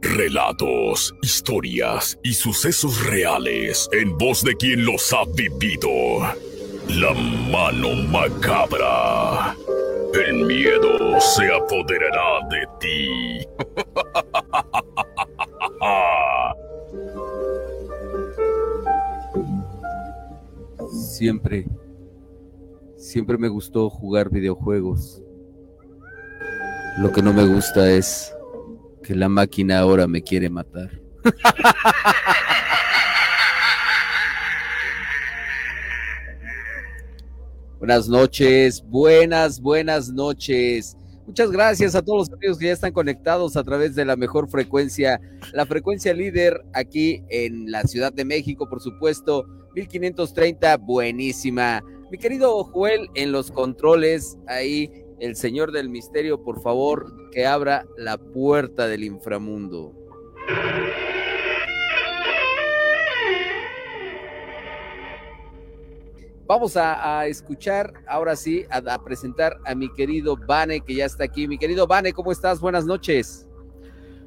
Relatos, 0.00 1.12
historias 1.22 2.18
y 2.22 2.34
sucesos 2.34 3.04
reales 3.06 3.88
en 3.92 4.16
voz 4.16 4.44
de 4.44 4.54
quien 4.56 4.84
los 4.84 5.12
ha 5.12 5.24
vivido. 5.34 5.88
La 6.88 7.12
mano 7.50 7.94
macabra. 8.08 9.56
El 10.14 10.46
miedo 10.46 11.20
se 11.20 11.52
apoderará 11.52 12.46
de 12.48 12.66
ti. 12.80 13.40
Siempre, 21.18 21.66
siempre 22.96 23.36
me 23.36 23.48
gustó 23.48 23.90
jugar 23.90 24.30
videojuegos. 24.30 25.20
Lo 26.98 27.12
que 27.12 27.22
no 27.22 27.32
me 27.32 27.44
gusta 27.44 27.90
es 27.90 28.32
que 29.08 29.14
la 29.14 29.28
máquina 29.30 29.78
ahora 29.78 30.06
me 30.06 30.22
quiere 30.22 30.50
matar. 30.50 30.90
buenas 37.78 38.06
noches, 38.06 38.84
buenas, 38.86 39.62
buenas 39.62 40.10
noches. 40.10 40.94
Muchas 41.26 41.50
gracias 41.50 41.94
a 41.94 42.02
todos 42.02 42.28
los 42.28 42.36
amigos 42.36 42.58
que 42.58 42.66
ya 42.66 42.74
están 42.74 42.92
conectados 42.92 43.56
a 43.56 43.64
través 43.64 43.94
de 43.94 44.04
la 44.04 44.14
mejor 44.14 44.50
frecuencia, 44.50 45.18
la 45.54 45.64
frecuencia 45.64 46.12
líder 46.12 46.60
aquí 46.74 47.22
en 47.30 47.70
la 47.70 47.84
Ciudad 47.84 48.12
de 48.12 48.26
México, 48.26 48.68
por 48.68 48.82
supuesto, 48.82 49.46
1530, 49.74 50.76
buenísima. 50.76 51.82
Mi 52.10 52.18
querido 52.18 52.62
Joel, 52.62 53.08
en 53.14 53.32
los 53.32 53.50
controles, 53.50 54.36
ahí 54.46 55.07
el 55.20 55.36
Señor 55.36 55.72
del 55.72 55.88
Misterio, 55.88 56.42
por 56.42 56.60
favor, 56.60 57.30
que 57.30 57.46
abra 57.46 57.86
la 57.96 58.18
puerta 58.18 58.86
del 58.86 59.04
inframundo. 59.04 59.92
Vamos 66.46 66.78
a, 66.78 67.26
escuchar 67.26 67.92
ahora 68.06 68.34
sí, 68.34 68.64
a, 68.70 68.78
a, 68.78 69.04
presentar 69.04 69.58
a 69.66 69.74
mi 69.74 69.92
querido 69.92 70.34
Vane, 70.34 70.80
que 70.80 70.94
ya 70.94 71.04
está 71.04 71.24
aquí. 71.24 71.46
Mi 71.46 71.58
querido 71.58 71.86
Vane, 71.86 72.14
¿cómo 72.14 72.32
estás? 72.32 72.58
Buenas 72.58 72.86
noches. 72.86 73.48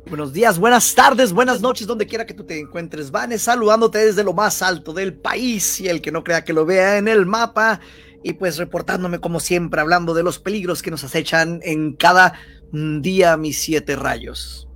Buenos 0.08 0.34
días, 0.34 0.60
buenas 0.60 0.94
tardes, 0.94 1.32
buenas 1.32 1.62
noches, 1.62 1.88
donde 1.88 2.06
quiera 2.06 2.26
que 2.26 2.34
tú 2.34 2.44
te 2.44 2.60
encuentres. 2.60 3.12
Vane, 3.12 3.38
saludándote 3.38 4.00
desde 4.00 4.24
lo 4.24 4.34
más 4.34 4.62
alto 4.62 4.94
del 4.94 5.14
país 5.14 5.80
y 5.80 5.88
el 5.88 6.02
que 6.02 6.12
no 6.12 6.24
crea 6.24 6.44
que 6.44 6.54
lo 6.54 6.66
vea 6.66 6.98
en 6.98 7.08
el 7.08 7.26
mapa. 7.26 7.80
Y 8.24 8.34
pues 8.34 8.58
reportándome 8.58 9.20
como 9.20 9.40
siempre, 9.40 9.82
hablando 9.82 10.14
de 10.14 10.24
los 10.24 10.40
peligros 10.40 10.82
que 10.82 10.92
nos 10.92 11.04
acechan 11.04 11.60
en 11.64 11.94
cada 11.94 12.34
día 12.72 13.38
mis 13.38 13.60
siete 13.60 13.96
rayos. 13.96 14.68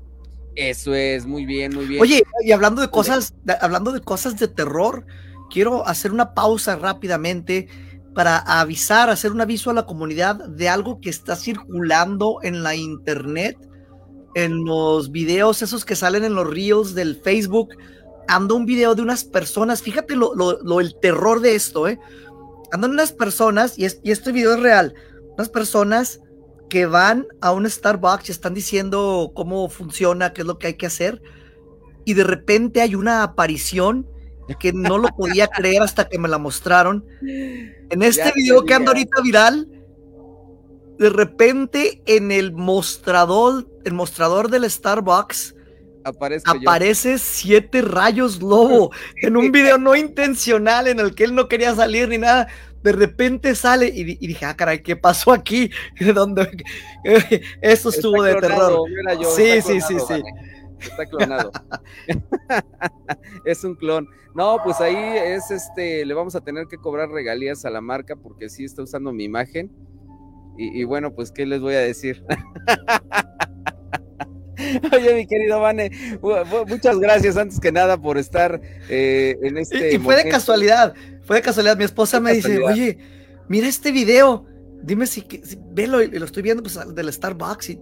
Eso 0.55 0.93
es, 0.93 1.25
muy 1.25 1.45
bien, 1.45 1.75
muy 1.75 1.85
bien. 1.85 2.01
Oye, 2.01 2.23
y 2.43 2.51
hablando 2.51 2.81
de 2.81 2.89
cosas, 2.89 3.33
hablando 3.61 3.91
de 3.91 4.01
cosas 4.01 4.39
de 4.39 4.47
terror, 4.47 5.05
quiero 5.49 5.85
hacer 5.87 6.11
una 6.11 6.33
pausa 6.33 6.75
rápidamente 6.77 7.67
para 8.13 8.37
avisar, 8.37 9.09
hacer 9.09 9.33
un 9.33 9.41
aviso 9.41 9.69
a 9.69 9.73
la 9.73 9.85
comunidad 9.85 10.35
de 10.47 10.69
algo 10.69 11.01
que 11.01 11.09
está 11.09 11.35
circulando 11.35 12.39
en 12.41 12.63
la 12.63 12.73
internet, 12.73 13.57
en 14.35 14.63
los 14.63 15.11
videos 15.11 15.61
esos 15.61 15.83
que 15.83 15.97
salen 15.97 16.23
en 16.23 16.33
los 16.33 16.49
reels 16.49 16.95
del 16.95 17.21
Facebook. 17.21 17.75
Ando 18.27 18.55
un 18.55 18.65
video 18.65 18.95
de 18.95 19.01
unas 19.01 19.25
personas, 19.25 19.81
fíjate 19.81 20.15
lo, 20.15 20.33
lo, 20.33 20.79
el 20.79 20.97
terror 20.99 21.41
de 21.41 21.55
esto, 21.55 21.87
¿eh? 21.87 21.99
Andan 22.71 22.91
unas 22.91 23.11
personas, 23.11 23.77
y, 23.77 23.85
y 24.03 24.11
este 24.11 24.31
video 24.31 24.53
es 24.53 24.59
real, 24.59 24.93
unas 25.33 25.49
personas 25.49 26.21
que 26.69 26.85
van 26.85 27.27
a 27.41 27.51
un 27.51 27.69
Starbucks 27.69 28.29
y 28.29 28.31
están 28.31 28.53
diciendo 28.53 29.31
cómo 29.35 29.69
funciona, 29.69 30.33
qué 30.33 30.41
es 30.41 30.47
lo 30.47 30.57
que 30.57 30.67
hay 30.67 30.73
que 30.75 30.87
hacer, 30.87 31.21
y 32.05 32.13
de 32.13 32.23
repente 32.23 32.81
hay 32.81 32.95
una 32.95 33.23
aparición 33.23 34.07
que 34.59 34.73
no 34.73 34.97
lo 34.97 35.07
podía 35.09 35.47
creer 35.47 35.81
hasta 35.81 36.07
que 36.07 36.19
me 36.19 36.27
la 36.27 36.37
mostraron. 36.37 37.03
En 37.23 38.01
este 38.03 38.31
video 38.35 38.63
que 38.63 38.75
anda 38.75 38.91
ahorita 38.91 39.21
viral, 39.23 39.67
de 40.99 41.09
repente 41.09 42.03
en 42.05 42.31
el 42.31 42.53
mostrador, 42.53 43.67
el 43.83 43.93
mostrador 43.93 44.49
del 44.49 44.69
Starbucks, 44.69 45.54
aparece 46.05 47.17
siete 47.17 47.81
rayos 47.81 48.41
lobo 48.41 48.91
en 49.21 49.35
un 49.35 49.51
video 49.51 49.77
no 49.77 49.95
intencional 49.95 50.87
en 50.87 50.99
el 50.99 51.15
que 51.15 51.25
él 51.25 51.35
no 51.35 51.47
quería 51.47 51.75
salir 51.75 52.09
ni 52.09 52.17
nada. 52.17 52.47
De 52.83 52.91
repente 52.91 53.55
sale 53.55 53.87
y, 53.87 54.03
dije, 54.03 54.45
ah, 54.45 54.55
caray, 54.55 54.83
¿qué 54.83 54.95
pasó 54.95 55.31
aquí? 55.31 55.71
¿Dónde? 56.13 56.47
Eso 57.61 57.89
estuvo 57.89 58.21
de 58.21 58.35
terror. 58.35 58.87
sí, 59.35 59.61
sí, 59.61 59.81
sí, 59.81 59.97
sí 60.07 60.23
está 60.79 61.05
clonado. 61.05 61.51
es 63.45 63.63
un 63.63 63.75
clon. 63.75 64.07
No, 64.33 64.57
pues 64.63 64.81
ahí 64.81 64.95
es 64.95 65.51
este, 65.51 66.05
le 66.05 66.13
vamos 66.13 66.35
a 66.35 66.41
tener 66.41 66.67
que 66.67 66.77
cobrar 66.77 67.09
regalías 67.09 67.65
a 67.65 67.69
la 67.69 67.81
marca 67.81 68.15
porque 68.15 68.49
sí 68.49 68.65
está 68.65 68.83
usando 68.83 69.13
mi 69.13 69.23
imagen. 69.23 69.71
Y, 70.57 70.85
bueno, 70.85 71.13
pues, 71.13 71.33
¿qué 71.33 71.45
les 71.45 71.59
voy 71.59 71.73
a 71.73 71.81
decir? 71.81 72.23
Oye, 74.93 75.13
mi 75.13 75.27
querido 75.27 75.59
Vane, 75.59 75.91
muchas 76.67 76.99
gracias 76.99 77.37
antes 77.37 77.59
que 77.59 77.71
nada 77.71 77.97
por 77.97 78.17
estar 78.17 78.59
eh, 78.89 79.37
en 79.41 79.57
este. 79.57 79.95
Y, 79.95 79.99
fue 79.99 80.15
de 80.15 80.29
casualidad, 80.29 80.93
fue 81.23 81.37
de 81.37 81.41
casualidad. 81.41 81.77
Mi 81.77 81.83
esposa 81.83 82.19
me 82.19 82.33
dice, 82.33 82.59
oye, 82.59 82.97
mira 83.47 83.67
este 83.67 83.91
video, 83.91 84.45
dime 84.81 85.07
si, 85.07 85.25
si 85.43 85.57
velo, 85.71 86.01
y 86.01 86.07
lo 86.07 86.25
estoy 86.25 86.43
viendo 86.43 86.63
pues, 86.63 86.79
del 86.95 87.11
Starbucks 87.11 87.69
y 87.69 87.79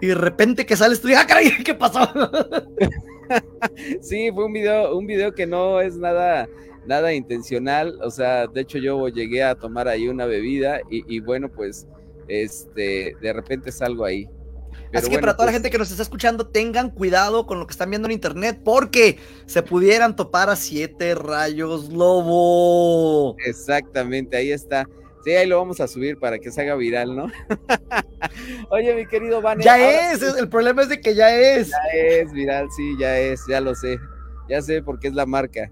y 0.00 0.06
de 0.06 0.14
repente 0.14 0.66
que 0.66 0.76
sales 0.76 1.00
tú 1.00 1.08
y, 1.08 1.14
ah, 1.14 1.26
caray, 1.26 1.50
¿qué 1.64 1.74
pasó? 1.74 2.00
sí, 4.00 4.30
fue 4.32 4.46
un 4.46 4.52
video, 4.52 4.96
un 4.96 5.06
video 5.06 5.32
que 5.32 5.46
no 5.46 5.80
es 5.80 5.96
nada, 5.96 6.48
nada 6.86 7.12
intencional, 7.12 7.98
o 8.02 8.10
sea, 8.10 8.46
de 8.46 8.62
hecho 8.62 8.78
yo 8.78 9.08
llegué 9.08 9.42
a 9.42 9.54
tomar 9.54 9.88
ahí 9.88 10.08
una 10.08 10.26
bebida 10.26 10.80
y, 10.90 11.20
bueno, 11.20 11.50
pues, 11.50 11.86
este, 12.28 13.14
de 13.20 13.32
repente 13.32 13.72
salgo 13.72 14.04
ahí. 14.04 14.28
Así 14.92 15.08
que 15.08 15.18
para 15.18 15.34
toda 15.34 15.46
la 15.46 15.52
pues 15.52 15.54
gente 15.54 15.70
que 15.70 15.78
nos 15.78 15.90
está 15.90 16.02
escuchando, 16.02 16.48
tengan 16.48 16.90
cuidado 16.90 17.46
con 17.46 17.60
lo 17.60 17.66
que 17.66 17.72
están 17.72 17.90
viendo 17.90 18.08
en 18.08 18.12
internet, 18.12 18.60
porque 18.64 19.18
se 19.46 19.62
pudieran 19.62 20.16
topar 20.16 20.50
a 20.50 20.56
siete 20.56 21.14
rayos 21.14 21.92
lobo. 21.92 23.36
Exactamente, 23.44 24.36
ahí 24.36 24.50
está. 24.50 24.86
Sí, 25.24 25.32
ahí 25.32 25.46
lo 25.46 25.58
vamos 25.58 25.80
a 25.80 25.86
subir 25.86 26.18
para 26.18 26.38
que 26.38 26.50
se 26.50 26.62
haga 26.62 26.74
viral, 26.76 27.14
¿no? 27.14 27.26
Oye, 28.70 28.94
mi 28.94 29.06
querido 29.06 29.42
Van. 29.42 29.60
Ya 29.60 30.12
es, 30.12 30.22
el 30.22 30.48
problema 30.48 30.82
es 30.82 30.88
de 30.88 31.00
que 31.00 31.14
ya 31.14 31.34
es. 31.34 31.68
Ya 31.68 31.98
es 31.98 32.32
viral, 32.32 32.68
sí, 32.74 32.96
ya 32.98 33.18
es, 33.18 33.42
ya 33.46 33.60
lo 33.60 33.74
sé. 33.74 33.98
Ya 34.48 34.62
sé 34.62 34.82
porque 34.82 35.08
es 35.08 35.14
la 35.14 35.26
marca. 35.26 35.70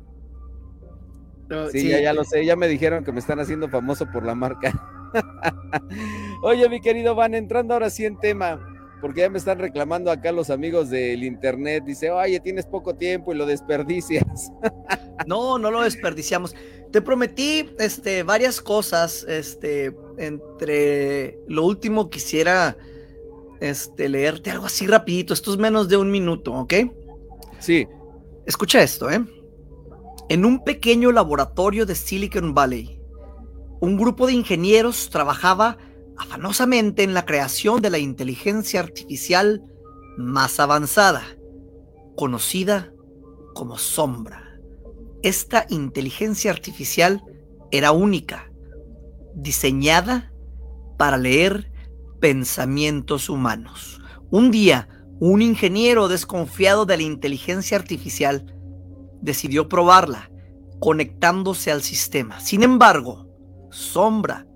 sí, 1.72 1.88
Ya, 1.88 2.00
ya 2.00 2.12
lo 2.12 2.24
sé, 2.24 2.44
ya 2.44 2.56
me 2.56 2.68
dijeron 2.68 3.04
que 3.04 3.12
me 3.12 3.20
están 3.20 3.40
haciendo 3.40 3.68
famoso 3.68 4.06
por 4.12 4.24
la 4.24 4.34
marca. 4.34 4.72
Oye, 6.42 6.68
mi 6.68 6.80
querido 6.80 7.14
Van, 7.14 7.34
entrando 7.34 7.72
ahora 7.72 7.88
sí 7.88 8.04
en 8.04 8.18
tema, 8.18 8.60
porque 9.00 9.20
ya 9.20 9.30
me 9.30 9.38
están 9.38 9.58
reclamando 9.58 10.10
acá 10.10 10.32
los 10.32 10.50
amigos 10.50 10.90
del 10.90 11.24
internet. 11.24 11.84
Dice, 11.84 12.10
oye, 12.10 12.40
tienes 12.40 12.66
poco 12.66 12.94
tiempo 12.94 13.32
y 13.32 13.36
lo 13.36 13.46
desperdicias. 13.46 14.50
no, 15.26 15.58
no 15.58 15.70
lo 15.70 15.82
desperdiciamos. 15.82 16.54
Te 16.90 17.00
prometí 17.00 17.70
este, 17.78 18.22
varias 18.22 18.60
cosas. 18.60 19.24
Este, 19.28 19.94
entre 20.18 21.38
lo 21.46 21.64
último 21.64 22.10
quisiera 22.10 22.76
este, 23.60 24.08
leerte 24.08 24.50
algo 24.50 24.66
así 24.66 24.86
rapidito. 24.86 25.32
Esto 25.32 25.52
es 25.52 25.58
menos 25.58 25.88
de 25.88 25.96
un 25.96 26.10
minuto, 26.10 26.52
¿ok? 26.52 26.74
Sí. 27.60 27.86
Escucha 28.46 28.82
esto, 28.82 29.10
¿eh? 29.10 29.20
En 30.28 30.44
un 30.44 30.64
pequeño 30.64 31.12
laboratorio 31.12 31.86
de 31.86 31.94
Silicon 31.94 32.54
Valley, 32.54 33.00
un 33.80 33.96
grupo 33.96 34.26
de 34.26 34.34
ingenieros 34.34 35.08
trabajaba 35.10 35.78
afanosamente 36.18 37.04
en 37.04 37.14
la 37.14 37.24
creación 37.24 37.80
de 37.80 37.90
la 37.90 37.98
inteligencia 37.98 38.80
artificial 38.80 39.62
más 40.16 40.58
avanzada, 40.58 41.22
conocida 42.16 42.92
como 43.54 43.78
Sombra. 43.78 44.58
Esta 45.22 45.66
inteligencia 45.68 46.50
artificial 46.50 47.22
era 47.70 47.92
única, 47.92 48.50
diseñada 49.34 50.32
para 50.96 51.16
leer 51.16 51.70
pensamientos 52.20 53.28
humanos. 53.28 54.00
Un 54.30 54.50
día, 54.50 54.88
un 55.20 55.40
ingeniero 55.40 56.08
desconfiado 56.08 56.84
de 56.84 56.96
la 56.96 57.02
inteligencia 57.04 57.76
artificial 57.76 58.54
decidió 59.20 59.68
probarla 59.68 60.30
conectándose 60.80 61.70
al 61.70 61.82
sistema. 61.82 62.40
Sin 62.40 62.62
embargo, 62.62 63.26
Sombra 63.70 64.47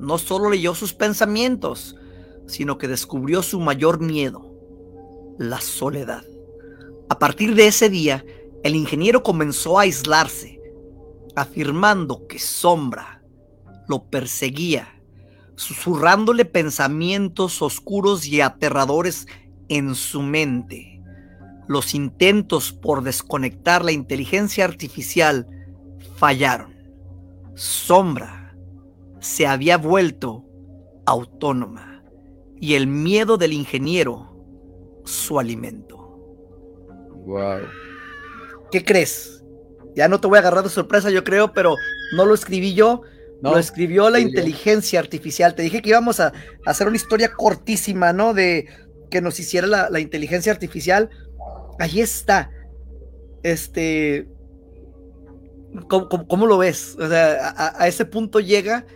no 0.00 0.16
solo 0.18 0.50
leyó 0.50 0.74
sus 0.74 0.94
pensamientos, 0.94 1.94
sino 2.46 2.78
que 2.78 2.88
descubrió 2.88 3.42
su 3.42 3.60
mayor 3.60 4.00
miedo, 4.00 4.50
la 5.38 5.60
soledad. 5.60 6.24
A 7.08 7.18
partir 7.18 7.54
de 7.54 7.66
ese 7.66 7.90
día, 7.90 8.24
el 8.64 8.74
ingeniero 8.74 9.22
comenzó 9.22 9.78
a 9.78 9.82
aislarse, 9.82 10.60
afirmando 11.36 12.26
que 12.26 12.38
Sombra 12.38 13.22
lo 13.88 14.04
perseguía, 14.04 14.88
susurrándole 15.54 16.44
pensamientos 16.46 17.60
oscuros 17.60 18.26
y 18.26 18.40
aterradores 18.40 19.26
en 19.68 19.94
su 19.94 20.22
mente. 20.22 21.02
Los 21.68 21.94
intentos 21.94 22.72
por 22.72 23.02
desconectar 23.02 23.84
la 23.84 23.92
inteligencia 23.92 24.64
artificial 24.64 25.46
fallaron. 26.16 26.74
Sombra 27.54 28.39
se 29.20 29.46
había 29.46 29.76
vuelto 29.76 30.44
autónoma 31.06 32.02
y 32.60 32.74
el 32.74 32.86
miedo 32.86 33.36
del 33.36 33.52
ingeniero 33.52 34.30
su 35.04 35.38
alimento. 35.38 35.96
Wow. 37.26 37.60
¿Qué 38.70 38.84
crees? 38.84 39.42
Ya 39.94 40.08
no 40.08 40.20
te 40.20 40.28
voy 40.28 40.36
a 40.36 40.40
agarrar 40.40 40.62
de 40.62 40.70
sorpresa, 40.70 41.10
yo 41.10 41.24
creo, 41.24 41.52
pero 41.52 41.74
no 42.16 42.24
lo 42.24 42.34
escribí 42.34 42.74
yo, 42.74 43.02
lo 43.42 43.58
escribió 43.58 44.10
la 44.10 44.20
inteligencia 44.20 45.00
artificial. 45.00 45.54
Te 45.54 45.62
dije 45.62 45.82
que 45.82 45.90
íbamos 45.90 46.20
a, 46.20 46.32
hacer 46.66 46.86
una 46.86 46.96
historia 46.96 47.32
cortísima, 47.32 48.12
¿no? 48.12 48.34
De 48.34 48.66
que 49.10 49.20
nos 49.20 49.40
hiciera 49.40 49.66
la, 49.66 50.00
inteligencia 50.00 50.52
artificial. 50.52 51.10
Ahí 51.78 52.00
está. 52.00 52.50
Este. 53.42 54.28
¿Cómo, 55.88 56.46
lo 56.46 56.58
ves? 56.58 56.96
O 56.98 57.08
sea, 57.08 57.54
a, 57.78 57.88
ese 57.88 58.04
punto 58.04 58.40
llega 58.40 58.86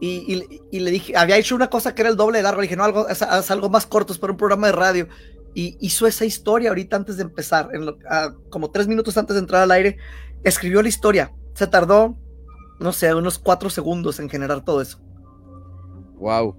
y, 0.00 0.80
le 0.80 0.90
dije, 0.90 1.16
había 1.16 1.38
hecho 1.38 1.54
una 1.54 1.70
cosa 1.70 1.94
que 1.94 2.02
era 2.02 2.10
el 2.10 2.16
doble 2.16 2.38
de 2.38 2.44
largo. 2.44 2.60
Le 2.60 2.66
dije, 2.66 2.76
no, 2.76 2.84
algo, 2.84 3.06
haz, 3.08 3.50
algo 3.50 3.68
más 3.68 3.86
corto, 3.86 4.12
es 4.12 4.18
para 4.18 4.32
un 4.32 4.36
programa 4.36 4.66
de 4.66 4.72
radio 4.72 5.08
y 5.54 5.76
hizo 5.80 6.06
esa 6.06 6.26
historia 6.26 6.68
ahorita 6.68 6.96
antes 6.96 7.16
de 7.16 7.22
empezar, 7.22 7.70
en 7.72 7.86
como 8.50 8.70
tres 8.70 8.88
minutos 8.88 9.16
antes 9.16 9.34
de 9.34 9.40
entrar 9.40 9.62
al 9.62 9.70
aire, 9.70 9.96
escribió 10.44 10.82
la 10.82 10.88
historia. 10.88 11.32
Se 11.54 11.66
tardó, 11.66 12.18
no 12.78 12.92
sé, 12.92 13.14
unos 13.14 13.38
cuatro 13.38 13.70
segundos 13.70 14.20
en 14.20 14.28
generar 14.28 14.64
todo 14.64 14.82
eso. 14.82 15.00
Wow. 16.18 16.54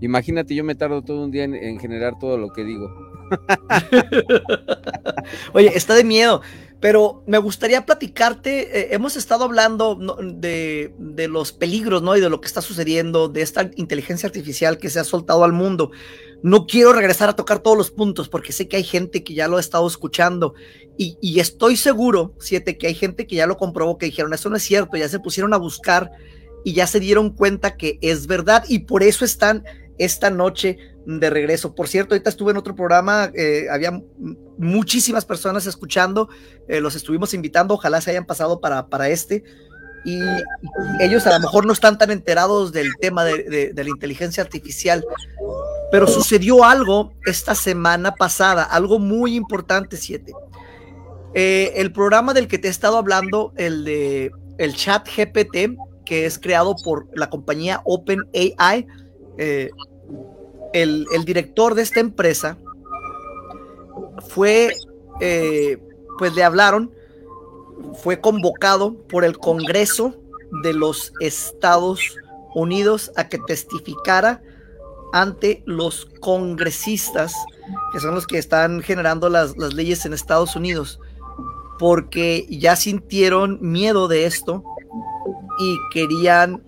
Imagínate, 0.00 0.54
yo 0.54 0.64
me 0.64 0.74
tardo 0.74 1.02
todo 1.02 1.24
un 1.24 1.30
día 1.30 1.44
en 1.44 1.78
generar 1.78 2.18
todo 2.18 2.38
lo 2.38 2.50
que 2.50 2.64
digo. 2.64 3.08
Oye, 5.52 5.72
está 5.74 5.94
de 5.94 6.04
miedo. 6.04 6.42
Pero 6.80 7.24
me 7.26 7.38
gustaría 7.38 7.84
platicarte, 7.84 8.80
eh, 8.80 8.88
hemos 8.92 9.16
estado 9.16 9.44
hablando 9.44 9.96
de, 9.96 10.92
los 11.28 11.52
peligros, 11.52 12.02
¿no? 12.02 12.16
Y 12.16 12.20
de 12.20 12.30
lo 12.30 12.40
que 12.40 12.46
está 12.46 12.62
sucediendo, 12.62 13.28
de 13.28 13.42
esta 13.42 13.70
inteligencia 13.76 14.28
artificial 14.28 14.78
que 14.78 14.88
se 14.88 15.00
ha 15.00 15.04
soltado 15.04 15.42
al 15.42 15.52
mundo. 15.52 15.90
No 16.42 16.66
quiero 16.66 16.92
regresar 16.92 17.28
a 17.28 17.36
tocar 17.36 17.58
todos 17.58 17.76
los 17.76 17.90
puntos 17.90 18.28
porque 18.28 18.52
sé 18.52 18.68
que 18.68 18.76
hay 18.76 18.84
gente 18.84 19.24
que 19.24 19.34
ya 19.34 19.48
lo 19.48 19.56
ha 19.56 19.60
estado 19.60 19.88
escuchando 19.88 20.54
y, 20.96 21.18
y 21.20 21.40
estoy 21.40 21.76
seguro, 21.76 22.34
siete, 22.38 22.78
que 22.78 22.86
hay 22.86 22.94
gente 22.94 23.26
que 23.26 23.34
ya 23.34 23.46
lo 23.48 23.56
comprobó, 23.56 23.98
que 23.98 24.06
dijeron, 24.06 24.32
eso 24.32 24.48
no 24.48 24.56
es 24.56 24.62
cierto, 24.62 24.96
ya 24.96 25.08
se 25.08 25.18
pusieron 25.18 25.52
a 25.54 25.56
buscar 25.56 26.12
y 26.64 26.74
ya 26.74 26.86
se 26.86 27.00
dieron 27.00 27.30
cuenta 27.30 27.76
que 27.76 27.98
es 28.02 28.28
verdad 28.28 28.64
y 28.68 28.80
por 28.80 29.02
eso 29.02 29.24
están 29.24 29.64
esta 29.98 30.30
noche 30.30 30.78
de 31.06 31.30
regreso. 31.30 31.74
Por 31.74 31.88
cierto, 31.88 32.14
ahorita 32.14 32.30
estuve 32.30 32.52
en 32.52 32.58
otro 32.58 32.74
programa, 32.74 33.30
eh, 33.34 33.66
había 33.70 34.00
muchísimas 34.58 35.24
personas 35.24 35.66
escuchando, 35.66 36.28
eh, 36.68 36.80
los 36.80 36.94
estuvimos 36.94 37.34
invitando, 37.34 37.74
ojalá 37.74 38.00
se 38.00 38.10
hayan 38.10 38.26
pasado 38.26 38.60
para, 38.60 38.86
para 38.88 39.08
este. 39.08 39.42
Y, 40.04 40.20
ellos 41.00 41.26
a 41.26 41.34
lo 41.34 41.40
mejor 41.40 41.66
no 41.66 41.72
están 41.72 41.98
tan 41.98 42.10
enterados 42.10 42.72
del 42.72 42.88
tema 43.00 43.24
de, 43.24 43.72
la 43.74 43.88
inteligencia 43.88 44.42
artificial, 44.42 45.04
pero 45.90 46.06
sucedió 46.06 46.64
algo 46.64 47.12
esta 47.26 47.54
semana 47.54 48.14
pasada, 48.14 48.62
algo 48.62 48.98
muy 48.98 49.34
importante, 49.34 49.96
siete. 49.96 50.32
Eh, 51.34 51.72
el 51.76 51.92
programa 51.92 52.32
del 52.32 52.48
que 52.48 52.58
te 52.58 52.68
he 52.68 52.70
estado 52.70 52.96
hablando, 52.96 53.52
el 53.56 53.84
de 53.84 54.30
el 54.58 54.74
chat 54.74 55.08
GPT, 55.08 55.76
que 56.04 56.26
es 56.26 56.38
creado 56.38 56.74
por 56.82 57.06
la 57.14 57.30
compañía 57.30 57.80
OpenAI, 57.84 58.86
eh, 59.38 59.70
el, 60.72 61.06
director 61.24 61.74
de 61.74 61.82
esta 61.82 62.00
empresa 62.00 62.56
fue, 64.28 64.74
eh, 65.20 65.78
pues 66.18 66.34
le 66.34 66.44
hablaron, 66.44 66.92
fue 68.02 68.20
convocado 68.20 68.94
por 69.08 69.24
el 69.24 69.38
Congreso 69.38 70.14
de 70.62 70.72
los 70.72 71.12
Estados 71.20 72.16
Unidos 72.54 73.12
a 73.16 73.28
que 73.28 73.38
testificara 73.38 74.42
ante 75.12 75.62
los 75.64 76.06
congresistas, 76.20 77.34
que 77.92 78.00
son 78.00 78.14
los 78.14 78.26
que 78.26 78.38
están 78.38 78.82
generando 78.82 79.28
las, 79.28 79.56
las 79.56 79.74
leyes 79.74 80.04
en 80.04 80.12
Estados 80.12 80.56
Unidos, 80.56 81.00
porque 81.78 82.46
ya 82.50 82.76
sintieron 82.76 83.58
miedo 83.60 84.08
de 84.08 84.26
esto 84.26 84.64
y 85.58 85.78
querían 85.92 86.62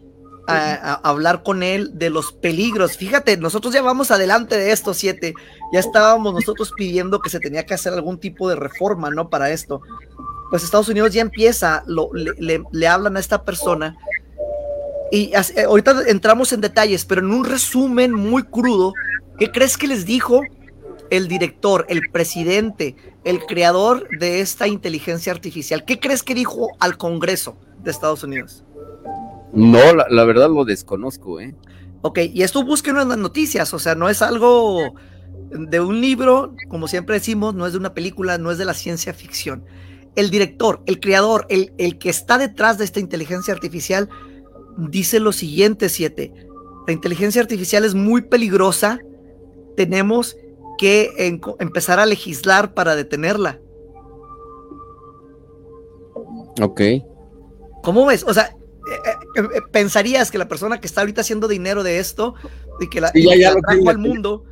a, 0.51 0.95
hablar 0.95 1.43
con 1.43 1.63
él 1.63 1.91
de 1.95 2.11
los 2.11 2.33
peligros. 2.33 2.97
Fíjate, 2.97 3.37
nosotros 3.37 3.73
ya 3.75 3.83
vamos 3.83 4.11
adelante 4.11 4.57
de 4.57 4.73
estos 4.73 4.97
siete. 4.97 5.35
Ya 5.73 5.81
estábamos 5.81 6.35
nosotros 6.35 6.73
pidiendo 6.77 7.21
que 7.21 7.31
se 7.31 7.41
tenía 7.41 7.65
que 7.65 7.75
hacer 7.75 7.93
algún 7.93 8.19
tipo 8.19 8.49
de 8.49 8.57
reforma, 8.57 9.11
¿no? 9.11 9.31
Para 9.31 9.51
esto. 9.51 9.81
Pues 10.51 10.65
Estados 10.65 10.89
Unidos 10.89 11.13
ya 11.13 11.23
empieza, 11.23 11.85
le, 11.87 12.89
hablan 12.89 13.17
a 13.17 13.21
esta 13.21 13.45
persona. 13.45 13.97
Y 15.13 15.33
eh, 15.33 15.63
ahorita 15.67 16.03
entramos 16.09 16.53
en 16.53 16.61
detalles, 16.61 17.05
pero 17.05 17.21
en 17.21 17.33
un 17.33 17.45
resumen 17.45 18.13
muy 18.13 18.43
crudo, 18.43 18.93
¿qué 19.39 19.51
crees 19.51 19.77
que 19.77 19.87
les 19.87 20.05
dijo 20.05 20.43
el 21.11 21.29
director, 21.29 21.87
el 21.89 22.11
presidente, 22.11 22.97
el 23.25 23.41
creador 23.41 24.09
de 24.19 24.41
esta 24.41 24.67
inteligencia 24.67 25.33
artificial? 25.33 25.85
¿Qué 25.85 26.01
crees 26.01 26.23
que 26.23 26.35
dijo 26.35 26.69
al 26.81 26.97
Congreso 26.97 27.57
de 27.83 27.91
Estados 27.91 28.25
Unidos? 28.25 28.65
No, 29.53 29.79
la, 29.95 30.25
verdad 30.25 30.49
lo 30.49 30.65
desconozco, 30.65 31.41
¿eh? 31.41 31.55
Ok, 32.03 32.19
y 32.33 32.43
esto 32.43 32.65
búsquenlo 32.65 33.03
en 33.03 33.09
las 33.09 33.19
noticias, 33.19 33.75
o 33.75 33.79
sea, 33.79 33.95
no 33.95 34.09
es 34.09 34.23
algo 34.23 34.95
de 35.51 35.81
un 35.81 36.01
libro, 36.01 36.55
como 36.69 36.89
siempre 36.89 37.17
decimos, 37.17 37.55
no 37.55 37.67
es 37.67 37.73
de 37.73 37.79
una 37.79 37.93
película, 37.93 38.39
no 38.39 38.51
es 38.51 38.59
de 38.59 38.65
la 38.65 38.75
ciencia 38.75 39.13
ficción. 39.13 39.65
El 40.17 40.31
director, 40.31 40.83
el 40.87 41.01
creador, 41.01 41.47
el, 41.49 41.73
el 41.79 41.99
que 41.99 42.11
está 42.11 42.39
detrás 42.39 42.79
de 42.79 42.85
esta 42.85 43.01
inteligencia 43.01 43.53
artificial, 43.53 44.09
dice 44.77 45.21
lo 45.21 45.33
siguiente, 45.33 45.89
siete. 45.89 46.33
La 46.87 46.93
inteligencia 46.93 47.43
artificial 47.43 47.85
es 47.85 47.95
muy 47.95 48.23
peligrosa, 48.23 49.01
tenemos 49.77 50.37
que 50.79 51.11
empezar 51.59 52.01
a 52.01 52.07
legislar 52.07 52.73
para 52.73 52.97
detenerla. 52.97 53.61
Ok. 56.61 56.81
¿Cómo 57.83 58.07
ves? 58.07 58.25
O 58.27 58.33
sea, 58.35 58.57
pensarías 59.73 60.31
que 60.31 60.39
la 60.39 60.49
persona 60.49 60.81
que 60.81 60.87
está 60.87 61.01
ahorita 61.01 61.21
haciendo 61.21 61.49
dinero 61.49 61.83
de 61.83 61.99
esto 61.99 62.35
y 62.81 62.89
que 62.89 63.01
la, 63.01 63.13
al 63.87 63.99
mundo 63.99 64.45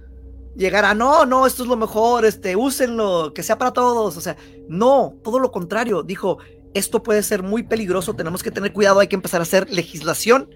llegara, 0.57 0.95
no, 0.95 1.25
no, 1.25 1.47
esto 1.47 1.63
es 1.63 1.69
lo 1.69 1.77
mejor, 1.77 2.25
este, 2.25 2.57
úsenlo, 2.57 3.33
que 3.35 3.43
sea 3.43 3.59
para 3.59 3.73
todos. 3.73 4.17
O 4.17 4.21
sea, 4.21 4.37
no, 4.69 5.15
todo 5.23 5.39
lo 5.39 5.51
contrario. 5.51 6.03
Dijo, 6.03 6.39
esto 6.75 7.03
puede 7.03 7.23
ser 7.23 7.43
muy 7.43 7.63
peligroso, 7.63 8.15
tenemos 8.15 8.43
que 8.43 8.51
tener 8.51 8.73
cuidado, 8.73 9.01
hay 9.01 9.09
que 9.09 9.17
empezar 9.17 9.41
a 9.41 9.45
hacer 9.45 9.71
legislación 9.71 10.51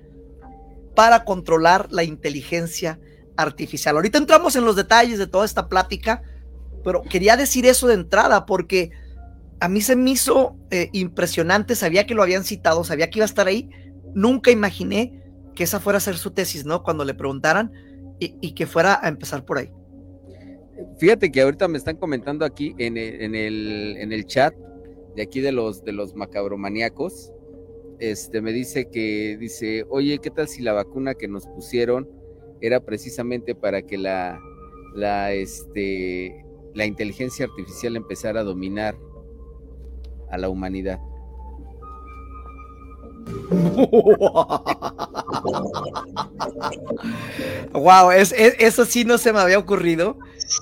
para 0.94 1.24
controlar 1.24 1.88
la 1.90 2.04
inteligencia 2.04 2.98
artificial. 3.36 3.96
Ahorita 3.96 4.18
entramos 4.18 4.56
en 4.56 4.64
los 4.64 4.76
detalles 4.76 5.18
de 5.18 5.26
toda 5.26 5.44
esta 5.44 5.68
plática, 5.68 6.22
pero 6.84 7.02
quería 7.02 7.36
decir 7.36 7.64
eso 7.64 7.86
de 7.86 7.94
entrada 7.94 8.44
porque 8.44 8.90
a 9.60 9.68
mí 9.68 9.80
se 9.80 9.96
me 9.96 10.10
hizo 10.10 10.56
eh, 10.70 10.90
impresionante, 10.92 11.76
sabía 11.76 12.06
que 12.06 12.14
lo 12.14 12.22
habían 12.22 12.44
citado, 12.44 12.84
sabía 12.84 13.08
que 13.08 13.20
iba 13.20 13.24
a 13.24 13.26
estar 13.26 13.46
ahí, 13.46 13.70
nunca 14.14 14.50
imaginé 14.50 15.22
que 15.54 15.64
esa 15.64 15.80
fuera 15.80 15.98
a 15.98 16.00
ser 16.00 16.16
su 16.16 16.30
tesis, 16.30 16.64
¿no? 16.64 16.82
Cuando 16.82 17.04
le 17.04 17.14
preguntaran 17.14 17.72
y, 18.18 18.52
que 18.52 18.66
fuera 18.66 19.00
a 19.02 19.08
empezar 19.08 19.44
por 19.44 19.58
ahí. 19.58 19.70
Fíjate 20.98 21.32
que 21.32 21.42
ahorita 21.42 21.66
me 21.68 21.78
están 21.78 21.96
comentando 21.96 22.44
aquí 22.44 22.74
en 22.78 22.96
el, 22.96 23.96
en 23.96 24.12
el, 24.12 24.26
chat 24.26 24.54
de 25.16 25.22
aquí 25.22 25.40
de 25.40 25.52
los, 25.52 25.84
de 25.84 25.92
los 25.92 26.14
macabromaníacos, 26.14 27.32
este, 27.98 28.40
me 28.40 28.52
dice 28.52 28.88
que, 28.90 29.36
dice, 29.38 29.84
oye, 29.90 30.18
¿qué 30.18 30.30
tal 30.30 30.48
si 30.48 30.62
la 30.62 30.72
vacuna 30.72 31.14
que 31.14 31.28
nos 31.28 31.46
pusieron 31.46 32.08
era 32.60 32.80
precisamente 32.80 33.54
para 33.54 33.82
que 33.82 33.98
la, 33.98 34.40
la, 34.94 35.32
este, 35.32 36.44
la 36.74 36.86
inteligencia 36.86 37.46
artificial 37.46 37.96
empezara 37.96 38.40
a 38.40 38.44
dominar 38.44 38.96
a 40.30 40.38
la 40.38 40.48
humanidad. 40.48 40.98
wow, 47.72 48.10
es, 48.10 48.32
eso 48.32 48.84
sí 48.84 49.04
no 49.04 49.18
se 49.18 49.32
me 49.32 49.40
había 49.40 49.58
ocurrido. 49.58 50.18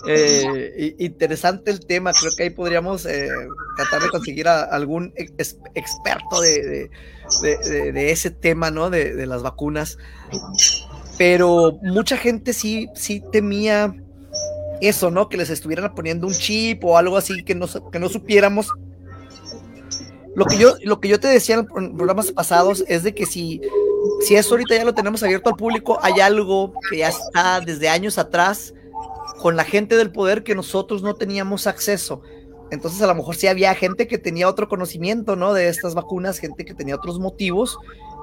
Eh, 0.07 0.95
interesante 0.99 1.71
el 1.71 1.85
tema, 1.85 2.13
creo 2.13 2.33
que 2.37 2.45
ahí 2.45 2.51
podríamos 2.51 3.07
eh, 3.07 3.29
tratar 3.77 4.03
de 4.03 4.09
conseguir 4.11 4.49
a 4.49 4.63
algún 4.63 5.13
experto 5.17 6.41
de, 6.41 6.91
ese 7.95 8.31
tema, 8.31 8.71
¿no? 8.71 8.91
De, 8.91 9.27
las 9.27 9.43
vacunas. 9.43 9.99
Pero 11.19 11.79
mucha 11.83 12.17
gente 12.17 12.53
sí, 12.53 12.89
sí 12.95 13.23
temía 13.33 13.95
eso, 14.81 15.11
¿no? 15.11 15.29
Que 15.29 15.37
les 15.37 15.51
estuvieran 15.51 15.95
poniendo 15.95 16.27
un 16.27 16.33
chip 16.33 16.85
o 16.85 16.97
algo 16.97 17.17
así 17.17 17.45
que 17.45 17.55
no, 17.55 17.67
que 17.91 17.99
no 17.99 18.09
supiéramos. 18.09 18.69
Lo 20.35 20.45
que, 20.45 20.59
yo, 20.59 20.75
lo 20.83 21.01
que 21.01 21.09
yo 21.09 21.19
te 21.19 21.29
decía 21.29 21.57
en 21.57 21.97
programas 21.97 22.31
pasados 22.31 22.85
es 22.87 23.03
de 23.03 23.15
que 23.15 23.27
si, 23.27 23.61
si 24.21 24.37
eso 24.37 24.55
ahorita 24.55 24.77
ya 24.77 24.85
lo 24.85 24.95
tenemos 24.95 25.23
abierto 25.23 25.51
al 25.51 25.57
público, 25.57 25.99
hay 26.03 26.21
algo 26.21 26.73
que 26.89 26.99
ya 26.99 27.09
está 27.09 27.61
desde 27.61 27.89
años 27.89 28.17
atrás 28.17 28.73
con 29.41 29.57
la 29.57 29.65
gente 29.65 29.97
del 29.97 30.13
poder 30.13 30.45
que 30.45 30.55
nosotros 30.55 31.03
no 31.03 31.15
teníamos 31.15 31.67
acceso. 31.67 32.23
Entonces 32.71 33.03
a 33.03 33.07
lo 33.07 33.15
mejor 33.15 33.35
sí 33.35 33.49
había 33.49 33.75
gente 33.75 34.07
que 34.07 34.19
tenía 34.19 34.49
otro 34.49 34.69
conocimiento, 34.69 35.35
¿no? 35.35 35.53
De 35.53 35.69
estas 35.69 35.95
vacunas, 35.95 36.39
gente 36.39 36.65
que 36.65 36.75
tenía 36.75 36.95
otros 36.95 37.19
motivos 37.19 37.77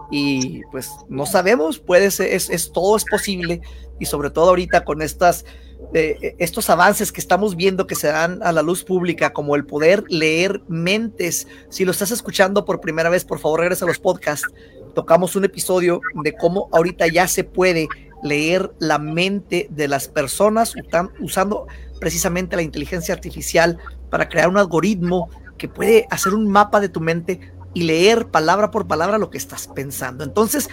y 0.10 0.62
pues 0.72 0.92
no 1.10 1.26
sabemos, 1.26 1.80
puede 1.80 2.12
ser, 2.12 2.34
es, 2.34 2.72
todo 2.72 2.96
es 2.96 3.06
posible 3.06 3.62
y 4.00 4.06
sobre 4.06 4.30
todo 4.30 4.50
ahorita 4.50 4.86
con 4.86 5.02
estas 5.02 5.46
eh, 5.94 6.36
estos 6.40 6.70
avances 6.70 7.12
que 7.12 7.22
estamos 7.22 7.56
viendo 7.56 7.88
que 7.88 7.96
se 7.96 8.08
dan 8.08 8.42
a 8.42 8.52
la 8.52 8.62
luz 8.62 8.84
pública, 8.84 9.32
como 9.32 9.56
el 9.56 9.66
poder 9.66 10.04
leer 10.10 10.62
mentes. 10.68 11.48
Si 11.70 11.86
lo 11.86 11.92
estás 11.92 12.12
escuchando 12.12 12.66
por 12.66 12.82
primera 12.82 13.10
vez, 13.10 13.24
por 13.24 13.40
favor 13.40 13.60
regresa 13.60 13.86
a 13.86 13.88
los 13.88 14.00
podcasts. 14.00 14.48
Tocamos 14.96 15.36
un 15.36 15.46
episodio 15.46 16.02
de 16.24 16.34
cómo 16.34 16.68
ahorita 16.72 17.08
ya 17.08 17.28
se 17.28 17.44
puede 17.44 17.88
leer 18.24 18.72
la 18.80 18.98
mente 18.98 19.68
de 19.70 19.88
las 19.88 20.08
personas 20.08 20.74
usando 21.20 21.68
precisamente 22.00 22.56
la 22.56 22.64
inteligencia 22.64 23.14
artificial 23.14 23.78
para 24.10 24.28
crear 24.30 24.50
un 24.50 24.58
algoritmo 24.58 25.30
que 25.58 25.68
puede 25.68 26.08
hacer 26.10 26.34
un 26.34 26.48
mapa 26.50 26.80
de 26.80 26.90
tu 26.90 27.02
mente 27.02 27.52
y 27.74 27.84
leer 27.84 28.28
palabra 28.28 28.72
por 28.72 28.88
palabra 28.88 29.18
lo 29.18 29.30
que 29.30 29.38
estás 29.38 29.68
pensando. 29.68 30.24
Entonces, 30.24 30.70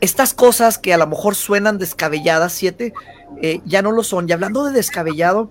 estas 0.00 0.34
cosas 0.34 0.78
que 0.78 0.94
a 0.94 0.98
lo 0.98 1.06
mejor 1.06 1.34
suenan 1.34 1.78
descabelladas, 1.78 2.52
siete, 2.52 2.92
eh, 3.40 3.60
ya 3.64 3.82
no 3.82 3.92
lo 3.92 4.02
son. 4.02 4.28
Y 4.28 4.32
hablando 4.32 4.64
de 4.64 4.72
descabellado, 4.72 5.50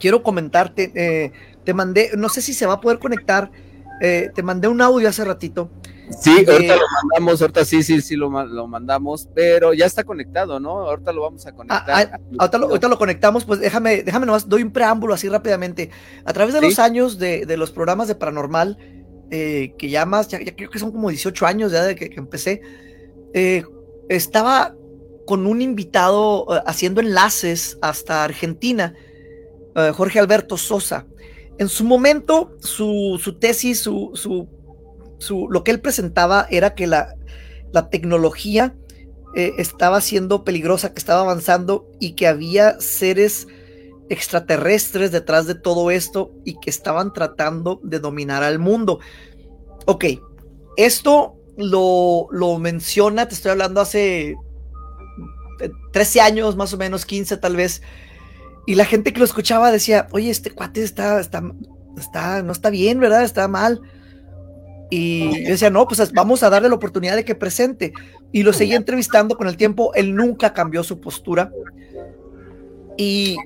quiero 0.00 0.22
comentarte, 0.22 0.92
eh, 0.94 1.32
te 1.64 1.74
mandé, 1.74 2.10
no 2.16 2.28
sé 2.28 2.42
si 2.42 2.54
se 2.54 2.66
va 2.66 2.74
a 2.74 2.80
poder 2.80 2.98
conectar, 2.98 3.50
eh, 4.00 4.30
te 4.34 4.42
mandé 4.42 4.68
un 4.68 4.80
audio 4.80 5.08
hace 5.08 5.24
ratito 5.24 5.70
Sí, 6.10 6.44
ahorita 6.48 6.76
lo 6.76 6.82
mandamos, 7.02 7.40
ahorita 7.40 7.64
sí, 7.64 7.82
sí, 7.82 8.00
sí 8.00 8.14
lo, 8.14 8.30
mandamos, 8.30 9.28
pero 9.34 9.74
ya 9.74 9.86
está 9.86 10.04
conectado, 10.04 10.60
¿no? 10.60 10.88
Ahorita 10.88 11.12
lo 11.12 11.22
vamos 11.22 11.46
a 11.46 11.52
conectar. 11.52 11.84
Ah, 11.88 12.10
ah, 12.12 12.20
ahorita, 12.38 12.88
lo, 12.88 12.98
conectamos, 12.98 13.44
pues 13.44 13.60
déjame, 13.60 14.02
déjame 14.02 14.26
nomás, 14.26 14.48
doy 14.48 14.62
un 14.62 14.70
preámbulo 14.70 15.14
así 15.14 15.28
rápidamente. 15.28 15.90
A 16.24 16.32
través 16.32 16.54
de 16.54 16.60
los 16.60 16.78
años 16.78 17.18
de, 17.18 17.44
los 17.56 17.72
programas 17.72 18.06
de 18.06 18.14
Paranormal, 18.14 18.78
eh, 19.30 19.74
que 19.78 19.88
ya 19.88 20.06
más, 20.06 20.28
ya, 20.28 20.38
creo 20.38 20.70
que 20.70 20.78
son 20.78 20.92
como 20.92 21.10
18 21.10 21.46
años 21.46 21.72
ya 21.72 21.82
de 21.84 21.96
que, 21.96 22.10
empecé, 22.16 22.60
eh, 23.34 23.64
estaba 24.08 24.74
con 25.26 25.46
un 25.46 25.60
invitado 25.62 26.46
eh, 26.50 26.62
haciendo 26.66 27.00
enlaces 27.00 27.78
hasta 27.82 28.24
Argentina, 28.24 28.94
Jorge 29.94 30.18
Alberto 30.18 30.56
Sosa. 30.56 31.06
En 31.58 31.68
su 31.68 31.84
momento, 31.84 32.56
su, 32.60 33.20
su 33.22 33.38
tesis, 33.38 33.80
su, 33.80 34.10
su 34.14 34.48
lo 35.50 35.64
que 35.64 35.70
él 35.70 35.80
presentaba 35.80 36.46
era 36.50 36.74
que 36.74 36.86
la, 36.86 37.14
tecnología 37.90 38.74
eh, 39.34 39.52
estaba 39.58 40.00
siendo 40.00 40.44
peligrosa, 40.44 40.94
que 40.94 40.98
estaba 40.98 41.20
avanzando 41.20 41.86
y 42.00 42.12
que 42.12 42.26
había 42.26 42.80
seres 42.80 43.46
extraterrestres 44.08 45.10
detrás 45.12 45.46
de 45.46 45.54
todo 45.54 45.90
esto 45.90 46.32
y 46.44 46.58
que 46.58 46.70
estaban 46.70 47.12
tratando 47.12 47.80
de 47.82 47.98
dominar 47.98 48.42
al 48.42 48.58
mundo. 48.58 49.00
Ok, 49.86 50.04
esto 50.76 51.36
lo, 51.56 52.28
lo 52.30 52.58
menciona, 52.58 53.28
te 53.28 53.34
estoy 53.34 53.52
hablando 53.52 53.80
hace 53.80 54.36
13 55.92 56.20
años, 56.20 56.56
más 56.56 56.72
o 56.72 56.76
menos 56.76 57.06
15 57.06 57.36
tal 57.38 57.56
vez, 57.56 57.82
y 58.66 58.74
la 58.74 58.84
gente 58.84 59.12
que 59.12 59.20
lo 59.20 59.24
escuchaba 59.24 59.70
decía, 59.70 60.08
oye, 60.10 60.28
este 60.28 60.50
cuate 60.50 60.82
está, 60.82 61.20
está, 61.20 61.42
está, 61.96 62.42
no 62.42 62.50
está 62.50 62.68
bien, 62.68 62.98
¿verdad? 62.98 63.22
Está 63.22 63.46
mal. 63.46 63.80
Y 64.90 65.44
yo 65.44 65.50
decía, 65.50 65.70
no, 65.70 65.86
pues 65.86 66.12
vamos 66.12 66.42
a 66.42 66.50
darle 66.50 66.68
la 66.68 66.74
oportunidad 66.74 67.14
de 67.14 67.24
que 67.24 67.36
presente. 67.36 67.92
Y 68.32 68.42
lo 68.42 68.52
seguí 68.52 68.74
entrevistando 68.74 69.36
con 69.36 69.46
el 69.46 69.56
tiempo, 69.56 69.94
él 69.94 70.16
nunca 70.16 70.52
cambió 70.52 70.82
su 70.82 71.00
postura. 71.00 71.52
Y 72.96 73.36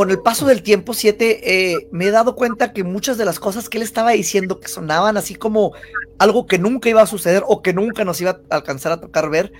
con 0.00 0.10
el 0.10 0.20
paso 0.20 0.46
del 0.46 0.62
tiempo, 0.62 0.94
siete, 0.94 1.72
eh, 1.72 1.86
me 1.92 2.06
he 2.06 2.10
dado 2.10 2.34
cuenta 2.34 2.72
que 2.72 2.84
muchas 2.84 3.18
de 3.18 3.26
las 3.26 3.38
cosas 3.38 3.68
que 3.68 3.76
él 3.76 3.82
estaba 3.82 4.12
diciendo, 4.12 4.58
que 4.58 4.66
sonaban 4.66 5.18
así 5.18 5.34
como 5.34 5.74
algo 6.18 6.46
que 6.46 6.58
nunca 6.58 6.88
iba 6.88 7.02
a 7.02 7.06
suceder 7.06 7.42
o 7.46 7.60
que 7.60 7.74
nunca 7.74 8.02
nos 8.02 8.18
iba 8.18 8.40
a 8.48 8.54
alcanzar 8.54 8.92
a 8.92 9.00
tocar 9.02 9.28
ver, 9.28 9.52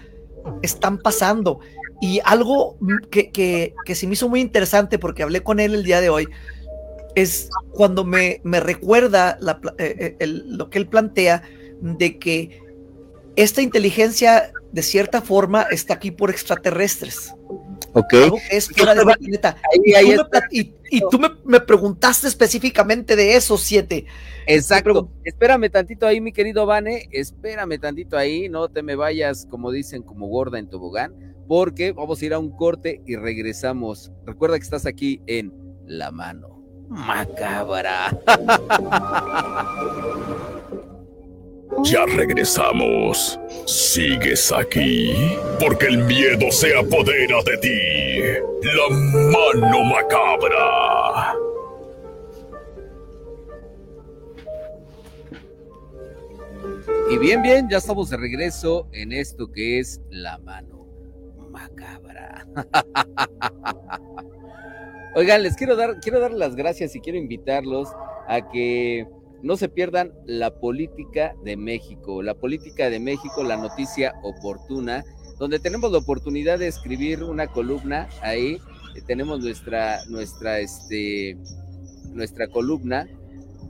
están 0.63 0.97
pasando. 0.97 1.61
Y 2.01 2.23
algo 2.25 2.79
que, 3.11 3.31
que, 3.31 3.75
que 3.85 3.95
se 3.95 4.07
me 4.07 4.15
hizo 4.15 4.31
muy 4.31 4.41
interesante 4.41 4.99
porque 4.99 5.23
hablé 5.23 5.43
con 5.43 5.61
él 5.61 5.75
el 5.75 5.85
día 5.85 6.01
de 6.01 6.09
hoy, 6.09 6.27
es 7.15 7.51
cuando 7.73 8.05
me, 8.05 8.41
me 8.43 8.61
recuerda 8.61 9.39
eh, 9.77 10.17
eh, 10.19 10.27
lo 10.27 10.71
que 10.71 10.79
él 10.79 10.87
plantea 10.87 11.43
de 11.83 12.19
que 12.19 12.63
esta 13.37 13.61
inteligencia 13.61 14.55
de 14.73 14.83
cierta 14.83 15.21
forma 15.21 15.67
está 15.71 15.93
aquí 15.93 16.11
por 16.11 16.31
extraterrestres. 16.31 17.35
Ok. 17.93 18.15
Es 18.51 18.69
fuera 18.69 18.95
de 18.95 19.03
planeta. 19.03 19.57
y, 20.51 21.01
tú, 21.11 21.21
me, 21.45 21.61
preguntaste 21.61 22.29
específicamente 22.29 23.17
de 23.17 23.37
esos 23.37 23.63
siete. 23.63 24.07
Exacto. 24.47 25.11
Espérame 25.25 25.71
tantito 25.71 26.07
ahí, 26.07 26.21
mi 26.21 26.33
querido 26.33 26.67
Vane. 26.67 27.09
Espérame 27.13 27.79
tantito 27.79 28.17
ahí. 28.17 28.49
No 28.49 28.69
te 28.69 28.83
me 28.83 28.97
vayas, 28.97 29.47
como 29.51 29.71
dicen, 29.71 30.03
como 30.03 30.29
gorda 30.29 30.59
en 30.59 30.69
tobogán. 30.69 31.35
Porque 31.49 31.93
vamos 31.93 32.23
a 32.23 32.27
ir 32.27 32.35
a 32.35 32.39
un 32.39 32.51
corte 32.51 33.03
y 33.07 33.17
regresamos. 33.17 34.13
Recuerda 34.25 34.57
que 34.57 34.65
estás 34.65 34.87
aquí 34.87 35.21
en 35.27 35.53
La 35.87 36.11
Mano 36.11 36.61
macabra. 36.91 38.11
Ya 41.85 42.05
regresamos. 42.07 43.39
¿Sigues 43.67 44.51
aquí? 44.53 45.13
Porque 45.59 45.87
el 45.87 46.05
miedo 46.05 46.51
se 46.51 46.77
apodera 46.77 47.43
de 47.45 47.57
ti. 47.59 47.81
La 48.63 48.89
mano 48.97 49.85
macabra. 49.85 51.35
Y 57.11 57.19
bien, 57.19 57.43
bien, 57.43 57.69
ya 57.69 57.79
estamos 57.79 58.11
de 58.11 58.17
regreso 58.17 58.87
en 58.93 59.13
esto 59.13 59.51
que 59.51 59.81
es 59.81 60.01
la 60.11 60.39
mano 60.39 60.87
macabra. 61.51 62.47
Oigan, 65.17 65.43
les 65.43 65.57
quiero 65.57 65.75
dar, 65.75 65.99
quiero 66.01 66.21
dar 66.21 66.31
las 66.31 66.55
gracias 66.55 66.95
y 66.95 67.01
quiero 67.01 67.19
invitarlos 67.19 67.89
a 68.29 68.49
que 68.49 69.09
no 69.43 69.57
se 69.57 69.69
pierdan 69.69 70.13
la 70.27 70.59
política 70.61 71.35
de 71.45 71.57
México, 71.57 72.23
la 72.23 72.35
política 72.35 72.91
de 72.91 73.01
México, 73.01 73.43
la 73.43 73.57
noticia 73.57 74.15
oportuna, 74.23 75.05
donde 75.39 75.59
tenemos 75.59 75.91
la 75.91 75.99
oportunidad 75.99 76.59
de 76.59 76.69
escribir 76.69 77.25
una 77.25 77.47
columna 77.47 78.09
ahí, 78.23 78.59
eh, 78.95 79.03
tenemos 79.07 79.41
nuestra, 79.41 80.05
nuestra, 80.07 80.59
este, 80.59 81.39
nuestra 82.13 82.49
columna 82.49 83.09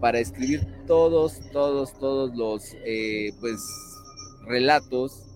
para 0.01 0.19
escribir 0.19 0.67
todos, 0.87 1.41
todos, 1.53 1.93
todos 1.99 2.35
los, 2.35 2.75
eh, 2.85 3.33
pues, 3.41 3.61
relatos 4.47 5.27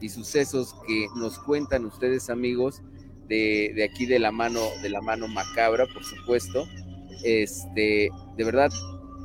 y 0.00 0.08
sucesos 0.08 0.74
que 0.86 1.06
nos 1.16 1.38
cuentan 1.38 1.84
ustedes 1.84 2.30
amigos 2.30 2.82
de, 3.28 3.88
aquí 3.88 4.06
de 4.06 4.18
la 4.18 4.32
mano, 4.32 4.60
de 4.82 4.88
la 4.90 5.00
mano 5.00 5.28
macabra, 5.28 5.86
por 5.86 6.04
supuesto. 6.04 6.66
Este, 7.22 8.10
de 8.36 8.44
verdad, 8.44 8.70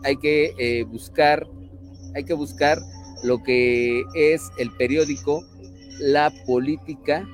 hay 0.03 0.17
que 0.17 0.53
eh, 0.57 0.83
buscar, 0.83 1.47
hay 2.15 2.23
que 2.23 2.33
buscar 2.33 2.79
lo 3.23 3.41
que 3.43 4.03
es 4.15 4.49
el 4.57 4.71
periódico 4.71 5.43
La 5.99 6.31
Política, 6.45 7.27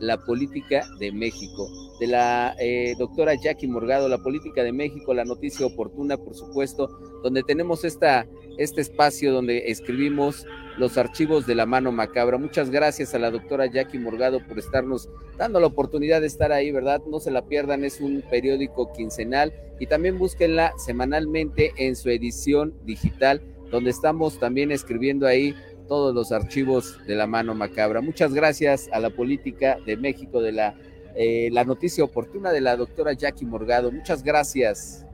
La 0.00 0.16
Política 0.18 0.86
de 0.98 1.12
México, 1.12 1.68
de 1.98 2.06
la 2.06 2.54
eh, 2.58 2.94
doctora 2.98 3.34
Jackie 3.34 3.66
Morgado, 3.66 4.08
La 4.08 4.18
Política 4.18 4.62
de 4.62 4.72
México, 4.72 5.14
la 5.14 5.24
noticia 5.24 5.66
oportuna, 5.66 6.16
por 6.16 6.34
supuesto, 6.34 6.88
donde 7.22 7.42
tenemos 7.42 7.84
esta, 7.84 8.26
este 8.58 8.80
espacio 8.80 9.32
donde 9.32 9.70
escribimos 9.70 10.46
los 10.76 10.98
archivos 10.98 11.46
de 11.46 11.54
la 11.54 11.64
mano 11.64 11.92
macabra. 11.92 12.36
Muchas 12.38 12.70
gracias 12.70 13.14
a 13.14 13.18
la 13.18 13.30
doctora 13.30 13.66
Jackie 13.66 13.98
Morgado 13.98 14.46
por 14.46 14.58
estarnos 14.58 15.08
dando 15.38 15.58
la 15.58 15.66
oportunidad 15.66 16.20
de 16.20 16.26
estar 16.26 16.52
ahí, 16.52 16.70
¿verdad? 16.70 17.00
No 17.08 17.18
se 17.18 17.30
la 17.30 17.46
pierdan, 17.46 17.84
es 17.84 18.00
un 18.00 18.22
periódico 18.30 18.92
quincenal 18.92 19.54
y 19.80 19.86
también 19.86 20.18
búsquenla 20.18 20.72
semanalmente 20.76 21.72
en 21.78 21.96
su 21.96 22.10
edición 22.10 22.74
digital, 22.84 23.42
donde 23.70 23.90
estamos 23.90 24.38
también 24.38 24.70
escribiendo 24.70 25.26
ahí 25.26 25.54
todos 25.88 26.14
los 26.14 26.32
archivos 26.32 26.98
de 27.06 27.14
la 27.14 27.26
mano 27.26 27.54
macabra. 27.54 28.00
Muchas 28.00 28.34
gracias 28.34 28.88
a 28.92 29.00
la 29.00 29.10
política 29.10 29.78
de 29.86 29.96
México, 29.96 30.42
de 30.42 30.52
la, 30.52 30.74
eh, 31.16 31.48
la 31.50 31.64
noticia 31.64 32.04
oportuna 32.04 32.52
de 32.52 32.60
la 32.60 32.76
doctora 32.76 33.12
Jackie 33.14 33.46
Morgado. 33.46 33.90
Muchas 33.90 34.22
gracias. 34.22 35.06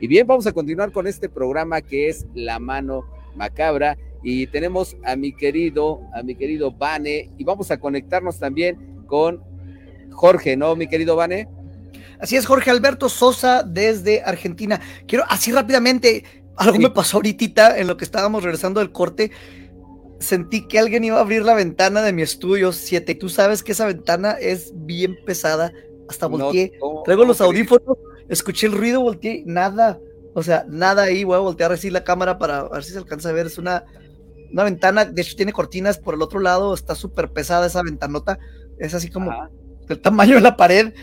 Y 0.00 0.08
bien, 0.08 0.26
vamos 0.26 0.46
a 0.46 0.52
continuar 0.52 0.92
con 0.92 1.06
este 1.06 1.28
programa 1.28 1.80
que 1.80 2.08
es 2.08 2.26
La 2.34 2.58
Mano 2.58 3.04
Macabra. 3.36 3.96
Y 4.22 4.48
tenemos 4.48 4.96
a 5.04 5.14
mi 5.14 5.32
querido, 5.32 6.00
a 6.12 6.22
mi 6.22 6.34
querido 6.34 6.72
Vane, 6.72 7.30
y 7.38 7.44
vamos 7.44 7.70
a 7.70 7.78
conectarnos 7.78 8.38
también 8.38 9.04
con 9.06 9.40
Jorge, 10.10 10.56
¿no, 10.56 10.74
mi 10.74 10.88
querido 10.88 11.14
Vane? 11.14 11.48
Así 12.18 12.34
es, 12.36 12.46
Jorge 12.46 12.70
Alberto 12.70 13.08
Sosa 13.08 13.62
desde 13.62 14.22
Argentina. 14.22 14.80
Quiero, 15.06 15.24
así 15.28 15.52
rápidamente, 15.52 16.24
algo 16.56 16.78
me 16.78 16.90
pasó 16.90 17.18
ahorita 17.18 17.78
en 17.78 17.86
lo 17.86 17.96
que 17.96 18.04
estábamos 18.04 18.42
regresando 18.42 18.80
del 18.80 18.90
corte. 18.90 19.30
Sentí 20.18 20.66
que 20.66 20.78
alguien 20.78 21.04
iba 21.04 21.18
a 21.18 21.20
abrir 21.20 21.42
la 21.42 21.54
ventana 21.54 22.02
de 22.02 22.12
mi 22.12 22.22
estudio 22.22 22.72
7. 22.72 23.14
Tú 23.16 23.28
sabes 23.28 23.62
que 23.62 23.72
esa 23.72 23.86
ventana 23.86 24.32
es 24.32 24.72
bien 24.74 25.18
pesada. 25.24 25.72
Hasta 26.08 26.26
volteé. 26.26 26.72
Traigo 27.04 27.24
los 27.24 27.40
audífonos, 27.40 27.98
escuché 28.28 28.66
el 28.66 28.72
ruido, 28.72 29.00
volteé, 29.00 29.42
nada. 29.46 30.00
O 30.34 30.42
sea, 30.42 30.64
nada 30.68 31.04
ahí. 31.04 31.24
Voy 31.24 31.36
a 31.36 31.40
voltear 31.40 31.72
así 31.72 31.90
la 31.90 32.04
cámara 32.04 32.38
para 32.38 32.68
ver 32.68 32.84
si 32.84 32.92
se 32.92 32.98
alcanza 32.98 33.28
a 33.28 33.32
ver. 33.32 33.46
Es 33.46 33.58
una, 33.58 33.84
una 34.52 34.64
ventana, 34.64 35.04
de 35.04 35.20
hecho 35.20 35.36
tiene 35.36 35.52
cortinas 35.52 35.98
por 35.98 36.14
el 36.14 36.22
otro 36.22 36.40
lado. 36.40 36.72
Está 36.72 36.94
súper 36.94 37.30
pesada 37.30 37.66
esa 37.66 37.82
ventanota. 37.82 38.38
Es 38.78 38.94
así 38.94 39.10
como 39.10 39.32
el 39.88 40.00
tamaño 40.00 40.36
de 40.36 40.40
la 40.40 40.56
pared. 40.56 40.94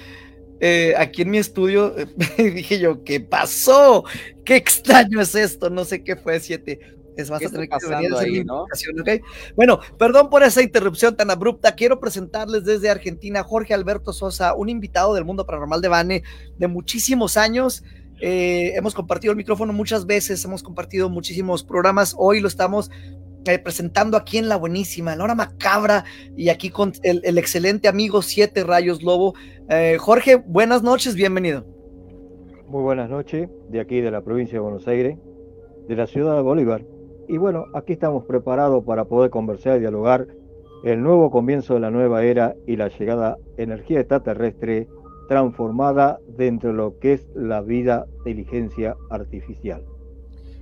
Eh, 0.60 0.94
aquí 0.98 1.24
en 1.24 1.32
mi 1.32 1.40
estudio, 1.40 1.94
dije 2.38 2.80
yo, 2.80 3.04
¿qué 3.04 3.20
pasó? 3.20 4.06
¿Qué 4.46 4.56
extraño 4.56 5.20
es 5.20 5.36
esto? 5.36 5.70
No 5.70 5.84
sé 5.84 6.04
qué 6.04 6.16
fue, 6.16 6.40
siete. 6.40 6.80
Es 7.16 7.30
vas 7.30 7.46
a 7.46 7.50
tener 7.50 7.70
que 7.70 7.88
venir 7.88 8.14
ahí, 8.16 8.44
¿no? 8.44 8.66
Bueno, 9.56 9.80
perdón 9.98 10.30
por 10.30 10.44
esa 10.44 10.62
interrupción 10.62 11.16
tan 11.16 11.30
abrupta. 11.30 11.76
Quiero 11.76 12.00
presentarles 12.00 12.64
desde 12.66 12.90
Argentina 12.90 13.44
Jorge 13.44 13.74
Alberto 13.74 14.14
Sosa, 14.14 14.56
un 14.56 14.70
invitado 14.70 15.14
del 15.14 15.26
mundo 15.26 15.46
paranormal 15.46 15.82
de 15.82 15.88
Bane 15.88 16.24
de 16.58 16.68
muchísimos 16.68 17.38
años. 17.38 17.84
Eh, 18.22 18.74
hemos 18.76 18.94
compartido 18.94 19.32
el 19.32 19.38
micrófono 19.38 19.74
muchas 19.74 20.06
veces, 20.06 20.44
hemos 20.46 20.64
compartido 20.64 21.10
muchísimos 21.10 21.64
programas. 21.64 22.16
Hoy 22.18 22.40
lo 22.40 22.48
estamos 22.48 22.90
eh, 23.46 23.60
presentando 23.60 24.16
aquí 24.16 24.38
en 24.38 24.48
La 24.48 24.56
Buenísima, 24.56 25.14
hora 25.16 25.36
macabra, 25.36 26.06
y 26.38 26.48
aquí 26.48 26.70
con 26.70 26.94
el, 27.04 27.38
excelente 27.38 27.90
amigo 27.90 28.22
Siete 28.22 28.64
Rayos 28.64 29.04
Lobo. 29.04 29.34
Eh, 29.70 29.98
Jorge, 30.00 30.38
buenas 30.38 30.84
noches, 30.84 31.16
bienvenido. 31.16 31.66
Muy 32.68 32.82
buenas 32.82 33.10
noches, 33.10 33.50
de 33.70 33.82
aquí 33.82 34.00
de 34.00 34.12
la 34.12 34.22
provincia 34.22 34.54
de 34.54 34.62
Buenos 34.62 34.88
Aires, 34.88 35.18
de 35.90 35.96
la 35.96 36.08
ciudad 36.08 36.38
de 36.38 36.42
Bolívar. 36.42 36.86
Y 37.34 37.38
bueno, 37.38 37.66
aquí 37.74 37.94
estamos 37.94 38.26
preparados 38.26 38.84
para 38.84 39.06
poder 39.06 39.32
conversar 39.32 39.78
y 39.78 39.80
dialogar 39.80 40.28
el 40.84 41.02
nuevo 41.02 41.32
comienzo 41.32 41.74
de 41.74 41.80
la 41.80 41.90
nueva 41.90 42.24
era 42.24 42.56
y 42.68 42.76
la 42.76 42.90
llegada 42.90 43.40
energía 43.58 44.02
extraterrestre 44.02 44.88
transformada 45.28 46.20
dentro 46.28 46.70
de 46.70 46.76
lo 46.76 47.00
que 47.00 47.14
es 47.14 47.26
la 47.34 47.62
vida 47.62 48.06
de 48.24 48.30
inteligencia 48.30 48.96
artificial. 49.10 49.84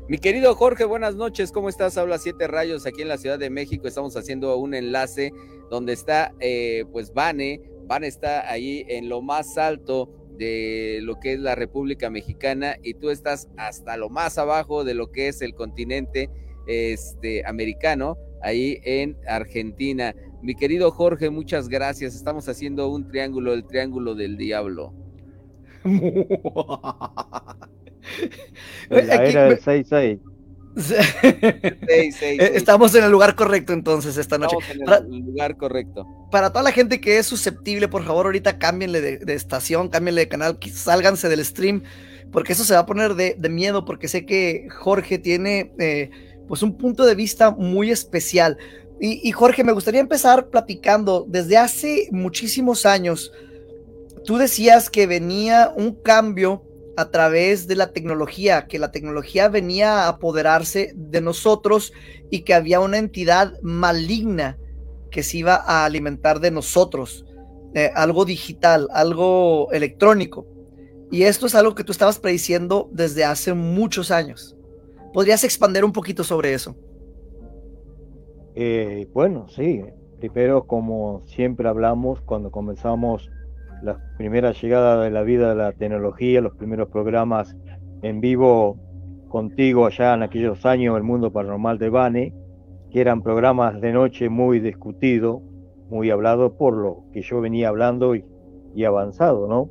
Mi 0.07 0.17
querido 0.17 0.55
Jorge, 0.55 0.85
buenas 0.85 1.17
noches, 1.17 1.51
¿cómo 1.51 1.67
estás? 1.67 1.97
Habla 1.97 2.17
Siete 2.19 2.47
Rayos 2.47 2.85
aquí 2.85 3.01
en 3.01 3.09
la 3.09 3.17
Ciudad 3.17 3.37
de 3.37 3.49
México. 3.49 3.85
Estamos 3.85 4.15
haciendo 4.15 4.55
un 4.55 4.73
enlace 4.73 5.33
donde 5.69 5.91
está, 5.91 6.33
eh, 6.39 6.85
pues, 6.93 7.13
Vane. 7.13 7.59
Vane 7.85 8.07
está 8.07 8.49
ahí 8.49 8.85
en 8.87 9.09
lo 9.09 9.21
más 9.21 9.57
alto 9.57 10.09
de 10.37 10.99
lo 11.01 11.19
que 11.19 11.33
es 11.33 11.39
la 11.41 11.55
República 11.55 12.09
Mexicana 12.09 12.77
y 12.81 12.93
tú 12.93 13.09
estás 13.09 13.49
hasta 13.57 13.97
lo 13.97 14.09
más 14.09 14.37
abajo 14.37 14.85
de 14.85 14.93
lo 14.93 15.11
que 15.11 15.27
es 15.27 15.41
el 15.41 15.53
continente 15.53 16.29
este, 16.67 17.45
americano, 17.45 18.17
ahí 18.41 18.79
en 18.83 19.17
Argentina. 19.27 20.13
Mi 20.41 20.55
querido 20.55 20.91
Jorge, 20.91 21.29
muchas 21.29 21.69
gracias. 21.69 22.15
Estamos 22.15 22.49
haciendo 22.49 22.89
un 22.89 23.07
triángulo, 23.07 23.53
el 23.53 23.65
triángulo 23.65 24.15
del 24.15 24.37
diablo. 24.37 24.93
la 28.89 29.25
era 29.25 29.45
del 29.45 29.59
6-6. 29.59 30.19
Estamos 32.39 32.95
en 32.95 33.03
el 33.03 33.11
lugar 33.11 33.35
correcto 33.35 33.73
entonces 33.73 34.17
esta 34.17 34.37
noche. 34.37 34.55
Estamos 34.69 35.07
en 35.07 35.13
el 35.13 35.25
lugar 35.25 35.57
correcto. 35.57 36.07
Para 36.31 36.51
toda 36.51 36.63
la 36.63 36.71
gente 36.71 37.01
que 37.01 37.17
es 37.17 37.25
susceptible, 37.25 37.87
por 37.87 38.03
favor, 38.03 38.27
ahorita 38.27 38.57
cámbienle 38.57 39.01
de, 39.01 39.33
estación, 39.33 39.89
cámbienle 39.89 40.21
de 40.21 40.27
canal, 40.29 40.57
sálganse 40.73 41.27
del 41.27 41.43
stream, 41.43 41.83
porque 42.31 42.53
eso 42.53 42.63
se 42.63 42.73
va 42.73 42.81
a 42.81 42.85
poner 42.85 43.15
de, 43.15 43.49
miedo, 43.49 43.83
porque 43.83 44.07
sé 44.07 44.25
que 44.25 44.67
Jorge 44.69 45.19
tiene 45.19 45.73
eh, 45.77 46.09
pues 46.51 46.63
un 46.63 46.75
punto 46.75 47.05
de 47.05 47.15
vista 47.15 47.51
muy 47.51 47.91
especial. 47.91 48.57
Y, 48.99 49.31
Jorge, 49.31 49.63
me 49.63 49.71
gustaría 49.71 50.01
empezar 50.01 50.49
platicando 50.49 51.25
desde 51.25 51.55
hace 51.55 52.09
muchísimos 52.11 52.85
años. 52.85 53.31
Tú 54.25 54.35
decías 54.35 54.89
que 54.89 55.07
venía 55.07 55.71
un 55.73 55.95
cambio 55.95 56.65
a 56.97 57.09
través 57.09 57.67
de 57.67 57.77
la 57.77 57.93
tecnología, 57.93 58.67
que 58.67 58.79
la 58.79 58.91
tecnología 58.91 59.47
venía 59.47 59.99
a 59.99 60.07
apoderarse 60.09 60.91
de 60.93 61.21
nosotros 61.21 61.93
y 62.29 62.41
que 62.41 62.53
había 62.53 62.81
una 62.81 62.97
entidad 62.97 63.53
maligna 63.61 64.57
que 65.09 65.23
se 65.23 65.37
iba 65.37 65.55
a 65.55 65.85
alimentar 65.85 66.41
de 66.41 66.51
nosotros, 66.51 67.23
eh, 67.75 67.91
algo 67.95 68.25
digital, 68.25 68.89
algo 68.91 69.71
electrónico. 69.71 70.45
Y 71.11 71.23
esto 71.23 71.45
es 71.45 71.55
algo 71.55 71.75
que 71.75 71.85
tú 71.85 71.93
estabas 71.93 72.19
prediciendo 72.19 72.89
desde 72.91 73.23
hace 73.23 73.53
muchos 73.53 74.11
años. 74.11 74.57
¿Podrías 75.13 75.43
expandir 75.43 75.83
un 75.83 75.91
poquito 75.91 76.23
sobre 76.23 76.53
eso? 76.53 76.75
Eh, 78.55 79.07
bueno, 79.13 79.47
sí. 79.49 79.83
Primero, 80.19 80.67
como 80.67 81.23
siempre 81.25 81.67
hablamos 81.67 82.21
cuando 82.21 82.51
comenzamos 82.51 83.29
la 83.81 83.99
primera 84.17 84.51
llegada 84.51 85.03
de 85.03 85.09
la 85.09 85.23
vida 85.23 85.49
de 85.49 85.55
la 85.55 85.71
tecnología, 85.73 86.41
los 86.41 86.55
primeros 86.55 86.89
programas 86.89 87.55
en 88.03 88.21
vivo 88.21 88.77
contigo 89.29 89.85
allá 89.85 90.13
en 90.13 90.23
aquellos 90.23 90.65
años, 90.65 90.95
el 90.97 91.03
mundo 91.03 91.31
paranormal 91.31 91.79
de 91.79 91.89
Bane, 91.89 92.33
que 92.91 93.01
eran 93.01 93.23
programas 93.23 93.81
de 93.81 93.93
noche 93.93 94.29
muy 94.29 94.59
discutidos, 94.59 95.41
muy 95.89 96.09
hablados 96.11 96.51
por 96.53 96.75
lo 96.75 97.05
que 97.13 97.21
yo 97.21 97.41
venía 97.41 97.69
hablando 97.69 98.15
y, 98.15 98.23
avanzado, 98.85 99.47
¿no? 99.47 99.69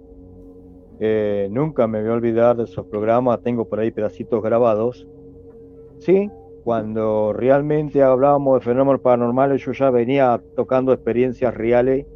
Eh, 0.98 1.48
nunca 1.50 1.86
me 1.86 2.00
voy 2.00 2.10
a 2.10 2.14
olvidar 2.14 2.56
de 2.56 2.64
esos 2.64 2.86
programas, 2.86 3.42
tengo 3.42 3.68
por 3.68 3.80
ahí 3.80 3.90
pedacitos 3.90 4.42
grabados. 4.42 5.06
Sí, 6.00 6.30
cuando 6.64 7.34
realmente 7.34 8.02
hablábamos 8.02 8.60
de 8.60 8.64
fenómenos 8.64 9.02
paranormales, 9.02 9.62
yo 9.64 9.72
ya 9.72 9.90
venía 9.90 10.42
tocando 10.56 10.94
experiencias 10.94 11.54
reales 11.54 12.06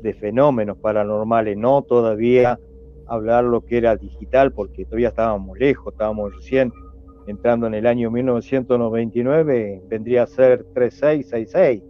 de 0.00 0.14
fenómenos 0.14 0.78
paranormales, 0.78 1.56
no 1.56 1.82
todavía 1.82 2.60
hablar 3.06 3.42
lo 3.44 3.62
que 3.62 3.78
era 3.78 3.96
digital, 3.96 4.52
porque 4.52 4.84
todavía 4.84 5.08
estábamos 5.08 5.58
lejos, 5.58 5.92
estábamos 5.92 6.34
recién 6.36 6.72
entrando 7.26 7.66
en 7.66 7.74
el 7.74 7.86
año 7.86 8.12
1999, 8.12 9.82
vendría 9.88 10.22
a 10.22 10.26
ser 10.26 10.64
3666, 10.74 11.82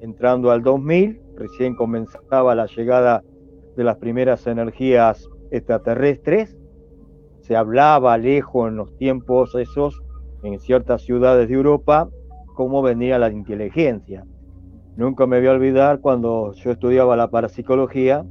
entrando 0.00 0.52
al 0.52 0.62
2000, 0.62 1.20
recién 1.34 1.74
comenzaba 1.74 2.54
la 2.54 2.66
llegada 2.66 3.24
de 3.76 3.82
las 3.84 3.96
primeras 3.96 4.46
energías 4.46 5.28
extraterrestres, 5.50 6.56
se 7.40 7.56
hablaba 7.56 8.16
lejos 8.16 8.68
en 8.68 8.76
los 8.76 8.96
tiempos 8.96 9.56
esos, 9.56 10.00
en 10.42 10.58
ciertas 10.60 11.02
ciudades 11.02 11.48
de 11.48 11.54
Europa, 11.54 12.08
cómo 12.54 12.82
venía 12.82 13.18
la 13.18 13.30
inteligencia. 13.30 14.24
Nunca 14.96 15.26
me 15.26 15.38
voy 15.38 15.48
a 15.48 15.52
olvidar 15.52 16.00
cuando 16.00 16.52
yo 16.52 16.72
estudiaba 16.72 17.16
la 17.16 17.30
parapsicología, 17.30 18.24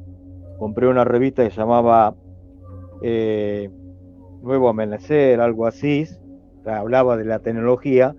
compré 0.58 0.88
una 0.88 1.04
revista 1.04 1.44
que 1.44 1.52
se 1.52 1.58
llamaba 1.58 2.16
eh, 3.02 3.70
Nuevo 4.42 4.70
Amanecer, 4.70 5.40
algo 5.42 5.66
así, 5.66 6.06
hablaba 6.66 7.18
de 7.18 7.26
la 7.26 7.40
tecnología, 7.40 8.16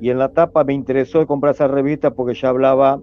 y 0.00 0.10
en 0.10 0.18
la 0.18 0.30
tapa 0.30 0.64
me 0.64 0.74
interesó 0.74 1.26
comprar 1.26 1.54
esa 1.54 1.68
revista 1.68 2.14
porque 2.14 2.34
ya 2.34 2.48
hablaba 2.48 3.00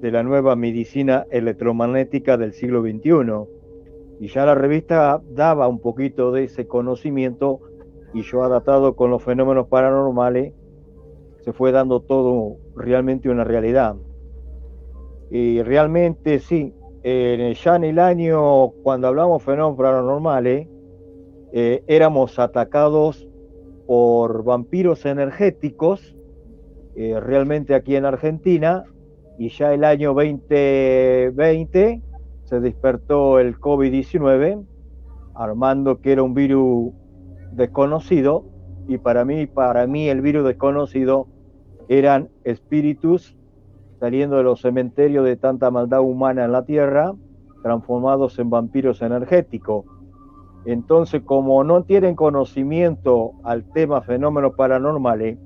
de 0.00 0.12
la 0.12 0.22
nueva 0.22 0.56
medicina 0.56 1.26
electromagnética 1.30 2.36
del 2.36 2.52
siglo 2.52 2.82
XXI. 2.82 3.48
Y 4.20 4.28
ya 4.28 4.46
la 4.46 4.54
revista 4.54 5.20
daba 5.30 5.68
un 5.68 5.80
poquito 5.80 6.32
de 6.32 6.44
ese 6.44 6.66
conocimiento 6.66 7.60
y 8.14 8.22
yo 8.22 8.42
adaptado 8.42 8.96
con 8.96 9.10
los 9.10 9.22
fenómenos 9.22 9.68
paranormales, 9.68 10.54
se 11.40 11.52
fue 11.52 11.72
dando 11.72 12.00
todo 12.00 12.56
realmente 12.76 13.28
una 13.28 13.44
realidad. 13.44 13.96
Y 15.30 15.62
realmente 15.62 16.38
sí, 16.38 16.74
ya 17.02 17.76
en 17.76 17.84
el 17.84 17.98
año, 17.98 18.70
cuando 18.82 19.08
hablamos 19.08 19.42
fenómenos 19.42 19.76
paranormales, 19.78 20.68
eh, 21.52 21.82
éramos 21.86 22.38
atacados 22.38 23.26
por 23.86 24.44
vampiros 24.44 25.06
energéticos, 25.06 26.14
eh, 26.94 27.18
realmente 27.20 27.74
aquí 27.74 27.96
en 27.96 28.04
Argentina, 28.04 28.84
y 29.38 29.48
ya 29.50 29.72
el 29.72 29.84
año 29.84 30.12
2020 30.12 32.02
se 32.44 32.60
despertó 32.60 33.38
el 33.38 33.58
COVID-19, 33.58 34.62
armando 35.34 36.00
que 36.00 36.12
era 36.12 36.22
un 36.22 36.34
virus 36.34 36.92
desconocido, 37.52 38.44
y 38.86 38.98
para 38.98 39.24
mí, 39.24 39.46
para 39.46 39.86
mí 39.86 40.08
el 40.08 40.20
virus 40.20 40.44
desconocido 40.44 41.26
eran 41.88 42.28
espíritus 42.44 43.36
saliendo 44.00 44.36
de 44.36 44.44
los 44.44 44.60
cementerios 44.60 45.24
de 45.24 45.36
tanta 45.36 45.70
maldad 45.70 46.00
humana 46.00 46.44
en 46.44 46.52
la 46.52 46.64
tierra, 46.64 47.14
transformados 47.62 48.38
en 48.38 48.50
vampiros 48.50 49.02
energéticos. 49.02 49.84
Entonces, 50.64 51.22
como 51.24 51.64
no 51.64 51.82
tienen 51.82 52.14
conocimiento 52.14 53.32
al 53.42 53.64
tema 53.72 54.00
fenómenos 54.02 54.54
paranormales, 54.54 55.38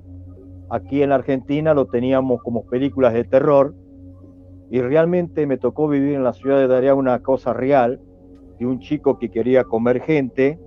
aquí 0.69 1.01
en 1.01 1.11
Argentina 1.11 1.73
lo 1.73 1.85
teníamos 1.85 2.41
como 2.43 2.65
películas 2.65 3.13
de 3.13 3.23
terror, 3.23 3.73
y 4.69 4.81
realmente 4.81 5.45
me 5.45 5.57
tocó 5.57 5.87
vivir 5.87 6.15
en 6.15 6.23
la 6.23 6.33
ciudad 6.33 6.57
de 6.57 6.67
Daria 6.67 6.95
una 6.95 7.19
cosa 7.19 7.53
real, 7.53 7.99
de 8.59 8.65
un 8.65 8.79
chico 8.79 9.19
que 9.19 9.29
quería 9.29 9.63
comer 9.63 10.01
gente, 10.01 10.59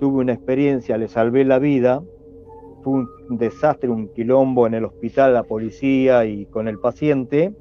tuve 0.00 0.22
una 0.22 0.32
experiencia, 0.32 0.96
le 0.96 1.08
salvé 1.08 1.44
la 1.44 1.58
vida, 1.58 2.02
fue 2.82 2.94
un 2.94 3.08
desastre, 3.28 3.90
un 3.90 4.08
quilombo 4.08 4.66
en 4.66 4.74
el 4.74 4.86
hospital, 4.86 5.34
la 5.34 5.44
policía 5.44 6.24
y 6.24 6.46
con 6.46 6.66
el 6.66 6.78
paciente, 6.78 7.54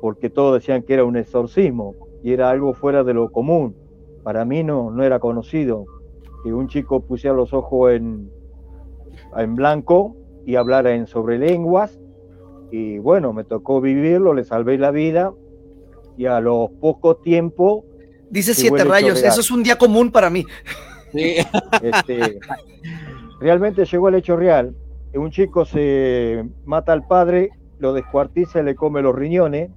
porque 0.00 0.30
todos 0.30 0.54
decían 0.54 0.82
que 0.82 0.94
era 0.94 1.04
un 1.04 1.16
exorcismo 1.16 1.94
y 2.24 2.32
era 2.32 2.50
algo 2.50 2.72
fuera 2.72 3.04
de 3.04 3.14
lo 3.14 3.30
común. 3.30 3.76
Para 4.24 4.44
mí 4.44 4.64
no, 4.64 4.90
no 4.90 5.04
era 5.04 5.20
conocido 5.20 5.84
que 6.42 6.52
un 6.52 6.66
chico 6.66 7.00
pusiera 7.00 7.36
los 7.36 7.52
ojos 7.52 7.92
en, 7.92 8.30
en 9.36 9.54
blanco 9.54 10.16
y 10.46 10.56
hablara 10.56 10.94
en 10.94 11.06
sobre 11.06 11.38
lenguas. 11.38 12.00
Y 12.70 12.98
bueno, 12.98 13.32
me 13.32 13.44
tocó 13.44 13.80
vivirlo, 13.80 14.32
le 14.32 14.44
salvé 14.44 14.78
la 14.78 14.90
vida 14.90 15.32
y 16.16 16.26
a 16.26 16.40
los 16.40 16.70
poco 16.80 17.16
tiempo... 17.16 17.84
Dice 18.30 18.54
siete 18.54 18.82
rayos, 18.82 19.22
eso 19.22 19.40
es 19.40 19.50
un 19.50 19.62
día 19.62 19.76
común 19.76 20.10
para 20.10 20.30
mí. 20.30 20.44
Sí. 21.16 21.36
Este, 21.82 22.38
realmente 23.40 23.84
llegó 23.84 24.08
el 24.08 24.16
hecho 24.16 24.36
real. 24.36 24.74
Un 25.14 25.30
chico 25.30 25.64
se 25.64 26.44
mata 26.64 26.92
al 26.92 27.06
padre, 27.06 27.50
lo 27.78 27.92
descuartiza 27.92 28.60
y 28.60 28.64
le 28.64 28.74
come 28.74 29.02
los 29.02 29.14
riñones. 29.14 29.70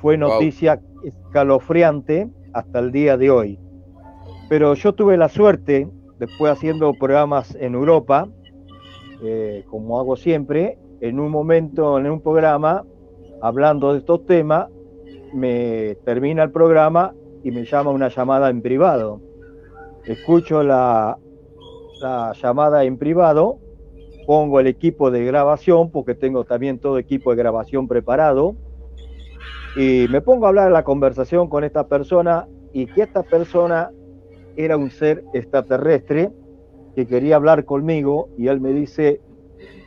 Fue 0.00 0.16
noticia 0.16 0.80
escalofriante 1.04 2.28
hasta 2.52 2.78
el 2.78 2.92
día 2.92 3.16
de 3.16 3.30
hoy. 3.30 3.58
Pero 4.48 4.74
yo 4.74 4.92
tuve 4.94 5.16
la 5.16 5.28
suerte, 5.28 5.88
después 6.18 6.52
haciendo 6.52 6.92
programas 6.94 7.54
en 7.58 7.74
Europa, 7.74 8.28
eh, 9.22 9.64
como 9.70 9.98
hago 9.98 10.16
siempre, 10.16 10.78
en 11.00 11.18
un 11.20 11.30
momento, 11.30 11.98
en 11.98 12.10
un 12.10 12.20
programa, 12.20 12.84
hablando 13.40 13.92
de 13.92 14.00
estos 14.00 14.26
temas, 14.26 14.68
me 15.32 15.96
termina 16.04 16.42
el 16.42 16.50
programa 16.50 17.14
y 17.42 17.50
me 17.50 17.64
llama 17.64 17.90
una 17.90 18.08
llamada 18.08 18.50
en 18.50 18.62
privado. 18.62 19.20
Escucho 20.06 20.62
la, 20.62 21.18
la 22.00 22.32
llamada 22.40 22.84
en 22.84 22.98
privado, 22.98 23.58
pongo 24.26 24.60
el 24.60 24.66
equipo 24.66 25.10
de 25.10 25.24
grabación, 25.24 25.90
porque 25.90 26.14
tengo 26.14 26.44
también 26.44 26.78
todo 26.78 26.98
equipo 26.98 27.30
de 27.30 27.36
grabación 27.36 27.88
preparado, 27.88 28.54
y 29.76 30.06
me 30.10 30.20
pongo 30.20 30.46
a 30.46 30.50
hablar 30.50 30.70
la 30.70 30.84
conversación 30.84 31.48
con 31.48 31.64
esta 31.64 31.88
persona 31.88 32.46
y 32.72 32.86
que 32.86 33.02
esta 33.02 33.22
persona 33.22 33.90
era 34.56 34.76
un 34.76 34.90
ser 34.90 35.24
extraterrestre 35.32 36.30
que 36.94 37.06
quería 37.06 37.36
hablar 37.36 37.64
conmigo 37.64 38.28
y 38.38 38.46
él 38.46 38.60
me 38.60 38.72
dice, 38.72 39.20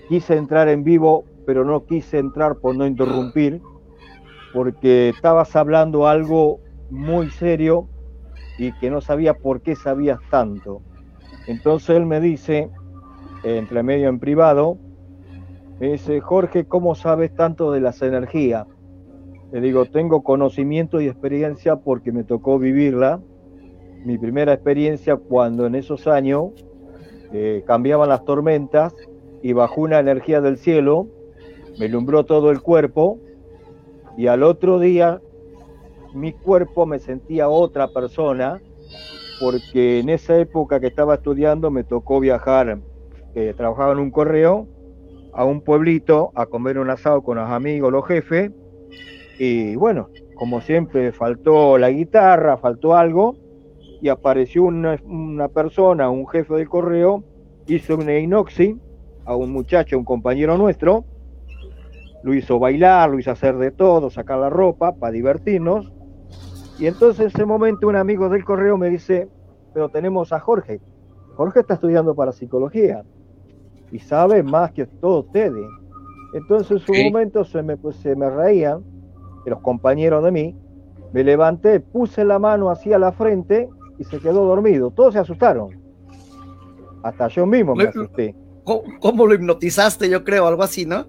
quise 0.10 0.36
entrar 0.36 0.68
en 0.68 0.84
vivo, 0.84 1.24
pero 1.46 1.64
no 1.64 1.86
quise 1.86 2.18
entrar 2.18 2.58
por 2.58 2.76
no 2.76 2.86
interrumpir, 2.86 3.62
porque 4.54 5.10
estabas 5.10 5.56
hablando 5.56 6.08
algo 6.08 6.60
muy 6.90 7.30
serio 7.30 7.88
y 8.58 8.72
que 8.74 8.90
no 8.90 9.02
sabía 9.02 9.34
por 9.34 9.62
qué 9.62 9.76
sabías 9.76 10.20
tanto. 10.30 10.82
Entonces 11.48 11.92
él 11.92 12.06
me 12.06 12.20
dice, 12.20 12.70
entre 13.44 13.84
medio 13.84 14.10
en 14.10 14.20
privado, 14.20 14.78
me 15.80 15.92
dice, 15.92 16.20
Jorge, 16.22 16.66
¿cómo 16.66 16.96
sabes 16.96 17.34
tanto 17.36 17.72
de 17.72 17.82
las 17.82 18.02
energías? 18.02 18.66
Le 19.52 19.62
digo, 19.62 19.86
tengo 19.86 20.24
conocimiento 20.24 21.00
y 21.00 21.08
experiencia 21.08 21.78
porque 21.78 22.12
me 22.12 22.24
tocó 22.24 22.60
vivirla. 22.60 23.22
Mi 24.04 24.18
primera 24.18 24.54
experiencia 24.54 25.16
cuando 25.16 25.66
en 25.66 25.76
esos 25.76 26.08
años 26.08 26.50
eh, 27.32 27.64
cambiaban 27.66 28.10
las 28.10 28.26
tormentas 28.26 28.94
y 29.42 29.54
bajó 29.54 29.82
una 29.82 30.00
energía 30.00 30.42
del 30.42 30.58
cielo, 30.58 31.08
me 31.80 31.88
lumbró 31.88 32.26
todo 32.26 32.52
el 32.52 32.62
cuerpo 32.62 33.20
y 34.18 34.28
al 34.28 34.44
otro 34.44 34.80
día 34.80 35.22
mi 36.14 36.34
cuerpo 36.34 36.86
me 36.86 37.00
sentía 37.00 37.50
otra 37.50 37.88
persona 37.90 38.62
porque 39.40 40.00
en 40.00 40.10
esa 40.10 40.38
época 40.38 40.80
que 40.80 40.88
estaba 40.88 41.16
estudiando 41.16 41.70
me 41.70 41.84
tocó 41.84 42.20
viajar, 42.20 42.80
que 43.34 43.54
trabajaba 43.54 43.94
en 43.94 44.00
un 44.00 44.12
correo, 44.12 44.68
a 45.34 45.46
un 45.46 45.62
pueblito 45.62 46.32
a 46.36 46.48
comer 46.48 46.80
un 46.80 46.90
asado 46.90 47.22
con 47.22 47.38
los 47.38 47.50
amigos, 47.50 47.92
los 47.92 48.06
jefes, 48.08 48.52
y 49.38 49.76
bueno, 49.76 50.10
como 50.36 50.62
siempre 50.62 51.12
faltó 51.12 51.78
la 51.78 51.92
guitarra, 51.92 52.58
faltó 52.58 52.96
algo, 52.96 53.36
y 54.02 54.10
apareció 54.10 54.64
una, 54.64 55.00
una 55.06 55.48
persona, 55.48 56.10
un 56.10 56.28
jefe 56.28 56.56
del 56.56 56.70
correo, 56.70 57.24
hizo 57.68 57.96
una 57.96 58.18
inoxi 58.18 58.78
a 59.26 59.36
un 59.36 59.52
muchacho, 59.52 59.98
un 59.98 60.06
compañero 60.06 60.58
nuestro, 60.58 61.06
lo 62.24 62.34
hizo 62.34 62.60
bailar, 62.60 63.10
lo 63.10 63.20
hizo 63.20 63.32
hacer 63.32 63.58
de 63.58 63.72
todo, 63.72 64.10
sacar 64.10 64.40
la 64.40 64.50
ropa 64.50 64.96
para 64.96 65.12
divertirnos, 65.12 65.92
y 66.80 66.88
entonces 66.88 67.22
en 67.22 67.28
ese 67.28 67.46
momento 67.46 67.88
un 67.88 67.96
amigo 67.96 68.30
del 68.30 68.44
correo 68.46 68.78
me 68.78 68.90
dice, 68.90 69.28
pero 69.74 69.90
tenemos 69.90 70.32
a 70.34 70.40
Jorge. 70.40 70.80
Jorge 71.36 71.62
está 71.62 71.76
estudiando 71.76 72.16
para 72.16 72.32
psicología 72.32 73.04
y 73.92 74.00
sabe 74.00 74.44
más 74.44 74.72
que 74.72 74.86
todos 74.86 75.26
ustedes. 75.26 75.66
Entonces 76.34 76.82
en 76.88 77.08
un 77.08 77.14
momento 77.14 77.44
se 77.44 77.64
me, 77.64 77.78
pues, 77.78 77.96
se 77.98 78.16
me 78.16 78.30
reían 78.30 78.84
los 79.46 79.62
compañeros 79.62 80.24
de 80.24 80.32
mí. 80.32 80.56
Me 81.14 81.24
levanté, 81.24 81.80
puse 81.80 82.26
la 82.26 82.38
mano 82.38 82.70
hacia 82.70 83.00
la 83.00 83.12
frente 83.12 83.70
y 83.98 84.04
se 84.04 84.20
quedó 84.20 84.46
dormido. 84.46 84.92
Todos 84.92 85.14
se 85.14 85.20
asustaron. 85.20 85.70
Hasta 87.04 87.28
yo 87.30 87.46
mismo 87.46 87.76
me 87.76 87.86
asusté. 87.86 88.36
¿Cómo, 89.00 89.26
lo 89.26 89.34
hipnotizaste? 89.34 90.10
Yo 90.10 90.26
creo, 90.26 90.46
algo 90.46 90.64
así, 90.64 90.86
¿no? 90.86 91.06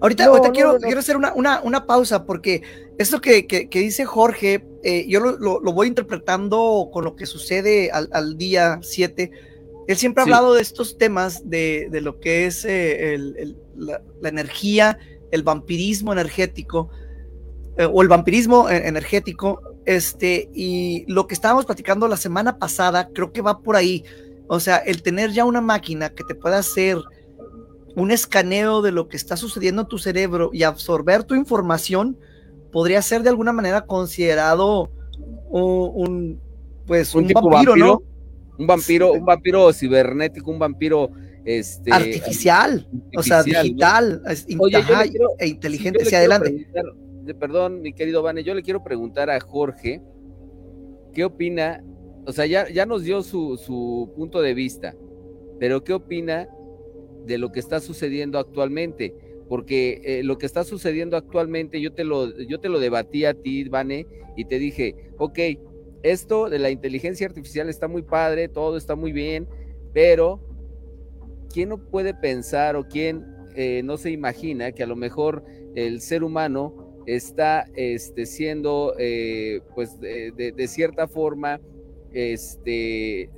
Ahorita, 0.00 0.30
quiero, 0.52 0.78
quiero 0.78 1.00
hacer 1.00 1.16
una, 1.16 1.32
una, 1.34 1.60
una, 1.62 1.86
pausa 1.86 2.24
porque 2.24 2.62
esto 2.98 3.20
que, 3.20 3.46
que, 3.46 3.68
dice 3.78 4.04
Jorge, 4.04 4.64
eh, 4.82 5.06
yo 5.08 5.20
lo, 5.20 5.38
lo, 5.38 5.72
voy 5.72 5.88
interpretando 5.88 6.90
con 6.92 7.04
lo 7.04 7.16
que 7.16 7.26
sucede 7.26 7.90
al, 7.90 8.08
al 8.12 8.36
día 8.36 8.78
7. 8.82 9.30
Él 9.86 9.96
siempre 9.96 10.22
ha 10.22 10.24
hablado 10.24 10.54
de 10.54 10.62
estos 10.62 10.98
temas, 10.98 11.48
de, 11.48 11.88
de 11.90 12.00
lo 12.00 12.20
que 12.20 12.46
es 12.46 12.64
eh, 12.64 13.14
el, 13.14 13.56
la, 13.76 14.02
la, 14.20 14.28
energía, 14.28 14.98
el 15.30 15.42
vampirismo 15.42 16.12
energético 16.12 16.90
eh, 17.78 17.88
o 17.90 18.02
el 18.02 18.08
vampirismo 18.08 18.68
energético. 18.68 19.60
Este, 19.84 20.50
y 20.52 21.04
lo 21.06 21.26
que 21.26 21.34
estábamos 21.34 21.66
platicando 21.66 22.08
la 22.08 22.16
semana 22.16 22.58
pasada, 22.58 23.08
creo 23.12 23.32
que 23.32 23.42
va 23.42 23.60
por 23.60 23.76
ahí. 23.76 24.04
O 24.48 24.60
sea, 24.60 24.78
el 24.78 25.02
tener 25.02 25.32
ya 25.32 25.44
una 25.44 25.60
máquina 25.60 26.10
que 26.10 26.24
te 26.24 26.34
pueda 26.34 26.58
hacer 26.58 26.98
un 27.96 28.10
escaneo 28.10 28.82
de 28.82 28.92
lo 28.92 29.08
que 29.08 29.16
está 29.16 29.36
sucediendo 29.36 29.82
en 29.82 29.88
tu 29.88 29.98
cerebro 29.98 30.50
y 30.52 30.62
absorber 30.62 31.24
tu 31.24 31.34
información 31.34 32.18
podría 32.70 33.00
ser 33.00 33.22
de 33.22 33.30
alguna 33.30 33.52
manera 33.52 33.86
considerado 33.86 34.90
un, 35.48 36.38
pues 36.86 37.14
un, 37.14 37.26
vampiro, 37.28 37.74
¿no? 37.74 38.02
Un 38.58 38.66
vampiro, 38.66 39.12
un 39.12 39.24
vampiro 39.24 39.72
cibernético, 39.72 40.50
un 40.50 40.58
vampiro 40.58 41.10
este, 41.46 41.90
artificial, 41.90 42.86
o 43.16 43.22
sea, 43.22 43.42
digital, 43.42 44.22
e 45.38 45.46
inteligente 45.46 46.02
hacia 46.02 46.18
adelante. 46.18 46.68
Perdón, 47.40 47.80
mi 47.80 47.94
querido 47.94 48.22
Vane, 48.22 48.44
yo 48.44 48.54
le 48.54 48.62
quiero 48.62 48.84
preguntar 48.84 49.30
a 49.30 49.40
Jorge, 49.40 50.02
¿qué 51.14 51.24
opina? 51.24 51.82
O 52.26 52.32
sea, 52.32 52.44
ya, 52.44 52.68
ya 52.68 52.84
nos 52.84 53.04
dio 53.04 53.22
su, 53.22 53.56
su 53.56 54.12
punto 54.14 54.42
de 54.42 54.52
vista, 54.52 54.94
pero 55.58 55.82
¿qué 55.82 55.94
opina 55.94 56.46
de 57.26 57.38
lo 57.38 57.52
que 57.52 57.60
está 57.60 57.80
sucediendo 57.80 58.38
actualmente, 58.38 59.14
porque 59.48 60.00
eh, 60.04 60.22
lo 60.22 60.38
que 60.38 60.46
está 60.46 60.64
sucediendo 60.64 61.16
actualmente, 61.16 61.80
yo 61.80 61.92
te 61.92 62.04
lo, 62.04 62.36
yo 62.38 62.58
te 62.60 62.68
lo 62.68 62.80
debatí 62.80 63.24
a 63.24 63.34
ti, 63.34 63.64
Vane, 63.68 64.06
y 64.36 64.44
te 64.44 64.58
dije, 64.58 65.10
ok, 65.18 65.38
esto 66.02 66.48
de 66.48 66.58
la 66.58 66.70
inteligencia 66.70 67.26
artificial 67.26 67.68
está 67.68 67.88
muy 67.88 68.02
padre, 68.02 68.48
todo 68.48 68.76
está 68.76 68.94
muy 68.94 69.12
bien, 69.12 69.48
pero 69.92 70.40
¿quién 71.52 71.70
no 71.70 71.78
puede 71.78 72.14
pensar 72.14 72.76
o 72.76 72.86
quién 72.86 73.24
eh, 73.54 73.82
no 73.84 73.96
se 73.96 74.10
imagina 74.10 74.72
que 74.72 74.82
a 74.82 74.86
lo 74.86 74.96
mejor 74.96 75.44
el 75.74 76.00
ser 76.00 76.22
humano 76.22 77.02
está 77.06 77.66
este, 77.74 78.26
siendo, 78.26 78.94
eh, 78.98 79.60
pues, 79.74 79.98
de, 80.00 80.68
cierta 80.68 81.06
forma, 81.06 81.60
este, 82.12 83.30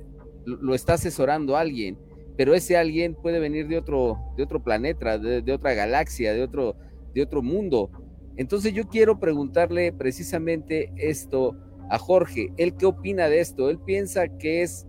lo 0.45 0.75
está 0.75 0.93
asesorando 0.93 1.55
alguien? 1.55 1.97
Pero 2.39 2.53
ese 2.53 2.77
alguien 2.77 3.15
puede 3.15 3.37
venir 3.37 3.67
de 3.67 3.77
otro, 3.77 4.17
de 4.37 4.43
otro 4.43 4.63
planeta, 4.63 5.17
de, 5.17 5.51
otra 5.51 5.73
galaxia, 5.73 6.31
de 6.33 6.41
otro, 6.41 6.77
de 7.13 7.21
otro 7.21 7.41
mundo. 7.41 7.91
Entonces 8.37 8.71
yo 8.71 8.87
quiero 8.87 9.19
preguntarle 9.19 9.91
precisamente 9.91 10.89
esto 10.95 11.57
a 11.89 11.99
Jorge. 11.99 12.53
¿Él 12.55 12.75
qué 12.77 12.85
opina 12.85 13.27
de 13.27 13.41
esto? 13.41 13.69
¿Él 13.69 13.77
piensa 13.77 14.29
que 14.37 14.61
es 14.61 14.87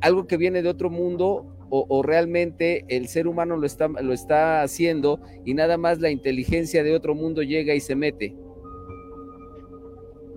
algo 0.00 0.26
que 0.26 0.36
viene 0.36 0.62
de 0.62 0.68
otro 0.68 0.90
mundo 0.90 1.56
o, 1.70 2.02
realmente 2.02 2.84
el 2.88 3.06
ser 3.06 3.28
humano 3.28 3.56
lo 3.56 3.66
está, 3.66 3.86
lo 3.86 4.12
está 4.12 4.62
haciendo 4.62 5.20
y 5.44 5.54
nada 5.54 5.78
más 5.78 6.00
la 6.00 6.10
inteligencia 6.10 6.82
de 6.82 6.96
otro 6.96 7.14
mundo 7.14 7.44
llega 7.44 7.72
y 7.72 7.78
se 7.78 7.94
mete. 7.94 8.34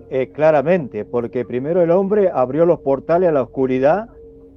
Eh, 0.08 0.30
claramente, 0.30 1.04
porque 1.04 1.44
primero 1.44 1.82
el 1.82 1.90
hombre 1.90 2.30
abrió 2.32 2.64
los 2.64 2.78
portales 2.78 3.30
a 3.30 3.32
la 3.32 3.42
oscuridad, 3.42 4.10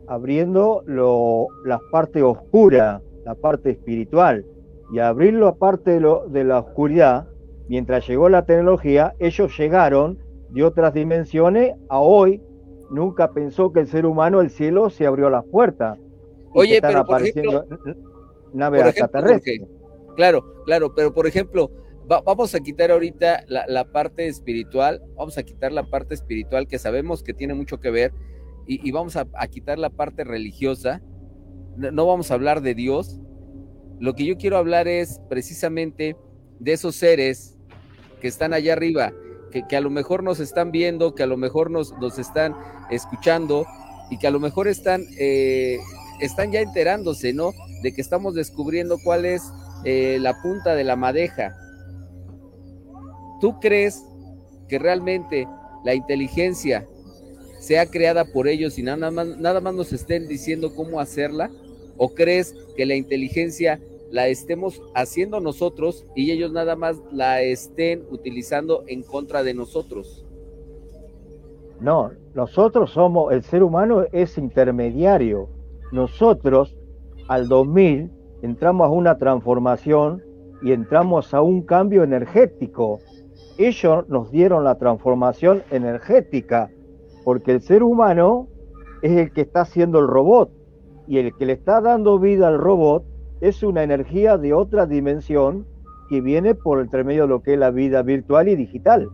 abriendo 0.07 0.83
lo, 0.85 1.47
la 1.65 1.79
parte 1.91 2.23
oscura, 2.23 3.01
la 3.25 3.35
parte 3.35 3.71
espiritual, 3.71 4.45
y 4.91 4.99
abrir 4.99 5.33
la 5.33 5.53
parte 5.53 5.99
de, 5.99 6.17
de 6.29 6.43
la 6.43 6.59
oscuridad, 6.59 7.27
mientras 7.67 8.07
llegó 8.07 8.29
la 8.29 8.45
tecnología, 8.45 9.13
ellos 9.19 9.57
llegaron 9.57 10.17
de 10.49 10.63
otras 10.63 10.93
dimensiones 10.93 11.75
a 11.89 11.99
hoy. 11.99 12.41
Nunca 12.89 13.31
pensó 13.33 13.73
que 13.73 13.81
el 13.81 13.87
ser 13.87 14.05
humano, 14.05 14.39
el 14.39 14.49
cielo, 14.49 14.89
se 14.89 15.05
abrió 15.05 15.29
las 15.29 15.43
puertas. 15.45 15.99
Oye, 16.53 16.79
pero 16.81 17.05
por 17.05 17.21
ejemplo, 17.21 17.65
naves 18.53 18.95
claro, 20.15 20.63
claro, 20.65 20.93
pero 20.95 21.13
por 21.13 21.27
ejemplo, 21.27 21.69
vamos 22.07 22.55
a 22.55 22.59
quitar 22.59 22.91
ahorita 22.91 23.43
la, 23.47 23.85
parte 23.91 24.27
espiritual, 24.27 25.01
vamos 25.15 25.37
a 25.37 25.43
quitar 25.43 25.71
la 25.71 25.83
parte 25.83 26.13
espiritual 26.13 26.67
que 26.67 26.79
sabemos 26.79 27.23
que 27.23 27.33
tiene 27.33 27.53
mucho 27.53 27.79
que 27.79 27.91
ver 27.91 28.11
y, 28.67 28.91
vamos 28.91 29.15
a, 29.15 29.25
quitar 29.47 29.79
la 29.79 29.89
parte 29.89 30.23
religiosa. 30.23 31.01
No, 31.77 32.05
vamos 32.05 32.31
a 32.31 32.33
hablar 32.33 32.61
de 32.61 32.75
Dios. 32.75 33.19
Lo 33.99 34.13
que 34.13 34.25
yo 34.25 34.37
quiero 34.37 34.57
hablar 34.57 34.87
es 34.87 35.21
precisamente 35.29 36.17
de 36.59 36.73
esos 36.73 36.95
seres 36.95 37.57
que 38.19 38.27
están 38.27 38.53
allá 38.53 38.73
arriba, 38.73 39.13
que, 39.51 39.75
a 39.75 39.81
lo 39.81 39.89
mejor 39.89 40.21
nos 40.23 40.39
están 40.39 40.71
viendo, 40.71 41.15
que 41.15 41.23
a 41.23 41.27
lo 41.27 41.37
mejor 41.37 41.71
nos, 41.71 41.93
están 42.19 42.55
escuchando 42.89 43.65
y 44.09 44.17
que 44.17 44.27
a 44.27 44.31
lo 44.31 44.39
mejor 44.39 44.67
están 44.67 45.03
eh, 45.19 45.77
están 46.19 46.51
ya 46.51 46.61
enterándose, 46.61 47.33
¿no? 47.33 47.51
De 47.83 47.93
que 47.93 48.01
estamos 48.01 48.35
descubriendo 48.35 48.97
cuál 49.03 49.25
es 49.25 49.43
eh, 49.83 50.17
la 50.19 50.41
punta 50.41 50.75
de 50.75 50.83
la 50.83 50.95
madeja. 50.95 51.55
¿Tú 53.39 53.59
crees 53.59 54.03
que 54.67 54.79
realmente 54.79 55.47
la 55.85 55.93
inteligencia 55.93 56.87
sea 57.67 57.85
creada 57.85 58.25
por 58.25 58.47
ellos 58.47 58.77
y 58.79 58.83
nada 58.83 59.11
más, 59.11 59.37
nada 59.37 59.61
más 59.61 59.75
nos 59.75 59.91
estén 59.93 60.27
diciendo 60.27 60.73
cómo 60.73 60.99
hacerla? 60.99 61.51
¿O 61.97 62.09
crees 62.09 62.55
que 62.75 62.85
la 62.85 62.95
inteligencia 62.95 63.79
la 64.09 64.27
estemos 64.27 64.81
haciendo 64.95 65.39
nosotros 65.39 66.05
y 66.15 66.31
ellos 66.31 66.51
nada 66.51 66.75
más 66.75 67.01
la 67.11 67.41
estén 67.41 68.03
utilizando 68.09 68.83
en 68.87 69.03
contra 69.03 69.43
de 69.43 69.53
nosotros? 69.53 70.25
No, 71.81 72.11
nosotros 72.33 72.91
somos, 72.91 73.33
el 73.33 73.43
ser 73.43 73.63
humano 73.63 74.05
es 74.11 74.37
intermediario 74.37 75.49
nosotros 75.91 76.75
al 77.27 77.47
2000 77.47 78.11
entramos 78.41 78.87
a 78.87 78.89
una 78.89 79.17
transformación 79.17 80.21
y 80.61 80.71
entramos 80.71 81.33
a 81.33 81.41
un 81.41 81.61
cambio 81.61 82.03
energético. 82.03 82.99
Ellos 83.57 84.07
nos 84.09 84.31
dieron 84.31 84.63
la 84.63 84.75
transformación 84.75 85.63
energética, 85.71 86.69
porque 87.27 87.51
el 87.51 87.61
ser 87.61 87.83
humano 87.83 88.47
es 89.01 89.11
el 89.11 89.33
que 89.33 89.41
está 89.41 89.59
haciendo 89.59 89.99
el 89.99 90.07
robot 90.07 90.49
y 91.09 91.17
el 91.17 91.35
que 91.35 91.45
le 91.45 91.51
está 91.51 91.81
dando 91.81 92.19
vida 92.19 92.47
al 92.47 92.57
robot 92.57 93.03
es 93.41 93.63
una 93.63 93.83
energía 93.83 94.37
de 94.37 94.53
otra 94.53 94.85
dimensión 94.85 95.67
que 96.09 96.21
viene 96.21 96.55
por 96.55 96.79
el 96.79 97.03
medio 97.03 97.23
de 97.23 97.27
lo 97.27 97.43
que 97.43 97.55
es 97.55 97.59
la 97.59 97.69
vida 97.71 98.01
virtual 98.01 98.47
y 98.47 98.55
digital. 98.55 99.09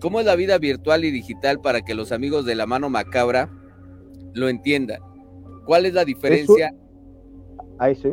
¿Cómo 0.00 0.20
es 0.20 0.26
la 0.26 0.36
vida 0.36 0.56
virtual 0.58 1.04
y 1.04 1.10
digital 1.10 1.60
para 1.60 1.80
que 1.82 1.96
los 1.96 2.12
amigos 2.12 2.46
de 2.46 2.54
la 2.54 2.66
mano 2.66 2.88
macabra 2.88 3.50
lo 4.34 4.48
entienda. 4.48 5.00
¿Cuál 5.66 5.84
es 5.84 5.94
la 5.94 6.04
diferencia? 6.04 6.72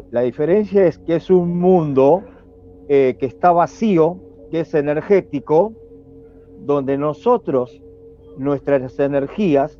la 0.09 0.21
diferencia 0.21 0.87
es 0.87 0.97
que 0.97 1.17
es 1.17 1.29
un 1.29 1.59
mundo 1.59 2.23
eh, 2.89 3.15
que 3.19 3.27
está 3.27 3.51
vacío, 3.51 4.19
que 4.49 4.61
es 4.61 4.73
energético, 4.73 5.84
donde 6.59 6.97
nosotros, 6.97 7.81
nuestras 8.37 8.99
energías, 8.99 9.79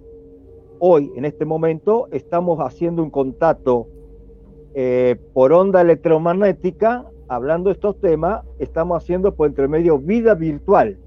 hoy, 0.79 1.11
en 1.15 1.25
este 1.25 1.45
momento, 1.45 2.07
estamos 2.11 2.59
haciendo 2.59 3.03
un 3.03 3.09
contacto 3.09 3.88
eh, 4.73 5.15
por 5.33 5.53
onda 5.53 5.81
electromagnética, 5.81 7.05
hablando 7.27 7.69
de 7.69 7.73
estos 7.73 7.99
temas, 7.99 8.43
estamos 8.59 9.01
haciendo 9.01 9.33
por 9.35 9.47
entre 9.47 9.67
medio 9.67 9.97
vida 9.97 10.35
virtual, 10.35 10.97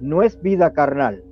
no 0.00 0.22
es 0.22 0.40
vida 0.40 0.72
carnal. 0.72 1.22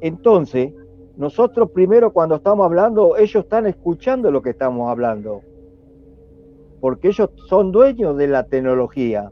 Entonces, 0.00 0.72
nosotros 1.16 1.70
primero 1.70 2.12
cuando 2.12 2.36
estamos 2.36 2.66
hablando, 2.66 3.16
ellos 3.16 3.44
están 3.44 3.66
escuchando 3.66 4.30
lo 4.30 4.42
que 4.42 4.50
estamos 4.50 4.90
hablando, 4.90 5.40
porque 6.80 7.08
ellos 7.08 7.30
son 7.48 7.72
dueños 7.72 8.16
de 8.16 8.26
la 8.26 8.44
tecnología. 8.44 9.30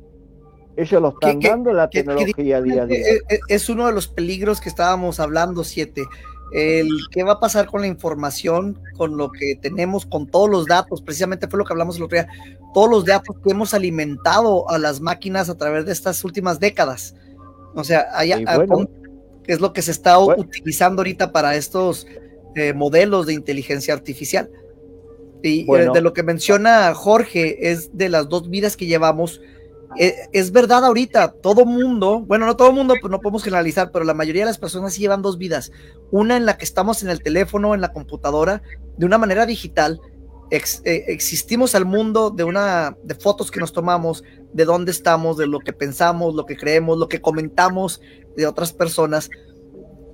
Ellos 0.77 1.01
lo 1.01 1.09
están 1.11 1.41
dando 1.41 1.73
la 1.73 1.89
tecnología 1.89 2.61
día 2.61 2.83
a 2.83 2.87
día. 2.87 3.05
Es 3.49 3.69
uno 3.69 3.87
de 3.87 3.93
los 3.93 4.09
peligros 4.09 4.61
que 4.61 4.69
estábamos 4.69 5.21
hablando, 5.21 5.65
siete. 5.65 6.05
El 6.53 6.89
qué 7.11 7.25
va 7.25 7.33
a 7.33 7.41
pasar 7.41 7.67
con 7.67 7.81
la 7.81 7.87
información, 7.89 8.79
con 8.97 9.17
lo 9.17 9.31
que 9.31 9.57
tenemos, 9.61 10.07
con 10.07 10.29
todos 10.29 10.49
los 10.49 10.67
datos, 10.67 11.03
precisamente 11.03 11.49
fue 11.49 11.59
lo 11.59 11.65
que 11.65 11.73
hablamos 11.73 11.97
el 11.97 12.05
otro 12.05 12.17
día, 12.17 12.29
todos 12.73 12.89
los 12.89 13.05
datos 13.05 13.37
que 13.43 13.51
hemos 13.51 13.75
alimentado 13.75 14.69
a 14.71 14.79
las 14.79 15.01
máquinas 15.01 15.49
a 15.49 15.57
través 15.57 15.85
de 15.85 15.93
estas 15.93 16.23
últimas 16.25 16.61
décadas. 16.61 17.17
O 17.75 17.83
sea, 17.83 18.07
que 19.45 19.53
es 19.53 19.61
lo 19.61 19.73
que 19.73 19.83
se 19.83 19.91
está 19.91 20.19
utilizando 20.19 21.01
ahorita 21.01 21.33
para 21.33 21.57
estos 21.57 22.07
eh, 22.55 22.73
modelos 22.73 23.27
de 23.27 23.35
inteligencia 23.35 23.95
artificial. 23.95 24.51
Y 25.43 25.71
eh, 25.71 25.89
de 25.93 26.01
lo 26.01 26.13
que 26.13 26.23
menciona 26.23 26.95
Jorge 26.95 27.71
es 27.71 27.97
de 27.97 28.09
las 28.09 28.29
dos 28.29 28.49
vidas 28.49 28.77
que 28.77 28.87
llevamos. 28.87 29.41
Eh, 29.97 30.15
es 30.33 30.51
verdad 30.51 30.85
ahorita, 30.85 31.33
todo 31.33 31.65
mundo, 31.65 32.21
bueno, 32.21 32.47
no 32.47 32.57
todo 32.57 32.73
mundo, 32.73 32.95
pues 33.01 33.11
no 33.11 33.21
podemos 33.21 33.45
generalizar, 33.45 33.91
pero 33.93 34.05
la 34.05 34.15
mayoría 34.15 34.43
de 34.43 34.51
las 34.51 34.59
personas 34.59 34.95
sí 34.95 35.01
llevan 35.01 35.23
dos 35.23 35.39
vidas. 35.39 35.71
Una 36.11 36.37
en 36.37 36.47
la 36.47 36.57
que 36.57 36.65
estamos 36.65 37.03
en 37.03 37.11
el 37.11 37.23
teléfono, 37.23 37.75
en 37.75 37.81
la 37.81 37.93
computadora, 37.93 38.63
de 38.97 39.07
una 39.07 39.19
manera 39.19 39.47
digital, 39.47 40.01
existimos 40.51 41.75
al 41.75 41.85
mundo 41.85 42.31
de 42.31 42.45
una 42.45 42.97
de 43.03 43.15
fotos 43.15 43.51
que 43.51 43.61
nos 43.61 43.73
tomamos, 43.73 44.23
de 44.53 44.65
dónde 44.65 44.93
estamos, 44.93 45.37
de 45.37 45.47
lo 45.47 45.59
que 45.59 45.73
pensamos, 45.73 46.35
lo 46.35 46.47
que 46.47 46.57
creemos, 46.57 46.99
lo 46.99 47.09
que 47.09 47.21
comentamos 47.21 48.01
de 48.37 48.47
otras 48.47 48.73
personas. 48.73 49.31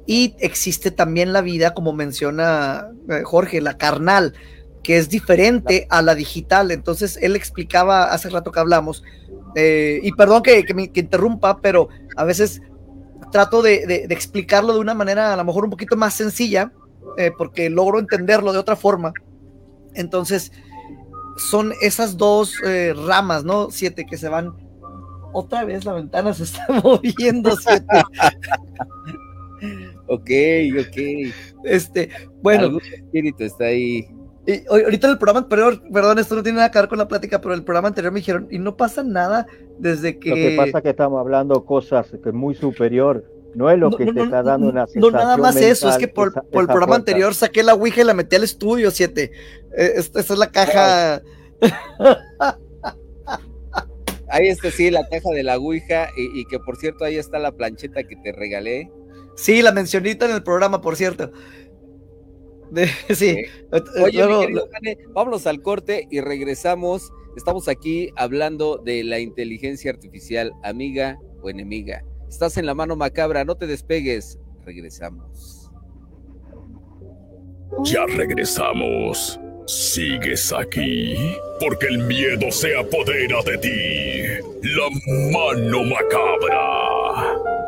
Y 0.06 0.34
existe 0.38 0.90
también 0.90 1.32
la 1.32 1.42
vida, 1.42 1.74
como 1.74 1.92
menciona 1.92 2.88
eh, 3.08 3.22
Jorge, 3.24 3.60
la 3.60 3.76
carnal, 3.76 4.34
que 4.82 4.96
es 4.96 5.08
diferente 5.08 5.86
a 5.90 6.00
la 6.00 6.14
digital. 6.14 6.70
Entonces, 6.70 7.18
él 7.20 7.36
explicaba 7.36 8.04
hace 8.04 8.30
rato 8.30 8.50
que 8.50 8.60
hablamos, 8.60 9.02
eh, 9.54 10.00
y 10.02 10.12
perdón 10.12 10.42
que, 10.42 10.64
me 10.74 10.90
interrumpa, 10.94 11.60
pero 11.60 11.88
a 12.16 12.24
veces 12.24 12.62
trato 13.32 13.62
de, 13.62 14.06
explicarlo 14.10 14.74
de 14.74 14.80
una 14.80 14.94
manera 14.94 15.32
a 15.32 15.36
lo 15.36 15.44
mejor 15.44 15.64
un 15.64 15.70
poquito 15.70 15.96
más 15.96 16.14
sencilla, 16.14 16.72
eh, 17.16 17.32
porque 17.36 17.70
logro 17.70 17.98
entenderlo 17.98 18.52
de 18.52 18.58
otra 18.58 18.76
forma. 18.76 19.12
Entonces, 19.94 20.52
son 21.36 21.72
esas 21.80 22.16
dos 22.16 22.54
ramas, 23.06 23.44
¿no? 23.44 23.70
Siete 23.70 24.06
que 24.06 24.16
se 24.16 24.28
van 24.28 24.54
otra 25.32 25.64
vez 25.64 25.84
la 25.84 25.92
ventana 25.92 26.34
se 26.34 26.44
está 26.44 26.66
moviendo. 26.84 27.52
ok, 30.06 30.30
ok. 30.80 30.96
Este, 31.64 32.10
bueno. 32.42 32.64
Algún 32.64 32.82
espíritu 32.82 33.44
está 33.44 33.64
ahí. 33.66 34.06
Y, 34.46 34.66
ahorita 34.66 35.06
en 35.06 35.12
el 35.12 35.18
programa 35.18 35.40
anterior, 35.40 35.82
perdón, 35.92 36.18
esto 36.18 36.34
no 36.34 36.42
tiene 36.42 36.56
nada 36.56 36.70
que 36.70 36.78
ver 36.78 36.88
con 36.88 36.98
la 36.98 37.08
plática, 37.08 37.40
pero 37.40 37.54
el 37.54 37.62
programa 37.62 37.88
anterior 37.88 38.12
me 38.12 38.20
dijeron, 38.20 38.48
y 38.50 38.58
no 38.58 38.76
pasa 38.76 39.02
nada 39.02 39.46
desde 39.78 40.18
que. 40.18 40.30
Lo 40.30 40.36
que 40.36 40.56
pasa 40.56 40.78
es 40.78 40.82
que 40.82 40.90
estamos 40.90 41.20
hablando 41.20 41.64
cosas 41.64 42.06
que 42.10 42.28
es 42.28 42.34
muy 42.34 42.54
superior. 42.54 43.24
No 43.54 43.68
es 43.68 43.78
lo 43.78 43.90
que 43.90 44.06
te 44.06 44.22
está 44.22 44.44
dando 44.44 44.68
una 44.68 44.86
sensación. 44.86 45.12
No, 45.12 45.18
nada 45.18 45.36
más 45.36 45.56
eso, 45.56 45.88
es 45.90 45.98
que 45.98 46.06
por, 46.06 46.32
el 46.52 46.66
programa 46.66 46.94
anterior 46.94 47.34
saqué 47.34 47.64
la 47.64 47.74
Ouija 47.74 48.00
y 48.00 48.04
la 48.04 48.14
metí 48.14 48.36
al 48.36 48.44
estudio 48.44 48.92
7. 48.92 49.22
Eh, 49.22 49.92
esta, 49.96 50.20
esta, 50.20 50.32
es 50.34 50.38
la 50.38 50.52
caja. 50.52 51.20
Ahí 54.30 54.46
está, 54.46 54.70
sí, 54.70 54.90
la 54.90 55.08
caja 55.08 55.30
de 55.30 55.42
la 55.42 55.58
Ouija 55.58 56.08
y, 56.16 56.44
que 56.44 56.60
por 56.60 56.76
cierto 56.76 57.04
ahí 57.04 57.16
está 57.16 57.38
la 57.40 57.50
plancheta 57.52 58.04
que 58.04 58.14
te 58.16 58.30
regalé. 58.32 58.90
Sí, 59.34 59.60
la 59.60 59.72
mencionita 59.72 60.26
en 60.26 60.32
el 60.32 60.42
programa, 60.42 60.80
por 60.80 60.96
cierto. 60.96 61.32
sí. 63.14 63.44
Oye, 64.02 64.22
vámonos 65.12 65.46
al 65.46 65.62
corte 65.62 66.06
y 66.10 66.20
regresamos. 66.20 67.12
Estamos 67.36 67.68
aquí 67.68 68.10
hablando 68.16 68.78
de 68.78 69.04
la 69.04 69.20
inteligencia 69.20 69.90
artificial, 69.90 70.52
amiga 70.62 71.18
o 71.42 71.50
enemiga. 71.50 72.02
Estás 72.28 72.56
en 72.56 72.66
la 72.66 72.74
mano 72.74 72.96
macabra, 72.96 73.44
no 73.44 73.56
te 73.56 73.66
despegues. 73.66 74.38
Regresamos. 74.64 75.70
Ya 77.84 78.04
regresamos. 78.06 79.40
¿Sigues 79.66 80.52
aquí? 80.52 81.14
Porque 81.60 81.86
el 81.86 81.98
miedo 81.98 82.50
se 82.50 82.76
apodera 82.76 83.42
de 83.42 83.58
ti. 83.58 84.40
La 84.62 84.88
mano 85.32 85.84
macabra. 85.84 87.59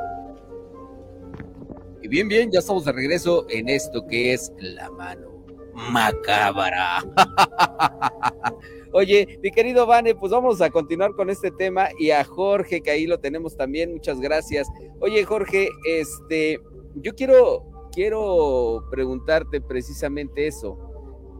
Bien, 2.12 2.28
bien, 2.28 2.50
ya 2.50 2.58
estamos 2.58 2.84
de 2.84 2.92
regreso 2.92 3.46
en 3.48 3.70
esto 3.70 4.06
que 4.06 4.34
es 4.34 4.52
la 4.58 4.90
mano 4.90 5.46
macabra. 5.90 7.02
Oye, 8.92 9.38
mi 9.42 9.50
querido 9.50 9.86
Vane, 9.86 10.14
pues 10.14 10.30
vamos 10.30 10.60
a 10.60 10.68
continuar 10.68 11.14
con 11.14 11.30
este 11.30 11.50
tema 11.50 11.88
y 11.98 12.10
a 12.10 12.22
Jorge, 12.22 12.82
que 12.82 12.90
ahí 12.90 13.06
lo 13.06 13.18
tenemos 13.18 13.56
también, 13.56 13.94
muchas 13.94 14.20
gracias. 14.20 14.68
Oye, 15.00 15.24
Jorge, 15.24 15.70
este, 15.86 16.60
yo 16.96 17.14
quiero, 17.14 17.64
quiero 17.94 18.84
preguntarte 18.90 19.62
precisamente 19.62 20.46
eso. 20.46 20.76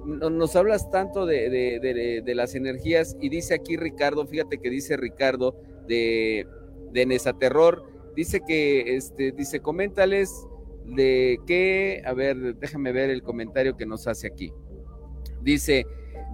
Nos 0.07 0.57
hablas 0.57 0.91
tanto 0.91 1.27
de, 1.27 1.51
de, 1.51 2.23
de, 2.25 2.35
las 2.35 2.55
energías 2.55 3.15
y 3.21 3.29
dice 3.29 3.53
aquí 3.53 3.77
Ricardo, 3.77 4.27
fíjate 4.27 4.57
que 4.57 4.71
dice 4.71 4.97
Ricardo 4.97 5.55
de, 5.87 6.47
de 6.93 7.05
Nesaterror, 7.05 7.85
dice 8.17 8.41
que, 8.41 8.97
este, 8.97 9.33
dice, 9.33 9.61
coméntales 9.61 10.47
de 10.87 11.39
qué, 11.47 12.03
a 12.05 12.13
ver, 12.13 12.57
déjame 12.57 12.93
ver 12.93 13.11
el 13.11 13.23
comentario 13.23 13.77
que 13.77 13.87
nos 13.87 14.07
hace 14.07 14.27
aquí. 14.27 14.53
Dice, 15.43 15.87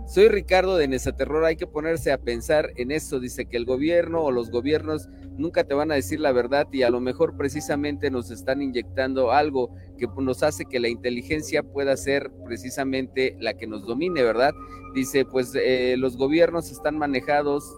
soy 0.07 0.29
Ricardo 0.29 0.77
de 0.77 0.89
Nesaterror, 0.89 1.45
hay 1.45 1.57
que 1.57 1.67
ponerse 1.67 2.13
a 2.13 2.19
pensar 2.19 2.71
en 2.77 2.91
eso, 2.91 3.21
dice 3.21 3.45
que 3.47 3.59
el 3.59 3.67
gobierno 3.67 4.23
o 4.23 4.31
los 4.31 4.51
gobiernos 4.51 5.09
nunca 5.37 5.65
te 5.65 5.75
van 5.75 5.93
a 5.93 5.97
decir 5.97 6.19
la 6.19 6.33
verdad 6.33 6.67
y 6.73 6.83
a 6.83 6.91
lo 6.91 7.01
mejor 7.01 7.37
precisamente 7.37 8.11
nos 8.11 8.31
están 8.31 8.63
inyectando 8.63 9.33
algo 9.33 9.71
que 9.99 10.09
nos 10.19 10.43
hace 10.43 10.65
que 10.65 10.81
la 10.81 10.89
inteligencia 10.89 11.63
pueda 11.63 11.97
ser 11.97 12.31
precisamente 12.47 13.37
la 13.39 13.55
que 13.55 13.67
nos 13.67 13.87
domine, 13.87 14.23
¿verdad? 14.23 14.55
Dice, 14.95 15.25
pues 15.25 15.55
eh, 15.55 15.97
los 15.99 16.17
gobiernos 16.17 16.71
están 16.71 16.97
manejados, 16.97 17.77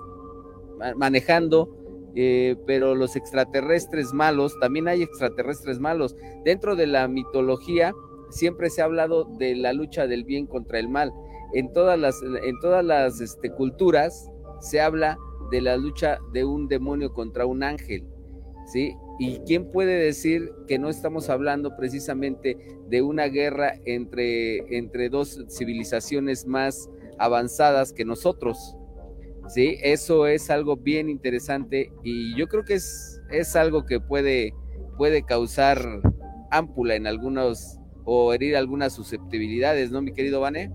manejando 0.97 1.80
eh, 2.15 2.57
pero 2.67 2.95
los 2.95 3.17
extraterrestres 3.17 4.13
malos, 4.13 4.59
también 4.61 4.89
hay 4.89 5.03
extraterrestres 5.03 5.79
malos. 5.79 6.17
Dentro 6.45 6.77
de 6.77 6.87
la 6.87 7.09
mitología 7.09 7.93
siempre 8.31 8.71
se 8.71 8.83
ha 8.83 8.85
hablado 8.85 9.25
de 9.25 9.57
la 9.57 9.73
lucha 9.73 10.07
del 10.07 10.25
bien 10.25 10.47
contra 10.47 10.79
el 10.79 10.89
mal 10.89 11.13
en 11.53 11.73
todas 11.73 11.99
las, 11.99 12.23
en 12.23 12.59
todas 12.61 12.85
las 12.85 13.21
este, 13.21 13.51
culturas 13.51 14.31
se 14.61 14.81
habla 14.81 15.19
de 15.51 15.61
la 15.61 15.77
lucha 15.77 16.19
de 16.33 16.45
un 16.45 16.69
demonio 16.69 17.13
contra 17.13 17.47
un 17.47 17.63
ángel, 17.63 18.07
¿sí? 18.67 18.95
¿Y 19.19 19.39
quién 19.41 19.71
puede 19.71 19.97
decir 19.97 20.53
que 20.67 20.79
no 20.79 20.89
estamos 20.89 21.29
hablando 21.29 21.77
precisamente 21.77 22.57
de 22.89 23.03
una 23.03 23.27
guerra 23.27 23.75
entre, 23.85 24.77
entre 24.77 25.09
dos 25.09 25.45
civilizaciones 25.49 26.47
más 26.47 26.89
avanzadas 27.19 27.93
que 27.93 28.05
nosotros? 28.05 28.77
¿Sí? 29.55 29.79
Eso 29.83 30.27
es 30.27 30.49
algo 30.51 30.77
bien 30.77 31.09
interesante 31.09 31.93
y 32.05 32.37
yo 32.37 32.47
creo 32.47 32.65
que 32.65 32.75
es, 32.75 33.21
es 33.31 33.57
algo 33.57 33.85
que 33.85 33.99
puede, 33.99 34.55
puede 34.97 35.25
causar 35.25 35.85
ámpula 36.51 36.95
en 36.95 37.07
algunos 37.07 37.79
o 38.05 38.33
herir 38.33 38.57
algunas 38.57 38.93
susceptibilidades, 38.93 39.91
¿no, 39.91 40.03
mi 40.03 40.13
querido 40.13 40.41
Vane? 40.41 40.71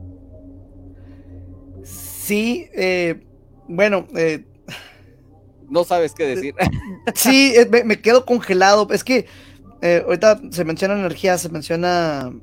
Sí, 1.83 2.67
eh, 2.73 3.23
bueno. 3.67 4.07
Eh, 4.15 4.45
no 5.69 5.83
sabes 5.83 6.13
qué 6.13 6.25
decir. 6.25 6.55
Sí, 7.13 7.53
me, 7.85 8.01
quedo 8.01 8.25
congelado. 8.25 8.87
Es 8.91 9.03
que 9.03 9.27
eh, 9.81 10.01
ahorita 10.05 10.41
se 10.49 10.65
menciona 10.65 10.95
energía, 10.95 11.37
se 11.37 11.49
menciona 11.49 12.33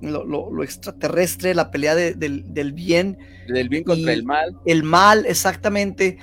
lo, 0.00 0.62
extraterrestre, 0.62 1.54
la 1.54 1.70
pelea 1.70 1.94
del, 1.94 2.72
bien. 2.72 3.18
Del 3.48 3.68
bien 3.68 3.84
contra 3.84 4.12
el 4.12 4.24
mal. 4.24 4.56
El 4.64 4.82
mal, 4.82 5.26
exactamente. 5.26 6.18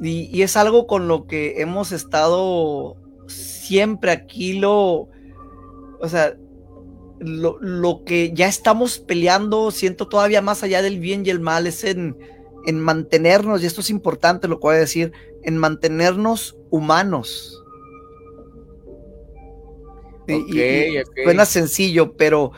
Y, 0.00 0.42
es 0.42 0.56
algo 0.56 0.86
con 0.86 1.08
lo 1.08 1.26
que 1.26 1.60
hemos 1.60 1.92
estado 1.92 2.96
siempre 3.26 4.10
aquí, 4.10 4.54
lo. 4.54 5.08
O 6.02 6.08
sea, 6.08 6.34
lo, 7.20 8.04
que 8.04 8.32
ya 8.34 8.48
estamos 8.48 8.98
peleando, 8.98 9.70
siento 9.70 10.08
todavía 10.08 10.40
más 10.40 10.62
allá 10.62 10.80
del 10.80 10.98
bien 10.98 11.26
y 11.26 11.30
el 11.30 11.40
mal, 11.40 11.66
es 11.66 11.84
en, 11.84 12.16
en 12.66 12.80
mantenernos, 12.80 13.62
y 13.62 13.66
esto 13.66 13.82
es 13.82 13.90
importante 13.90 14.48
lo 14.48 14.58
que 14.58 14.66
voy 14.66 14.76
a 14.76 14.80
decir, 14.80 15.12
en 15.42 15.58
mantenernos 15.58 16.56
humanos. 16.70 17.62
Suena 21.24 21.44
sencillo, 21.44 22.16
pero 22.16 22.52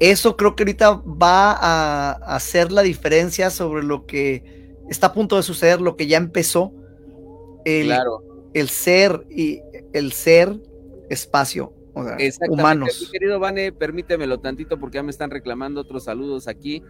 eso 0.00 0.36
creo 0.36 0.54
que 0.54 0.62
ahorita 0.62 1.02
va 1.04 1.52
a, 1.52 2.12
hacer 2.34 2.72
la 2.72 2.82
diferencia 2.82 3.50
sobre 3.50 3.82
lo 3.82 4.06
que 4.06 4.76
está 4.88 5.08
a 5.08 5.12
punto 5.12 5.36
de 5.36 5.42
suceder, 5.42 5.80
lo 5.80 5.96
que 5.96 6.06
ya 6.06 6.16
empezó. 6.16 6.72
El, 7.64 7.92
el 8.54 8.68
ser 8.68 9.26
y 9.28 9.60
el 9.92 10.12
ser 10.12 10.58
espacio 11.10 11.74
humanos. 12.48 13.00
Mi 13.02 13.10
querido 13.10 13.40
Vane, 13.40 13.72
permítemelo 13.72 14.38
tantito 14.38 14.78
porque 14.78 14.96
ya 14.96 15.02
me 15.02 15.10
están 15.10 15.30
reclamando 15.30 15.80
otros 15.80 16.04
saludos 16.04 16.48
aquí. 16.48 16.82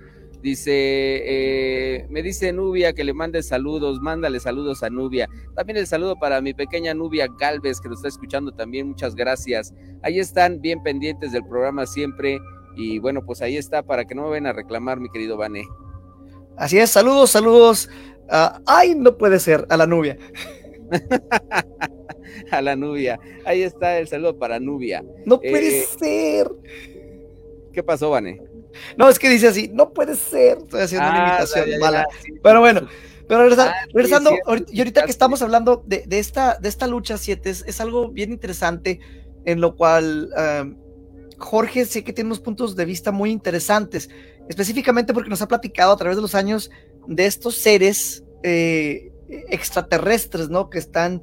Dice, 0.43 0.71
eh, 0.73 2.07
me 2.11 2.23
dice 2.23 2.53
Nubia 2.53 2.93
que 2.93 3.03
le 3.03 3.13
mande 3.13 3.43
saludos, 3.43 4.01
mándale 4.01 4.39
saludos 4.39 4.83
a 4.85 4.91
Nubia. 4.91 5.29
También 5.57 5.79
el 5.79 5.87
saludo 5.87 6.17
para 6.17 6.41
mi 6.41 6.55
pequeña 6.55 6.95
Nubia 6.95 7.27
Galvez 7.41 7.81
que 7.81 7.89
lo 7.89 7.95
está 7.95 8.07
escuchando 8.07 8.53
también, 8.53 8.89
muchas 8.89 9.17
gracias. 9.17 9.75
Ahí 10.03 10.21
están 10.21 10.61
bien 10.61 10.81
pendientes 10.83 11.33
del 11.33 11.45
programa 11.45 11.87
siempre 11.87 12.39
y 12.79 13.01
bueno, 13.01 13.27
pues 13.27 13.43
ahí 13.43 13.57
está 13.57 13.83
para 13.83 14.05
que 14.05 14.15
no 14.15 14.23
me 14.23 14.29
vayan 14.31 14.47
a 14.47 14.53
reclamar, 14.53 15.01
mi 15.01 15.11
querido 15.11 15.37
Vane. 15.37 15.67
Así 16.57 16.79
es, 16.79 16.91
saludos, 16.91 17.31
saludos. 17.31 17.91
ay, 18.67 18.95
no 18.95 19.19
puede 19.19 19.41
ser, 19.41 19.67
a 19.69 19.77
la 19.77 19.87
Nubia. 19.87 20.17
a 22.53 22.63
la 22.63 22.77
Nubia. 22.77 23.19
Ahí 23.45 23.63
está 23.63 23.99
el 23.99 24.07
saludo 24.07 24.39
para 24.39 24.61
Nubia. 24.61 25.05
No 25.27 25.41
puede 25.41 25.81
eh, 25.81 25.87
ser. 25.99 26.49
¿Qué 27.73 27.83
pasó, 27.83 28.11
Vane? 28.11 28.41
No, 28.97 29.09
es 29.09 29.19
que 29.19 29.29
dice 29.29 29.49
así, 29.49 29.69
no 29.75 29.93
puede 29.93 30.15
ser. 30.15 30.59
Estoy 30.59 30.83
haciendo 30.83 31.09
una 31.09 31.25
ah, 31.25 31.29
imitación 31.31 31.81
mala. 31.81 32.07
pero 32.45 32.61
bueno, 32.61 32.83
pero 33.27 33.49
regresando, 33.93 34.31
ah, 34.47 34.57
y 34.69 34.79
ahorita 34.79 35.05
que 35.05 35.11
estamos 35.11 35.43
hablando 35.43 35.83
de, 35.85 36.07
esta, 36.11 36.59
de 36.61 36.69
esta 36.69 36.87
lucha 36.87 37.19
7, 37.19 37.51
es, 37.51 37.81
algo 37.81 38.09
bien 38.09 38.31
interesante 38.31 39.01
en 39.45 39.61
lo 39.61 39.75
cual 39.75 40.31
Jorge 41.39 41.87
sé 41.87 42.05
que 42.05 42.13
tiene 42.13 42.29
unos 42.29 42.41
puntos 42.41 42.77
de 42.77 42.85
vista 42.85 43.13
muy 43.13 43.31
interesantes, 43.31 44.11
específicamente 44.49 45.15
porque 45.15 45.31
nos 45.31 45.41
ha 45.43 45.49
platicado 45.49 45.93
a 45.93 45.97
través 45.97 46.17
de 46.17 46.23
los 46.23 46.35
años 46.35 46.71
de 47.07 47.27
estos 47.27 47.57
seres 47.57 48.25
eh, 48.43 49.13
extraterrestres, 49.29 50.49
¿no? 50.51 50.69
Que 50.69 50.79
están 50.79 51.23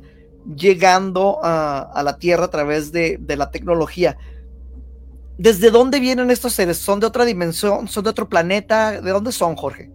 llegando 0.56 1.40
a, 1.44 2.02
la 2.04 2.18
Tierra 2.18 2.46
a 2.46 2.50
través 2.50 2.92
de, 2.92 3.20
la 3.36 3.52
tecnología. 3.52 4.18
¿Desde 5.38 5.70
dónde 5.70 6.00
vienen 6.00 6.32
estos 6.32 6.54
seres? 6.54 6.78
¿Son 6.78 7.00
de 7.00 7.08
otra 7.08 7.26
dimensión? 7.26 7.88
¿Son 7.88 8.04
de 8.04 8.10
otro 8.10 8.30
planeta? 8.30 9.02
¿De 9.02 9.12
dónde 9.12 9.32
son, 9.32 9.56
Jorge? 9.56 9.92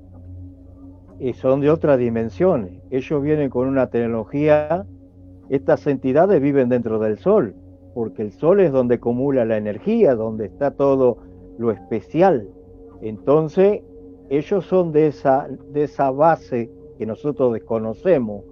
Y 1.18 1.33
son 1.35 1.61
de 1.61 1.70
otra 1.70 1.96
dimensión. 1.96 2.83
Ellos 2.90 3.22
vienen 3.22 3.48
con 3.48 3.68
una 3.68 3.88
tecnología. 3.88 4.87
Estas 5.48 5.87
entidades 5.87 6.40
viven 6.40 6.68
dentro 6.68 6.98
del 6.98 7.18
Sol, 7.18 7.54
porque 7.94 8.22
el 8.22 8.33
Sol 8.33 8.61
es 8.61 8.72
donde 8.72 8.96
acumula 8.96 9.44
la 9.44 9.57
energía, 9.57 10.14
donde 10.14 10.46
está 10.46 10.72
todo 10.72 11.18
lo 11.59 11.70
especial. 11.70 12.48
Entonces, 13.03 13.83
ellos 14.29 14.64
son 14.66 14.92
de 14.92 15.09
esa, 15.09 15.48
de 15.72 15.85
esa 15.85 16.11
base 16.11 16.70
que 16.98 17.07
nosotros 17.07 17.53
desconocemos 17.53 18.44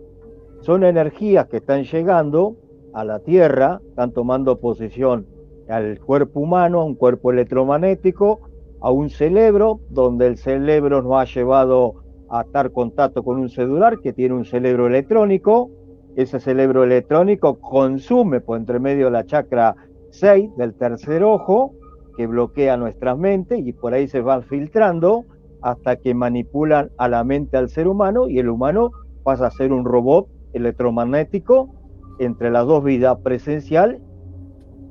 son 0.60 0.84
energías 0.84 1.46
que 1.46 1.58
están 1.58 1.84
llegando 1.84 2.56
a 2.92 3.04
la 3.04 3.20
Tierra, 3.20 3.80
están 3.88 4.12
tomando 4.12 4.58
posesión 4.58 5.26
al 5.68 6.00
cuerpo 6.00 6.40
humano, 6.40 6.80
a 6.80 6.84
un 6.84 6.94
cuerpo 6.94 7.30
electromagnético, 7.30 8.40
a 8.80 8.90
un 8.90 9.10
cerebro, 9.10 9.80
donde 9.90 10.26
el 10.26 10.36
cerebro 10.36 11.02
nos 11.02 11.20
ha 11.20 11.24
llevado 11.24 11.94
a 12.30 12.42
estar 12.42 12.72
contacto 12.72 13.22
con 13.22 13.38
un 13.38 13.48
celular 13.48 14.00
que 14.00 14.12
tiene 14.12 14.34
un 14.34 14.44
cerebro 14.44 14.86
electrónico. 14.86 15.70
Ese 16.18 16.40
cerebro 16.40 16.82
electrónico 16.82 17.60
consume 17.60 18.40
por 18.40 18.58
entre 18.58 18.80
medio 18.80 19.08
la 19.08 19.24
chakra 19.24 19.76
6 20.10 20.56
del 20.56 20.74
tercer 20.74 21.22
ojo, 21.22 21.74
que 22.16 22.26
bloquea 22.26 22.76
nuestra 22.76 23.14
mente 23.14 23.56
y 23.56 23.72
por 23.72 23.94
ahí 23.94 24.08
se 24.08 24.20
van 24.20 24.42
filtrando 24.42 25.26
hasta 25.62 25.94
que 25.94 26.14
manipulan 26.14 26.90
a 26.98 27.06
la 27.06 27.22
mente 27.22 27.56
al 27.56 27.68
ser 27.68 27.86
humano 27.86 28.28
y 28.28 28.40
el 28.40 28.48
humano 28.48 28.90
pasa 29.22 29.46
a 29.46 29.52
ser 29.52 29.72
un 29.72 29.84
robot 29.84 30.26
electromagnético 30.54 31.72
entre 32.18 32.50
las 32.50 32.66
dos 32.66 32.82
vidas, 32.82 33.18
presencial 33.22 34.00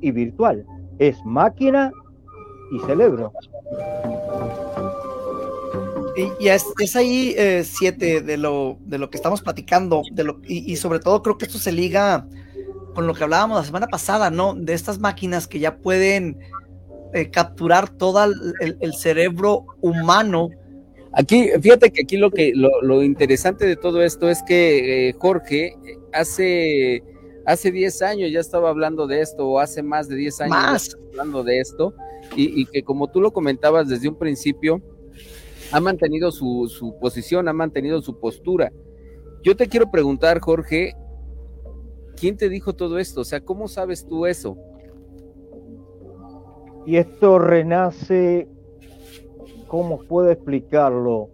y 0.00 0.12
virtual. 0.12 0.64
Es 0.98 1.22
máquina 1.26 1.92
y 2.72 2.78
cerebro. 2.86 3.32
Y, 6.40 6.48
es, 6.48 6.96
ahí 6.96 7.34
eh, 7.36 7.62
siete 7.64 8.20
de 8.20 8.36
lo, 8.36 8.78
de 8.80 8.98
lo 8.98 9.08
que 9.10 9.16
estamos 9.16 9.42
platicando, 9.42 10.02
de 10.12 10.24
lo, 10.24 10.40
y, 10.44 10.74
sobre 10.76 10.98
todo 10.98 11.22
creo 11.22 11.38
que 11.38 11.44
esto 11.44 11.58
se 11.58 11.72
liga 11.72 12.26
con 12.94 13.06
lo 13.06 13.14
que 13.14 13.24
hablábamos 13.24 13.58
la 13.58 13.64
semana 13.64 13.86
pasada, 13.86 14.30
¿no? 14.30 14.54
De 14.54 14.74
estas 14.74 14.98
máquinas 14.98 15.46
que 15.46 15.60
ya 15.60 15.76
pueden 15.76 16.38
eh, 17.14 17.30
capturar 17.30 17.88
todo 17.88 18.24
el, 18.60 18.94
cerebro 18.94 19.66
humano 19.80 20.50
Aquí, 21.12 21.48
fíjate 21.60 21.90
que 21.90 22.02
aquí 22.02 22.16
lo 22.16 22.30
que 22.30 22.52
lo, 22.54 23.02
interesante 23.02 23.66
de 23.66 23.76
todo 23.76 24.02
esto 24.02 24.28
es 24.28 24.42
que 24.42 25.08
eh, 25.08 25.14
Jorge 25.18 25.74
hace 26.12 27.02
hace 27.46 27.72
10 27.72 28.02
años 28.02 28.30
ya 28.30 28.40
estaba 28.40 28.68
hablando 28.68 29.06
de 29.06 29.22
esto, 29.22 29.48
o 29.48 29.58
hace 29.58 29.82
más 29.82 30.06
de 30.08 30.16
10 30.16 30.40
años 30.42 30.56
más. 30.56 30.96
hablando 31.10 31.42
de 31.42 31.60
esto, 31.60 31.94
y, 32.36 32.66
que 32.66 32.82
como 32.82 33.10
tú 33.10 33.22
lo 33.22 33.32
comentabas 33.32 33.88
desde 33.88 34.08
un 34.08 34.18
principio, 34.18 34.82
ha 35.72 35.80
mantenido 35.80 36.32
su, 36.32 36.68
su 36.68 36.98
posición, 36.98 37.48
ha 37.48 37.52
mantenido 37.52 38.00
su 38.00 38.18
postura. 38.18 38.72
Yo 39.42 39.56
te 39.56 39.68
quiero 39.68 39.90
preguntar, 39.90 40.40
Jorge, 40.40 40.94
¿quién 42.16 42.36
te 42.36 42.48
dijo 42.48 42.74
todo 42.74 42.98
esto? 42.98 43.20
O 43.20 43.24
sea, 43.24 43.40
¿cómo 43.40 43.68
sabes 43.68 44.06
tú 44.06 44.26
eso? 44.26 44.56
Y 46.86 46.96
esto 46.96 47.38
renace, 47.38 48.48
¿cómo 49.66 49.98
puedo 49.98 50.30
explicarlo? 50.30 51.28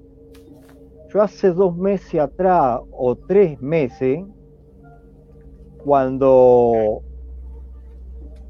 Yo 1.12 1.22
hace 1.22 1.53
dos 1.53 1.76
meses 1.76 2.20
atrás 2.20 2.80
o 2.91 3.14
tres 3.16 3.61
meses, 3.61 4.24
cuando 5.85 7.03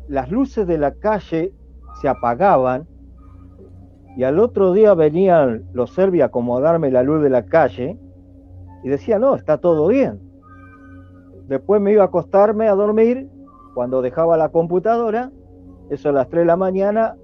las 0.08 0.30
luces 0.30 0.66
de 0.66 0.78
la 0.78 0.94
calle 0.94 1.52
se 2.00 2.08
apagaban 2.08 2.88
y 4.16 4.22
al 4.22 4.38
otro 4.38 4.72
día 4.72 4.94
venían 4.94 5.64
los 5.72 5.92
serbios 5.92 6.22
a 6.22 6.26
acomodarme 6.26 6.90
la 6.90 7.02
luz 7.02 7.22
de 7.22 7.30
la 7.30 7.44
calle 7.46 7.98
y 8.82 8.88
decía, 8.88 9.18
no, 9.18 9.34
está 9.34 9.58
todo 9.58 9.88
bien. 9.88 10.20
Después 11.48 11.80
me 11.80 11.92
iba 11.92 12.02
a 12.02 12.06
acostarme 12.06 12.68
a 12.68 12.74
dormir, 12.74 13.28
cuando 13.74 14.02
dejaba 14.02 14.36
la 14.36 14.50
computadora, 14.50 15.30
eso 15.90 16.08
a 16.10 16.12
las 16.12 16.28
3 16.28 16.42
de 16.42 16.46
la 16.46 16.56
mañana, 16.56 17.16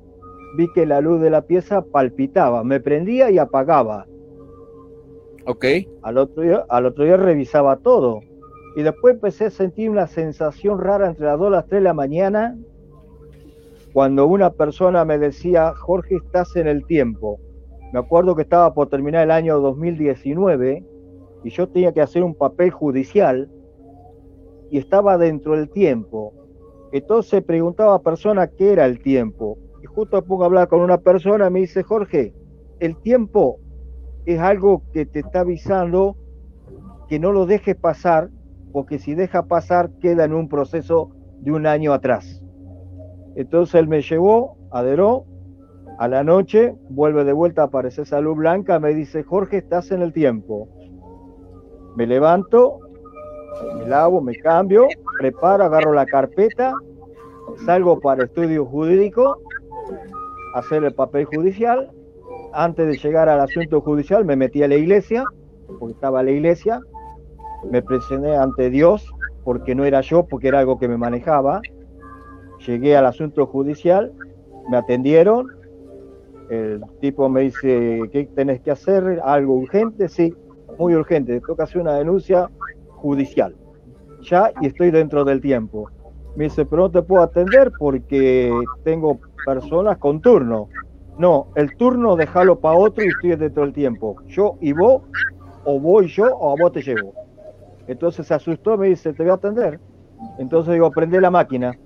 vi 0.57 0.66
que 0.74 0.84
la 0.84 1.01
luz 1.01 1.20
de 1.20 1.30
la 1.30 1.43
pieza 1.43 1.82
palpitaba, 1.82 2.64
me 2.64 2.80
prendía 2.80 3.30
y 3.30 3.38
apagaba. 3.38 4.07
Ok. 5.47 5.64
Al 6.03 6.18
otro 6.18 6.43
día, 6.43 6.64
al 6.68 6.86
otro 6.86 7.05
día 7.05 7.16
revisaba 7.16 7.76
todo. 7.76 8.20
Y 8.76 8.82
después 8.82 9.14
empecé 9.14 9.47
a 9.47 9.51
sentir 9.51 9.91
una 9.91 10.07
sensación 10.07 10.80
rara 10.80 11.09
entre 11.09 11.26
las 11.26 11.38
2 11.38 11.49
y 11.49 11.53
las 11.53 11.66
3 11.66 11.80
de 11.80 11.84
la 11.84 11.95
mañana, 11.95 12.59
cuando 13.93 14.26
una 14.26 14.51
persona 14.51 15.05
me 15.05 15.18
decía, 15.18 15.72
Jorge, 15.74 16.16
estás 16.16 16.55
en 16.57 16.68
el 16.68 16.86
tiempo. 16.86 17.41
Me 17.93 17.99
acuerdo 17.99 18.36
que 18.36 18.43
estaba 18.43 18.72
por 18.72 18.88
terminar 18.88 19.24
el 19.24 19.32
año 19.32 19.59
2019 19.59 20.84
y 21.43 21.51
yo 21.51 21.68
tenía 21.68 21.93
que 21.93 22.01
hacer 22.01 22.22
un 22.22 22.34
papel 22.34 22.70
judicial 22.70 23.51
y 24.70 24.78
estaba 24.78 25.18
dentro 25.18 25.57
del 25.57 25.68
tiempo. 25.70 26.32
Entonces 26.93 27.43
preguntaba 27.43 27.97
a 27.97 28.03
persona 28.03 28.47
qué 28.47 28.72
era 28.72 28.86
el 28.86 29.01
tiempo. 29.01 29.59
Y 29.82 29.86
justo 29.86 30.22
pongo 30.24 30.45
a 30.45 30.47
hablar 30.47 30.68
con 30.68 30.80
una 30.80 30.99
persona, 30.99 31.51
me 31.51 31.61
dice, 31.61 31.82
Jorge, 31.82 32.32
el 32.78 32.97
tiempo 32.97 33.59
es 34.24 34.38
algo 34.38 34.82
que 34.93 35.07
te 35.07 35.20
está 35.20 35.41
avisando 35.41 36.16
que 37.09 37.18
no 37.18 37.32
lo 37.32 37.47
dejes 37.47 37.74
pasar, 37.74 38.30
porque 38.72 39.01
si 39.01 39.16
deja 39.16 39.47
pasar 39.47 39.91
queda 40.01 40.24
en 40.24 40.32
un 40.32 40.49
proceso 40.49 41.11
de 41.41 41.51
un 41.51 41.66
año 41.66 41.93
atrás. 41.93 42.41
Entonces 43.41 43.76
él 43.76 43.88
me 43.88 44.03
llevó, 44.03 44.59
aderó, 44.70 45.24
a 45.99 46.09
la 46.09 46.22
noche 46.22 46.74
vuelve 46.91 47.24
de 47.24 47.32
vuelta, 47.32 47.62
aparece 47.62 48.03
esa 48.03 48.20
luz 48.20 48.36
blanca, 48.36 48.78
me 48.78 48.93
dice, 48.93 49.22
Jorge, 49.22 49.57
estás 49.57 49.91
en 49.93 50.03
el 50.03 50.12
tiempo. 50.12 50.68
Me 51.97 52.07
levanto, 52.07 52.80
me 53.78 53.86
lavo, 53.88 54.20
me 54.20 54.36
cambio, 54.36 54.88
preparo, 55.18 55.64
agarro 55.64 55.95
la 55.95 56.05
carpeta, 56.05 56.74
salgo 57.64 57.99
para 58.01 58.24
estudio 58.24 58.66
jurídico, 58.66 59.38
hacer 60.55 60.84
el 60.84 60.93
papel 60.93 61.24
judicial. 61.24 61.91
Antes 62.53 62.88
de 62.88 62.99
llegar 62.99 63.30
al 63.30 63.41
asunto 63.41 63.80
judicial 63.80 64.26
me 64.26 64.36
metí 64.36 64.62
a 64.62 64.68
la 64.68 64.74
iglesia, 64.74 65.24
porque 65.78 65.95
estaba 65.95 66.22
la 66.22 66.30
iglesia, 66.30 66.80
me 67.70 67.80
presenté 67.80 68.36
ante 68.36 68.68
Dios, 68.68 69.11
porque 69.45 69.74
no 69.74 69.86
era 69.86 70.03
yo, 70.03 70.26
porque 70.26 70.49
era 70.49 70.59
algo 70.59 70.78
que 70.78 70.88
me 70.88 70.99
manejaba. 70.99 71.62
Llegué 72.66 72.96
al 72.96 73.06
asunto 73.06 73.46
judicial, 73.46 74.12
me 74.68 74.76
atendieron, 74.76 75.50
el 76.50 76.82
tipo 77.00 77.28
me 77.28 77.42
dice, 77.42 78.08
¿qué 78.12 78.28
tenés 78.34 78.61
que 78.61 78.70
hacer? 78.70 79.20
¿Algo 79.24 79.54
urgente? 79.54 80.08
Sí, 80.08 80.34
muy 80.78 80.94
urgente, 80.94 81.40
toca 81.40 81.64
hacer 81.64 81.80
una 81.80 81.94
denuncia 81.94 82.50
judicial. 82.96 83.54
Ya 84.22 84.52
y 84.61 84.66
estoy 84.66 84.90
dentro 84.90 85.24
del 85.24 85.40
tiempo. 85.40 85.90
Me 86.36 86.44
dice, 86.44 86.64
pero 86.66 86.82
no 86.82 86.90
te 86.90 87.02
puedo 87.02 87.22
atender 87.22 87.72
porque 87.78 88.52
tengo 88.84 89.18
personas 89.44 89.98
con 89.98 90.20
turno. 90.20 90.68
No, 91.18 91.48
el 91.54 91.76
turno 91.76 92.16
déjalo 92.16 92.61
para 92.61 92.76
otro 92.76 93.04
y 93.04 93.08
estoy 93.08 93.36
dentro 93.36 93.62
del 93.62 93.72
tiempo. 93.72 94.16
Yo 94.28 94.56
y 94.61 94.72
vos, 94.72 95.02
o 95.64 95.78
voy 95.78 96.08
yo 96.08 96.24
o 96.24 96.52
a 96.52 96.56
vos 96.56 96.72
te 96.72 96.82
llevo. 96.82 97.14
Entonces 97.86 98.26
se 98.26 98.34
asustó, 98.34 98.76
me 98.76 98.88
dice, 98.88 99.12
te 99.12 99.22
voy 99.22 99.30
a 99.30 99.34
atender. 99.34 99.80
Entonces 100.38 100.74
digo, 100.74 100.90
prende 100.92 101.20
la 101.20 101.30
máquina. 101.30 101.76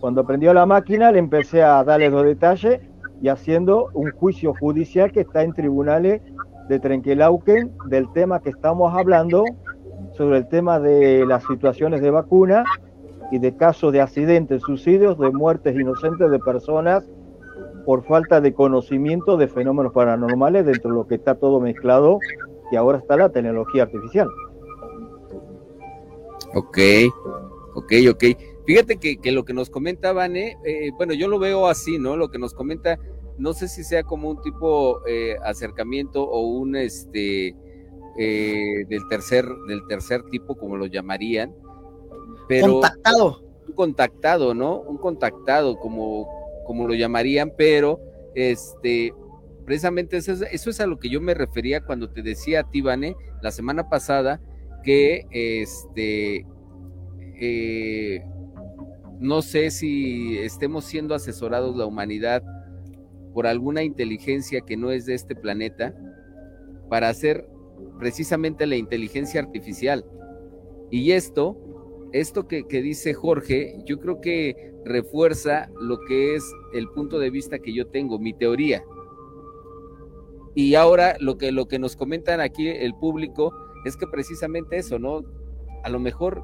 Cuando 0.00 0.24
prendió 0.24 0.54
la 0.54 0.66
máquina 0.66 1.10
le 1.10 1.18
empecé 1.18 1.62
a 1.62 1.82
darle 1.82 2.10
los 2.10 2.24
detalles 2.24 2.80
y 3.20 3.28
haciendo 3.28 3.88
un 3.94 4.12
juicio 4.12 4.54
judicial 4.54 5.10
que 5.10 5.20
está 5.20 5.42
en 5.42 5.52
tribunales 5.52 6.22
de 6.68 6.78
Trenquelauquen 6.78 7.72
del 7.86 8.12
tema 8.12 8.40
que 8.40 8.50
estamos 8.50 8.94
hablando 8.94 9.44
sobre 10.16 10.38
el 10.38 10.48
tema 10.48 10.78
de 10.78 11.26
las 11.26 11.44
situaciones 11.44 12.00
de 12.00 12.10
vacuna 12.10 12.64
y 13.32 13.38
de 13.38 13.56
casos 13.56 13.92
de 13.92 14.00
accidentes, 14.00 14.62
suicidios, 14.62 15.18
de 15.18 15.30
muertes 15.30 15.74
inocentes 15.74 16.30
de 16.30 16.38
personas 16.38 17.04
por 17.84 18.04
falta 18.04 18.40
de 18.40 18.52
conocimiento 18.52 19.36
de 19.36 19.48
fenómenos 19.48 19.92
paranormales 19.92 20.66
dentro 20.66 20.90
de 20.90 20.96
lo 20.96 21.06
que 21.06 21.16
está 21.16 21.34
todo 21.34 21.58
mezclado 21.60 22.20
y 22.70 22.76
ahora 22.76 22.98
está 22.98 23.16
la 23.16 23.30
tecnología 23.30 23.84
artificial. 23.84 24.28
Ok, 26.54 26.78
ok, 27.74 27.92
ok. 28.10 28.24
Fíjate 28.68 28.98
que, 28.98 29.32
lo 29.32 29.46
que 29.46 29.54
nos 29.54 29.70
comenta 29.70 30.12
Vane, 30.12 30.58
eh, 30.62 30.90
bueno, 30.94 31.14
yo 31.14 31.26
lo 31.26 31.38
veo 31.38 31.68
así, 31.68 31.98
¿no? 31.98 32.18
Lo 32.18 32.30
que 32.30 32.38
nos 32.38 32.52
comenta, 32.52 32.98
no 33.38 33.54
sé 33.54 33.66
si 33.66 33.82
sea 33.82 34.02
como 34.02 34.28
un 34.28 34.42
tipo 34.42 35.00
eh, 35.06 35.36
acercamiento 35.42 36.22
o 36.22 36.42
un 36.42 36.76
este 36.76 37.56
eh, 38.18 38.84
del 38.86 39.08
tercer, 39.08 39.46
del 39.68 39.86
tercer 39.88 40.22
tipo, 40.24 40.54
como 40.54 40.76
lo 40.76 40.84
llamarían. 40.84 41.56
Pero, 42.46 42.74
contactado. 42.74 43.40
Un 43.68 43.72
contactado, 43.72 44.52
¿no? 44.52 44.80
Un 44.82 44.98
contactado, 44.98 45.78
como, 45.78 46.28
como 46.66 46.86
lo 46.86 46.92
llamarían, 46.92 47.54
pero 47.56 47.98
este, 48.34 49.14
precisamente 49.64 50.18
eso 50.18 50.32
es, 50.32 50.42
eso 50.42 50.68
es 50.68 50.78
a 50.80 50.86
lo 50.86 50.98
que 50.98 51.08
yo 51.08 51.22
me 51.22 51.32
refería 51.32 51.86
cuando 51.86 52.10
te 52.10 52.20
decía 52.20 52.60
a 52.60 52.70
ti, 52.70 52.82
la 52.82 53.50
semana 53.50 53.88
pasada, 53.88 54.42
que 54.84 55.24
este, 55.30 56.44
eh, 57.40 58.22
no 59.20 59.42
sé 59.42 59.70
si 59.70 60.38
estemos 60.38 60.84
siendo 60.84 61.14
asesorados 61.14 61.76
la 61.76 61.86
humanidad 61.86 62.42
por 63.34 63.46
alguna 63.46 63.82
inteligencia 63.82 64.60
que 64.60 64.76
no 64.76 64.90
es 64.90 65.06
de 65.06 65.14
este 65.14 65.34
planeta 65.34 65.94
para 66.88 67.08
hacer 67.08 67.48
precisamente 67.98 68.66
la 68.66 68.76
inteligencia 68.76 69.40
artificial. 69.40 70.04
Y 70.90 71.12
esto, 71.12 71.56
esto 72.12 72.48
que, 72.48 72.64
dice 72.64 73.14
Jorge, 73.14 73.76
yo 73.84 73.98
creo 73.98 74.20
que 74.20 74.72
refuerza 74.84 75.68
lo 75.80 76.00
que 76.06 76.34
es 76.34 76.44
el 76.72 76.88
punto 76.88 77.18
de 77.18 77.30
vista 77.30 77.58
que 77.58 77.74
yo 77.74 77.86
tengo, 77.88 78.18
mi 78.18 78.32
teoría. 78.32 78.82
Y 80.54 80.74
ahora 80.74 81.16
lo 81.20 81.36
que, 81.38 81.52
lo 81.52 81.68
que 81.68 81.78
nos 81.78 81.94
comentan 81.94 82.40
aquí 82.40 82.68
el 82.68 82.94
público 82.94 83.52
es 83.84 83.96
que 83.96 84.06
precisamente 84.06 84.78
eso, 84.78 84.98
¿no? 84.98 85.24
A 85.84 85.90
lo 85.90 86.00
mejor, 86.00 86.42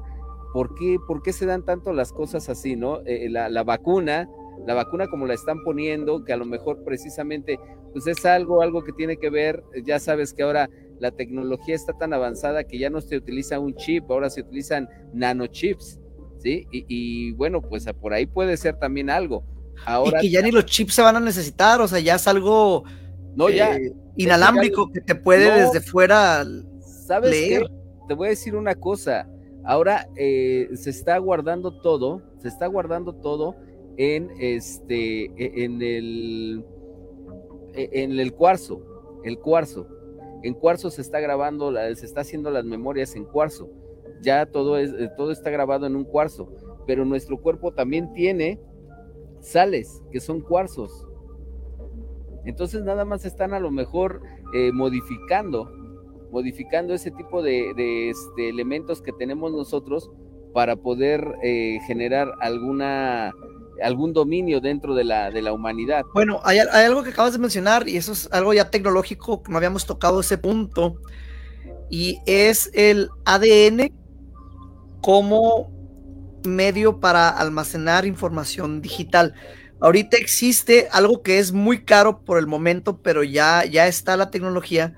¿por 0.55 0.73
qué, 0.73 0.99
por 1.05 1.21
qué 1.21 1.33
se 1.33 1.45
dan 1.45 1.65
tanto 1.65 1.91
las 1.91 2.13
cosas 2.13 2.47
así, 2.47 2.77
¿no? 2.77 3.01
Eh, 3.05 3.27
la, 3.29 3.49
la 3.49 3.65
vacuna, 3.65 4.29
la 4.65 4.73
vacuna 4.73 5.07
como 5.07 5.25
la 5.25 5.33
están 5.33 5.61
poniendo, 5.65 6.23
que 6.23 6.31
a 6.31 6.37
lo 6.37 6.45
mejor 6.45 6.81
precisamente, 6.85 7.59
pues 7.91 8.07
es 8.07 8.25
algo, 8.25 8.61
algo 8.61 8.81
que 8.81 8.93
tiene 8.93 9.17
que 9.17 9.29
ver, 9.29 9.61
ya 9.83 9.99
sabes 9.99 10.33
que 10.33 10.43
ahora 10.43 10.69
la 10.97 11.11
tecnología 11.11 11.75
está 11.75 11.91
tan 11.91 12.13
avanzada 12.13 12.63
que 12.63 12.79
ya 12.79 12.89
no 12.89 13.01
se 13.01 13.17
utiliza 13.17 13.59
un 13.59 13.75
chip, 13.75 14.09
ahora 14.09 14.29
se 14.29 14.43
utilizan 14.43 14.87
nanochips, 15.11 15.99
¿sí? 16.41 16.65
Y, 16.71 17.33
bueno, 17.33 17.61
pues 17.61 17.85
por 17.99 18.13
ahí 18.13 18.25
puede 18.25 18.55
ser 18.55 18.79
también 18.79 19.09
algo. 19.09 19.43
Ahora, 19.85 20.19
y 20.19 20.27
que 20.27 20.29
ya 20.35 20.41
ni 20.41 20.51
los 20.51 20.63
chips 20.67 20.93
se 20.93 21.01
van 21.01 21.17
a 21.17 21.19
necesitar, 21.19 21.81
o 21.81 21.87
sea, 21.89 21.99
ya 21.99 22.15
es 22.15 22.25
algo 22.29 22.85
no, 23.35 23.49
ya, 23.49 23.75
eh, 23.75 23.91
inalámbrico 24.15 24.89
que 24.89 25.01
te 25.01 25.15
puede 25.15 25.51
desde 25.65 25.81
fuera 25.81 26.45
¿sabes 27.05 27.31
leer. 27.31 27.69
Te 28.07 28.13
voy 28.13 28.27
a 28.27 28.29
decir 28.29 28.55
una 28.55 28.75
cosa, 28.75 29.27
ahora 29.65 30.07
eh, 30.15 30.69
se 30.73 30.89
está 30.89 31.17
guardando 31.17 31.79
todo, 31.79 32.21
se 32.39 32.47
está 32.47 32.67
guardando 32.67 33.13
todo 33.13 33.55
en 33.97 34.31
este, 34.39 35.25
e, 35.25 35.63
en 35.63 35.81
el, 35.81 36.65
e, 37.73 37.89
en 38.03 38.19
el 38.19 38.33
cuarzo, 38.33 39.21
el 39.23 39.39
cuarzo. 39.39 39.87
En 40.43 40.53
cuarzo 40.53 40.91
se 40.91 41.01
está 41.01 41.19
grabando, 41.19 41.73
se 41.95 42.05
está 42.05 42.21
haciendo 42.21 42.51
las 42.51 42.65
memorias 42.65 43.15
en 43.15 43.25
cuarzo. 43.25 43.69
Ya 44.21 44.45
todo, 44.45 44.77
es, 44.77 44.91
eh, 44.93 45.09
todo 45.17 45.31
está 45.31 45.49
grabado 45.49 45.87
en 45.87 45.95
un 45.95 46.03
cuarzo, 46.03 46.51
pero 46.85 47.03
nuestro 47.03 47.41
cuerpo 47.41 47.73
también 47.73 48.13
tiene 48.13 48.59
sales 49.39 50.01
que 50.11 50.19
son 50.19 50.41
cuarzos. 50.41 51.07
Entonces 52.45 52.83
nada 52.83 53.05
más 53.05 53.25
están 53.25 53.53
a 53.53 53.59
lo 53.59 53.71
mejor 53.71 54.21
eh, 54.53 54.71
modificando, 54.71 55.71
modificando 56.35 56.93
ese 56.93 57.11
tipo 57.11 57.41
de, 57.41 58.09
este, 58.09 58.49
elementos 58.49 59.01
que 59.01 59.13
tenemos 59.13 59.53
nosotros 59.53 60.11
para 60.53 60.75
poder 60.75 61.25
eh, 61.41 61.79
generar 61.87 62.33
alguna 62.41 63.33
algún 63.81 64.11
dominio 64.11 64.59
dentro 64.59 64.95
de 64.95 65.05
la, 65.05 65.31
de 65.31 65.41
la 65.41 65.53
humanidad. 65.53 66.03
Bueno, 66.13 66.41
hay, 66.43 66.59
hay, 66.59 66.85
algo 66.85 67.03
que 67.03 67.11
acabas 67.11 67.33
de 67.33 67.39
mencionar 67.39 67.87
y 67.87 67.95
eso 67.95 68.11
es 68.11 68.29
algo 68.33 68.53
ya 68.53 68.69
tecnológico, 68.69 69.43
no 69.47 69.55
habíamos 69.57 69.85
tocado 69.85 70.19
ese 70.19 70.37
punto, 70.37 70.97
y 71.89 72.19
es 72.25 72.69
el 72.73 73.09
ADN 73.23 73.93
como 75.01 75.71
medio 76.45 76.99
para 76.99 77.29
almacenar 77.29 78.05
información 78.05 78.81
digital. 78.81 79.33
Ahorita 79.79 80.17
existe 80.17 80.89
algo 80.91 81.21
que 81.21 81.39
es 81.39 81.53
muy 81.53 81.83
caro 81.83 82.23
por 82.23 82.39
el 82.39 82.47
momento, 82.47 83.01
pero 83.01 83.23
ya, 83.23 83.63
ya 83.65 83.87
está 83.87 84.17
la 84.17 84.31
tecnología 84.31 84.95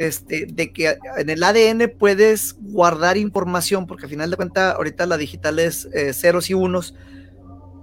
este, 0.00 0.46
de 0.46 0.72
que 0.72 0.96
en 1.18 1.28
el 1.28 1.42
ADN 1.42 1.92
puedes 1.98 2.56
guardar 2.58 3.18
información, 3.18 3.86
porque 3.86 4.04
al 4.04 4.10
final 4.10 4.30
de 4.30 4.36
cuentas 4.36 4.74
ahorita 4.74 5.04
la 5.04 5.18
digital 5.18 5.58
es 5.58 5.90
eh, 5.92 6.14
ceros 6.14 6.48
y 6.48 6.54
unos, 6.54 6.94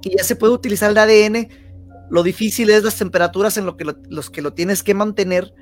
y 0.02 0.18
ya 0.18 0.24
se 0.24 0.36
puede 0.36 0.54
utilizar 0.54 0.90
el 0.90 0.98
ADN. 0.98 1.48
Lo 2.10 2.24
difícil 2.24 2.72
es 2.72 2.84
las 2.84 2.98
temperaturas 2.98 3.58
en 3.58 3.68
lo 3.68 3.78
que 3.78 3.86
los 4.10 4.32
que 4.32 4.42
lo 4.42 4.54
tienes 4.54 4.82
que 4.82 4.96
mantener, 4.96 5.54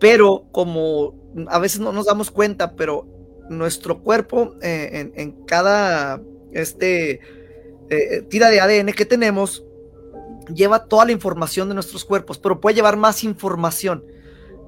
pero 0.00 0.46
como 0.50 1.14
a 1.48 1.58
veces 1.58 1.80
no 1.80 1.92
nos 1.92 2.06
damos 2.06 2.30
cuenta, 2.30 2.74
pero 2.74 3.06
nuestro 3.50 4.02
cuerpo 4.02 4.54
eh, 4.62 5.12
en, 5.14 5.44
cada 5.44 6.22
este, 6.52 7.20
eh, 7.90 8.22
tira 8.30 8.48
de 8.48 8.62
ADN 8.62 8.92
que 8.92 9.04
tenemos 9.04 9.62
lleva 10.54 10.86
toda 10.86 11.04
la 11.04 11.12
información 11.12 11.68
de 11.68 11.74
nuestros 11.74 12.06
cuerpos, 12.06 12.38
pero 12.38 12.62
puede 12.62 12.76
llevar 12.76 12.96
más 12.96 13.24
información. 13.24 14.02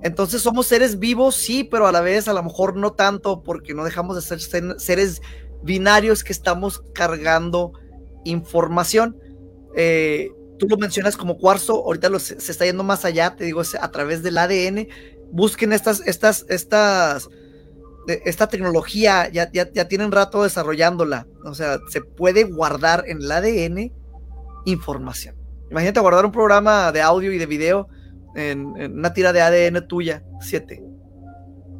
Entonces 0.04 0.42
somos 0.42 0.66
seres 0.66 0.98
vivos, 0.98 1.34
sí, 1.34 1.64
pero 1.64 1.86
a 1.86 1.92
la 1.92 2.02
vez 2.02 2.28
a 2.28 2.34
lo 2.34 2.42
mejor 2.42 2.76
no 2.76 2.92
tanto 2.92 3.42
porque 3.42 3.72
no 3.72 3.84
dejamos 3.84 4.16
de 4.16 4.38
ser 4.38 4.78
seres 4.78 5.22
binarios 5.62 6.22
que 6.22 6.32
estamos 6.34 6.82
cargando 6.92 7.72
información. 8.24 9.16
Eh, 9.74 10.30
tú 10.58 10.66
lo 10.68 10.76
mencionas 10.76 11.16
como 11.16 11.38
cuarzo, 11.38 11.82
ahorita 11.86 12.18
se, 12.18 12.34
está 12.34 12.66
yendo 12.66 12.84
más 12.84 13.06
allá, 13.06 13.34
te 13.34 13.44
digo, 13.44 13.62
a 13.80 13.90
través 13.90 14.22
del 14.22 14.36
ADN. 14.36 14.88
Busquen 15.32 15.72
estas, 15.72 16.06
estas, 16.06 16.44
estas, 16.50 17.30
esta 18.06 18.46
tecnología, 18.48 19.30
ya, 19.30 19.50
ya, 19.52 19.72
ya 19.72 19.88
tienen 19.88 20.12
rato 20.12 20.42
desarrollándola. 20.42 21.26
O 21.46 21.54
sea, 21.54 21.78
se 21.88 22.02
puede 22.02 22.44
guardar 22.44 23.04
en 23.06 23.22
el 23.22 23.32
ADN 23.32 23.90
información. 24.66 25.34
Imagínate 25.70 26.00
guardar 26.00 26.26
un 26.26 26.32
programa 26.32 26.92
de 26.92 27.00
audio 27.00 27.32
y 27.32 27.38
de 27.38 27.46
video 27.46 27.88
en, 28.34 28.66
una 28.66 29.12
tira 29.12 29.32
de 29.32 29.40
ADN 29.40 29.86
tuya, 29.86 30.24
7. 30.40 30.82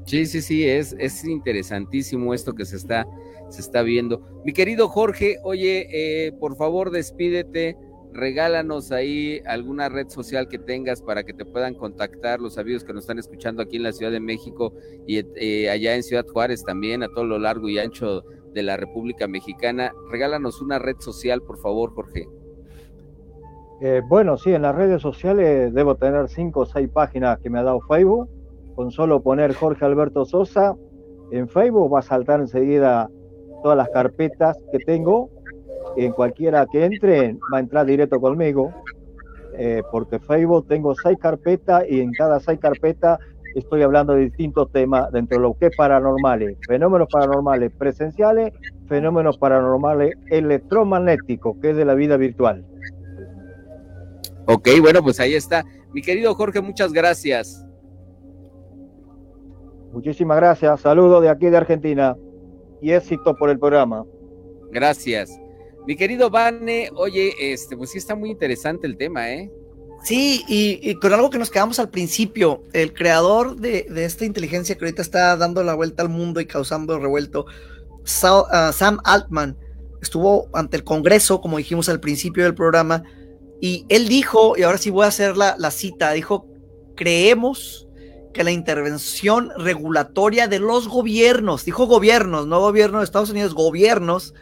Sí, 0.07 0.27
sí, 0.27 0.43
sí, 0.43 0.69
es, 0.69 0.95
es 0.99 1.25
interesantísimo 1.25 2.35
esto 2.35 2.55
que 2.55 2.67
se 2.67 2.77
está, 2.77 3.07
se 3.49 3.61
está 3.61 3.83
viendo. 3.83 4.43
Mi 4.45 4.53
querido 4.53 4.89
Jorge, 4.89 5.39
oye, 5.43 5.89
eh, 5.91 6.33
por 6.33 6.57
favor 6.57 6.91
despídete, 6.91 7.77
regálanos 8.13 8.93
ahí 8.93 9.41
alguna 9.47 9.89
red 9.89 10.09
social 10.09 10.49
que 10.49 10.59
tengas 10.59 11.03
para 11.03 11.25
que 11.25 11.33
te 11.33 11.45
puedan 11.45 11.75
contactar 11.75 12.41
los 12.41 12.59
amigos 12.59 12.85
que 12.85 12.93
nos 12.93 13.05
están 13.05 13.19
escuchando 13.19 13.63
aquí 13.63 13.77
en 13.77 13.83
la 13.83 13.93
Ciudad 13.93 14.13
de 14.13 14.21
México 14.21 14.75
y 15.07 15.21
eh, 15.37 15.71
allá 15.71 15.97
en 15.97 16.03
Ciudad 16.03 16.27
Juárez 16.27 16.65
también, 16.65 17.03
a 17.03 17.09
todo 17.09 17.25
lo 17.25 17.39
largo 17.39 17.69
y 17.69 17.79
ancho 17.79 18.23
de 18.53 18.63
la 18.63 18.77
República 18.77 19.27
Mexicana. 19.27 19.93
Regálanos 20.11 20.61
una 20.61 20.79
red 20.79 20.97
social, 21.01 21.43
por 21.43 21.59
favor, 21.59 21.93
Jorge. 21.93 22.29
Eh, 23.81 24.03
bueno, 24.09 24.37
sí, 24.37 24.53
en 24.53 24.63
las 24.63 24.75
redes 24.75 25.03
sociales 25.03 25.75
debo 25.75 25.97
tener 25.97 26.29
cinco 26.29 26.61
o 26.61 26.67
seis 26.67 26.89
páginas 26.89 27.39
que 27.41 27.51
me 27.51 27.59
ha 27.59 27.63
dado 27.63 27.81
Facebook. 27.81 28.29
Con 28.75 28.91
solo 28.91 29.23
poner 29.23 29.55
Jorge 29.55 29.85
Alberto 29.85 30.25
Sosa 30.25 30.75
en 31.31 31.49
Facebook 31.49 31.93
va 31.93 32.01
a 32.01 32.03
saltar 32.03 32.41
enseguida 32.41 33.09
todas 33.63 33.77
las 33.77 33.89
carpetas 33.89 34.57
que 34.73 34.79
tengo. 34.79 35.31
En 35.97 36.13
cualquiera 36.13 36.67
que 36.67 36.85
entre 36.85 37.35
va 37.53 37.59
a 37.59 37.61
entrar 37.61 37.87
directo 37.87 38.21
conmigo. 38.21 38.73
Eh, 39.57 39.83
porque 39.91 40.19
Facebook 40.19 40.67
tengo 40.67 40.95
seis 40.95 41.17
carpetas 41.19 41.85
y 41.89 42.01
en 42.01 42.13
cada 42.13 42.41
seis 42.41 42.59
carpetas 42.59 43.19
estoy 43.55 43.83
hablando 43.83 44.15
de 44.15 44.23
distintos 44.23 44.71
temas 44.73 45.13
dentro 45.13 45.39
de 45.39 45.43
lo 45.43 45.55
que 45.55 45.67
es 45.67 45.77
paranormales, 45.77 46.59
fenómenos 46.67 47.09
paranormales 47.11 47.73
presenciales, 47.79 48.53
fenómenos 48.89 49.39
paranormales 49.39 50.15
electromagnéticos, 50.31 51.57
que 51.63 51.71
es 51.71 51.77
de 51.77 51.85
la 51.85 51.95
vida 51.95 52.17
virtual. 52.17 52.65
Ok, 54.47 54.69
bueno, 54.81 55.03
pues 55.03 55.21
ahí 55.21 55.35
está. 55.35 55.65
Mi 55.93 56.03
querido 56.03 56.35
Jorge, 56.35 56.61
muchas 56.61 56.93
gracias. 56.93 57.65
Muchísimas 59.93 60.37
gracias. 60.37 60.81
Saludos 60.81 61.23
de 61.23 61.29
aquí 61.29 61.47
de 61.47 61.57
Argentina 61.57 62.17
y 62.83 62.93
éxito 62.93 63.35
por 63.37 63.49
el 63.49 63.59
programa. 63.59 64.05
Gracias. 64.71 65.31
Mi 65.87 65.97
querido 65.97 66.31
Vane, 66.31 66.91
oye, 66.97 67.33
este, 67.39 67.77
pues 67.77 67.91
sí 67.91 67.99
está 67.99 68.15
muy 68.15 68.31
interesante 68.31 68.87
el 68.87 68.97
tema, 68.97 69.31
¿eh? 69.31 69.51
Sí, 70.03 70.45
y, 70.49 70.95
con 70.97 71.15
algo 71.15 71.31
que 71.31 71.39
nos 71.39 71.51
quedamos 71.51 71.79
al 71.79 71.89
principio, 71.89 72.63
el 72.75 72.93
creador 72.93 73.57
de, 73.57 73.87
esta 73.97 74.27
inteligencia 74.27 74.75
que 74.77 74.85
ahorita 74.85 75.01
está 75.01 75.35
dando 75.37 75.63
la 75.63 75.75
vuelta 75.75 76.03
al 76.03 76.11
mundo 76.11 76.41
y 76.41 76.47
causando 76.47 76.99
revuelto, 76.99 77.47
ah, 78.23 78.71
Sam 78.75 78.99
Altman, 79.05 79.57
estuvo 80.03 80.49
ante 80.53 80.77
el 80.77 80.85
Congreso, 80.85 81.41
como 81.41 81.57
dijimos 81.57 81.89
al 81.89 82.01
principio 82.01 82.45
del 82.45 82.55
programa, 82.55 83.05
y 83.65 83.87
él 83.89 84.09
dijo, 84.09 84.59
y 84.59 84.63
ahora 84.63 84.77
sí 84.77 84.91
voy 84.91 85.07
a 85.07 85.09
hacer 85.09 85.39
la, 85.39 85.71
cita, 85.71 86.13
dijo, 86.13 86.47
creemos 86.97 87.89
que 88.35 88.45
la 88.45 88.51
intervención 88.51 89.53
regulatoria 89.57 90.49
de 90.49 90.59
los 90.59 90.87
gobiernos, 90.87 91.65
dijo 91.65 91.87
gobiernos, 91.87 92.47
no 92.47 92.61
gobierno 92.61 92.99
de 92.99 93.07
Estados 93.07 93.31
Unidos, 93.31 93.55
gobiernos, 93.55 94.35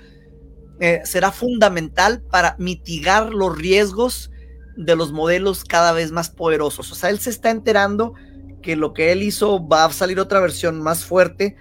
eh, 0.81 1.03
será 1.05 1.31
fundamental 1.31 2.21
para 2.21 2.57
mitigar 2.59 3.33
los 3.33 3.57
riesgos 3.57 4.33
de 4.77 4.97
los 4.97 5.13
modelos 5.13 5.63
cada 5.63 5.93
vez 5.93 6.11
más 6.11 6.29
poderosos. 6.29 6.91
O 6.91 6.97
sea, 6.97 7.09
él 7.11 7.21
se 7.21 7.31
está 7.31 7.51
enterando 7.51 8.15
que 8.61 8.75
lo 8.75 8.93
que 8.93 9.13
él 9.13 9.23
hizo 9.23 9.65
va 9.69 9.85
a 9.85 9.93
salir 9.93 10.19
otra 10.19 10.41
versión 10.41 10.83
más 10.83 11.05
fuerte 11.05 11.55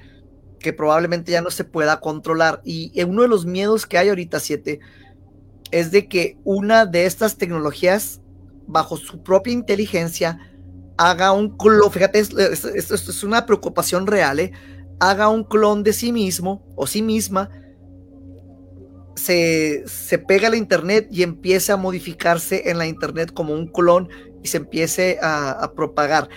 que 0.57 0.73
probablemente 0.73 1.31
ya 1.31 1.41
no 1.41 1.51
se 1.51 1.63
pueda 1.63 1.99
controlar. 1.99 2.59
Y 2.65 2.99
uno 3.03 3.21
de 3.21 3.27
los 3.27 3.45
miedos 3.45 3.85
que 3.85 3.99
hay 3.99 4.09
ahorita, 4.09 4.39
siete, 4.39 4.79
es 5.71 5.91
de 5.91 6.07
que 6.07 6.37
una 6.43 6.85
de 6.85 7.05
estas 7.05 7.37
tecnologías, 7.37 8.21
bajo 8.67 8.97
su 8.97 9.23
propia 9.23 9.53
inteligencia, 9.53 10.39
haga 10.97 11.31
un 11.31 11.57
clon, 11.57 11.91
fíjate, 11.91 12.19
esto 12.19 12.39
es, 12.39 13.23
una 13.23 13.45
preocupación 13.45 14.07
real, 14.07 14.39
¿eh? 14.39 14.51
haga 14.99 15.29
un 15.29 15.43
clon 15.43 15.83
de 15.83 15.93
sí 15.93 16.11
mismo 16.11 16.63
o 16.75 16.85
sí 16.85 17.01
misma, 17.01 17.49
se, 19.15 19.83
se 19.87 20.17
pega 20.19 20.47
a 20.47 20.51
la 20.51 20.57
internet 20.57 21.07
y 21.11 21.23
empiece 21.23 21.71
a 21.71 21.77
modificarse 21.77 22.69
en 22.69 22.77
la 22.77 22.87
internet 22.87 23.31
como 23.33 23.53
un 23.53 23.67
clon 23.67 24.09
y 24.43 24.47
se 24.47 24.57
empiece 24.57 25.19
a, 25.21 25.71
propagar. 25.75 26.29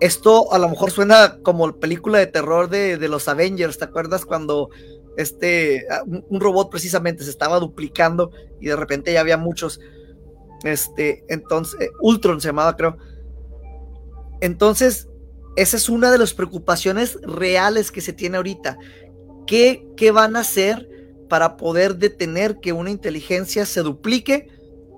Esto 0.00 0.52
a 0.52 0.58
lo 0.58 0.68
mejor 0.68 0.90
suena 0.90 1.38
como 1.42 1.78
película 1.78 2.18
de 2.18 2.26
terror 2.26 2.70
de, 2.70 2.96
de 2.96 3.08
los 3.08 3.28
Avengers, 3.28 3.78
¿te 3.78 3.84
acuerdas 3.84 4.24
cuando 4.24 4.70
este, 5.16 5.86
ah, 5.90 6.02
un 6.04 6.40
robot 6.40 6.70
precisamente 6.70 7.24
se 7.24 7.30
estaba 7.30 7.58
duplicando 7.58 8.30
y 8.60 8.66
de 8.66 8.76
repente 8.76 9.12
ya 9.12 9.20
había 9.20 9.36
muchos, 9.36 9.80
este, 10.64 11.24
entonces, 11.28 11.80
eh, 11.80 11.90
Ultron 12.00 12.40
se 12.40 12.48
llamaba, 12.48 12.76
creo. 12.76 12.96
Entonces, 14.40 15.08
esa 15.56 15.76
es 15.76 15.88
una 15.88 16.10
de 16.10 16.18
las 16.18 16.32
preocupaciones 16.32 17.18
reales 17.22 17.90
que 17.90 18.00
se 18.00 18.12
tiene 18.12 18.36
ahorita. 18.36 18.78
¿Qué, 19.46 19.86
qué 19.96 20.10
van 20.10 20.36
a 20.36 20.40
hacer 20.40 20.88
para 21.28 21.56
poder 21.56 21.96
detener 21.96 22.58
que 22.60 22.72
una 22.72 22.90
inteligencia 22.90 23.66
se 23.66 23.82
duplique 23.82 24.48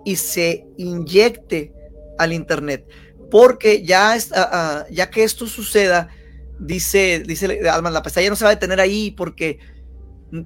y 0.05 0.17
se 0.17 0.67
inyecte 0.77 1.73
al 2.19 2.33
Internet? 2.33 2.87
Porque 3.33 3.83
ya, 3.83 4.15
está, 4.15 4.51
ah, 4.53 4.87
ya 4.91 5.09
que 5.09 5.25
esto 5.25 5.47
suceda, 5.47 6.11
dice, 6.59 7.23
dice 7.27 7.67
Alman, 7.67 7.95
la 7.95 8.03
pestaña 8.03 8.29
no 8.29 8.37
se 8.37 8.45
va 8.45 8.51
a 8.51 8.55
detener 8.55 8.79
ahí 8.79 9.11
porque 9.11 9.59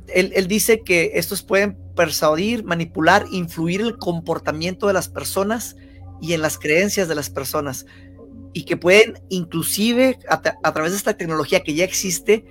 él, 0.07 0.47
dice 0.47 0.83
que 0.85 1.11
estos 1.15 1.43
pueden 1.43 1.77
persuadir, 1.97 2.63
manipular, 2.63 3.27
influir 3.33 3.81
el 3.81 3.99
comportamiento 3.99 4.87
de 4.87 4.93
las 4.93 5.09
personas 5.09 5.75
y 6.23 6.33
en 6.33 6.43
las 6.43 6.59
creencias 6.59 7.09
de 7.09 7.17
las 7.17 7.29
personas. 7.29 7.87
Y 8.53 8.65
que 8.67 8.77
pueden 8.77 9.21
inclusive 9.31 10.21
a, 10.29 10.73
través 10.73 10.93
de 10.93 10.99
esta 10.99 11.17
tecnología 11.17 11.65
que 11.65 11.75
ya 11.75 11.85
existe, 11.85 12.45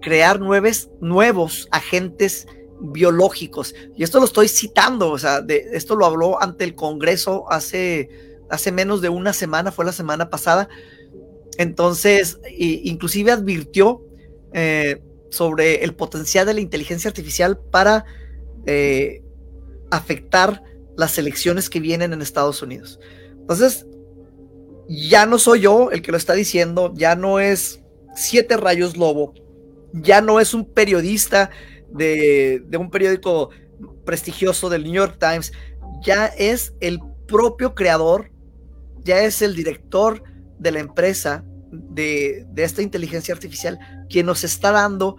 crear 0.00 0.40
nuevos 0.40 1.68
agentes 1.70 2.46
biológicos. 2.80 3.74
Y 3.98 4.02
esto 4.02 4.18
lo 4.18 4.24
estoy 4.24 4.48
citando, 4.48 5.10
o 5.10 5.18
sea, 5.18 5.44
esto 5.72 5.94
lo 5.94 6.06
habló 6.06 6.42
ante 6.42 6.64
el 6.64 6.74
Congreso 6.74 7.44
hace, 7.52 8.08
hace 8.50 8.72
menos 8.72 9.00
de 9.00 9.08
una 9.08 9.32
semana, 9.32 9.72
fue 9.72 9.84
la 9.84 9.92
semana 9.92 10.30
pasada. 10.30 10.68
Entonces, 11.58 12.38
inclusive 12.50 13.32
advirtió 13.32 14.02
eh, 14.52 15.02
sobre 15.30 15.84
el 15.84 15.94
potencial 15.94 16.46
de 16.46 16.54
la 16.54 16.60
inteligencia 16.60 17.08
artificial 17.08 17.58
para 17.58 18.04
eh, 18.66 19.22
afectar 19.90 20.62
las 20.96 21.18
elecciones 21.18 21.68
que 21.70 21.80
vienen 21.80 22.12
en 22.12 22.22
Estados 22.22 22.62
Unidos. 22.62 23.00
Entonces, 23.32 23.86
ya 24.88 25.26
no 25.26 25.38
soy 25.38 25.60
yo 25.60 25.90
el 25.90 26.02
que 26.02 26.12
lo 26.12 26.16
está 26.16 26.34
diciendo, 26.34 26.92
ya 26.94 27.16
no 27.16 27.40
es 27.40 27.80
Siete 28.14 28.56
Rayos 28.56 28.96
Lobo, 28.96 29.34
ya 29.92 30.20
no 30.20 30.40
es 30.40 30.54
un 30.54 30.64
periodista 30.72 31.50
de, 31.90 32.62
de 32.66 32.76
un 32.76 32.90
periódico 32.90 33.50
prestigioso 34.04 34.68
del 34.68 34.84
New 34.84 34.92
York 34.92 35.16
Times, 35.18 35.52
ya 36.02 36.26
es 36.26 36.74
el 36.80 37.00
propio 37.26 37.74
creador, 37.74 38.30
ya 39.04 39.20
es 39.24 39.42
el 39.42 39.54
director 39.54 40.22
de 40.58 40.72
la 40.72 40.80
empresa 40.80 41.44
de, 41.70 42.46
de 42.50 42.64
esta 42.64 42.82
inteligencia 42.82 43.34
artificial 43.34 43.78
quien 44.08 44.26
nos 44.26 44.44
está 44.44 44.70
dando 44.72 45.16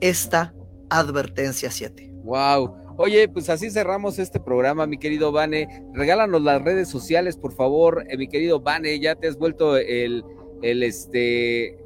esta 0.00 0.54
advertencia 0.88 1.70
7. 1.70 2.10
Wow. 2.24 2.76
Oye, 2.96 3.28
pues 3.28 3.48
así 3.48 3.70
cerramos 3.70 4.18
este 4.18 4.40
programa, 4.40 4.86
mi 4.86 4.98
querido 4.98 5.32
Vane. 5.32 5.84
Regálanos 5.94 6.42
las 6.42 6.60
redes 6.62 6.88
sociales, 6.88 7.36
por 7.36 7.54
favor, 7.54 8.04
eh, 8.10 8.18
mi 8.18 8.28
querido 8.28 8.60
Vane. 8.60 9.00
Ya 9.00 9.14
te 9.14 9.26
has 9.26 9.38
vuelto 9.38 9.78
el, 9.78 10.22
el, 10.60 10.82
este, 10.82 11.78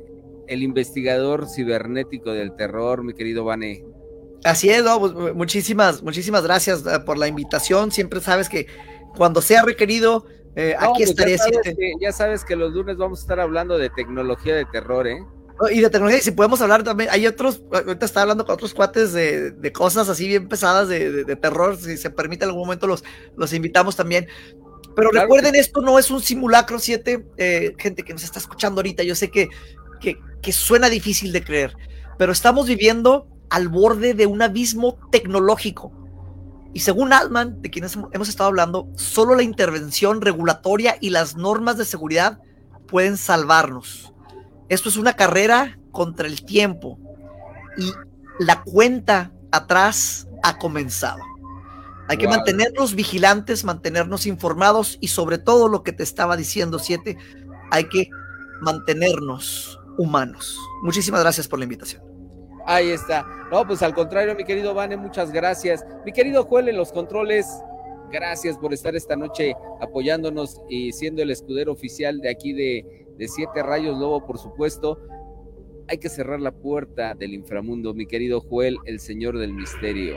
el 0.49 0.63
investigador 0.63 1.49
cibernético 1.49 2.33
del 2.33 2.57
terror, 2.57 3.05
mi 3.05 3.15
querido 3.15 3.45
Vane. 3.45 3.85
Así 4.43 4.71
es, 4.71 4.83
¿no? 4.83 4.99
Pues, 4.99 5.35
muchísimas, 5.35 6.03
muchísimas 6.03 6.43
gracias 6.43 6.85
eh, 6.85 6.99
por 7.07 7.17
la 7.17 7.29
invitación. 7.29 7.93
Siempre 7.93 8.21
sabes 8.21 8.49
que 8.49 8.67
cuando 9.17 9.41
sea 9.41 9.63
requerido, 9.63 10.27
eh, 10.57 10.75
aquí 10.79 11.05
pues 11.05 11.11
estaré. 11.11 11.33
Ya 11.33 11.39
sabes, 11.39 11.77
que, 11.77 11.93
ya 12.01 12.13
sabes 12.13 12.45
que 12.45 12.57
los 12.57 12.73
lunes 12.73 12.97
vamos 12.97 13.21
a 13.21 13.23
estar 13.23 13.41
hablando 13.41 13.79
de 13.79 13.91
tecnología 13.91 14.55
de 14.55 14.65
terror, 14.67 15.07
¿eh? 15.07 15.25
Y 15.71 15.81
de 15.81 15.89
tecnología, 15.89 16.19
y 16.19 16.23
si 16.23 16.33
podemos 16.33 16.61
hablar 16.61 16.83
también, 16.83 17.11
hay 17.13 17.29
otros, 17.29 17.63
ahorita 17.73 18.05
estaba 18.05 18.23
hablando 18.23 18.45
con 18.45 18.55
otros 18.55 18.75
cuates 18.75 19.13
de, 19.13 19.53
de 19.53 19.73
cosas 19.73 20.09
así 20.09 20.27
bien 20.27 20.49
pesadas 20.49 20.89
de, 20.89 21.25
de, 21.25 21.37
terror, 21.37 21.77
si 21.77 21.97
se 21.97 22.11
permite 22.11 22.45
en 22.45 22.51
algún 22.51 22.65
momento 22.65 22.89
los, 22.89 23.05
los 23.37 23.53
invitamos 23.53 23.95
también. 23.95 24.27
Pero 24.97 25.11
recuerden, 25.13 25.55
esto 25.55 25.81
no 25.81 25.97
es 25.99 26.11
un 26.11 26.21
simulacro 26.21 26.81
7, 26.81 27.27
eh, 27.37 27.75
gente 27.79 28.03
que 28.03 28.13
nos 28.13 28.25
está 28.25 28.41
escuchando 28.41 28.81
ahorita, 28.81 29.05
yo 29.05 29.15
sé 29.15 29.31
que, 29.31 29.49
que, 30.01 30.19
que 30.43 30.53
suena 30.53 30.89
difícil 30.89 31.31
de 31.31 31.45
creer, 31.45 31.77
pero 32.19 32.33
estamos 32.33 32.67
viviendo 32.67 33.29
al 33.49 33.69
borde 33.69 34.15
de 34.15 34.27
un 34.27 34.43
abismo 34.43 34.99
tecnológico. 35.13 35.93
Y 36.75 36.81
según 36.81 37.13
Altman, 37.13 37.63
de 37.63 37.71
quienes 37.71 37.97
hemos 38.13 38.29
estado 38.29 38.49
hablando, 38.49 38.89
solo 38.97 39.37
la 39.37 39.45
intervención 39.45 40.21
regulatoria 40.21 40.97
y 41.01 41.11
las 41.11 41.37
normas 41.37 41.79
de 41.79 41.85
seguridad 41.85 42.41
pueden 42.89 43.17
salvarnos. 43.17 44.13
Esto 44.69 44.89
es 44.89 44.97
una 44.97 45.15
carrera 45.15 45.79
contra 45.93 46.27
el 46.27 46.45
tiempo 46.45 46.99
y 47.79 47.93
la 48.41 48.63
cuenta 48.63 49.33
atrás 49.53 50.27
ha 50.43 50.59
comenzado. 50.59 51.21
Hay 52.09 52.19
que 52.19 52.29
mantenernos 52.29 52.95
vigilantes, 52.95 53.65
mantenernos 53.65 54.27
informados 54.27 54.99
y 55.01 55.09
sobre 55.09 55.39
todo 55.39 55.69
lo 55.69 55.83
que 55.83 55.93
te 55.93 56.03
estaba 56.03 56.37
diciendo, 56.37 56.79
Siete, 56.79 57.17
hay 57.71 57.89
que 57.89 58.11
mantenernos 58.61 59.79
humanos. 59.97 60.59
Muchísimas 60.83 61.21
gracias 61.21 61.49
por 61.49 61.61
la 61.61 61.65
invitación. 61.65 62.14
Ahí 62.67 62.91
está. 62.91 63.27
No, 63.51 63.67
pues 63.67 63.83
al 63.83 63.95
contrario, 63.95 64.35
mi 64.35 64.45
querido 64.45 64.75
Vane, 64.75 64.97
muchas 64.97 65.31
gracias. 65.31 65.85
Mi 66.05 66.13
querido 66.13 66.45
Joel 66.45 66.69
en 66.69 66.77
los 66.77 66.93
controles, 66.93 67.47
gracias 68.11 68.57
por 68.57 68.73
estar 68.73 68.97
esta 68.97 69.17
noche 69.17 69.55
apoyándonos 69.81 70.61
y 70.69 70.93
siendo 70.93 71.23
el 71.23 71.31
escudero 71.31 71.73
oficial 71.73 72.21
de 72.21 72.31
aquí 72.31 72.53
de, 72.53 73.07
de 73.19 73.29
Siete 73.29 73.63
Rayos 73.63 73.99
Lobo, 73.99 74.25
por 74.27 74.39
supuesto. 74.39 74.99
Hay 75.89 75.99
que 75.99 76.09
cerrar 76.09 76.41
la 76.41 76.53
puerta 76.53 77.15
del 77.15 77.35
inframundo, 77.35 77.93
mi 77.93 78.07
querido 78.07 78.41
Joel, 78.41 78.79
el 78.87 78.99
señor 78.99 79.37
del 79.39 79.53
misterio. 79.53 80.17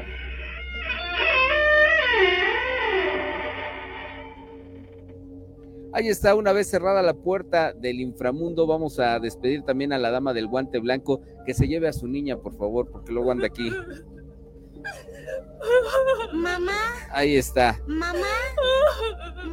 Ahí 5.97 6.09
está, 6.09 6.35
una 6.35 6.53
vez 6.53 6.69
cerrada 6.69 7.01
la 7.01 7.15
puerta 7.15 7.73
del 7.73 7.99
inframundo, 7.99 8.67
vamos 8.67 8.99
a 8.99 9.17
despedir 9.17 9.63
también 9.63 9.91
a 9.91 9.97
la 9.97 10.11
dama 10.11 10.31
del 10.31 10.45
guante 10.45 10.77
blanco, 10.77 11.21
que 11.43 11.55
se 11.55 11.67
lleve 11.67 11.87
a 11.87 11.91
su 11.91 12.07
niña, 12.07 12.37
por 12.37 12.55
favor, 12.55 12.91
porque 12.91 13.11
luego 13.11 13.31
anda 13.31 13.47
aquí. 13.47 13.71
Mamá. 16.33 16.71
Ahí 17.11 17.35
está. 17.35 17.79
Mamá. 17.88 18.27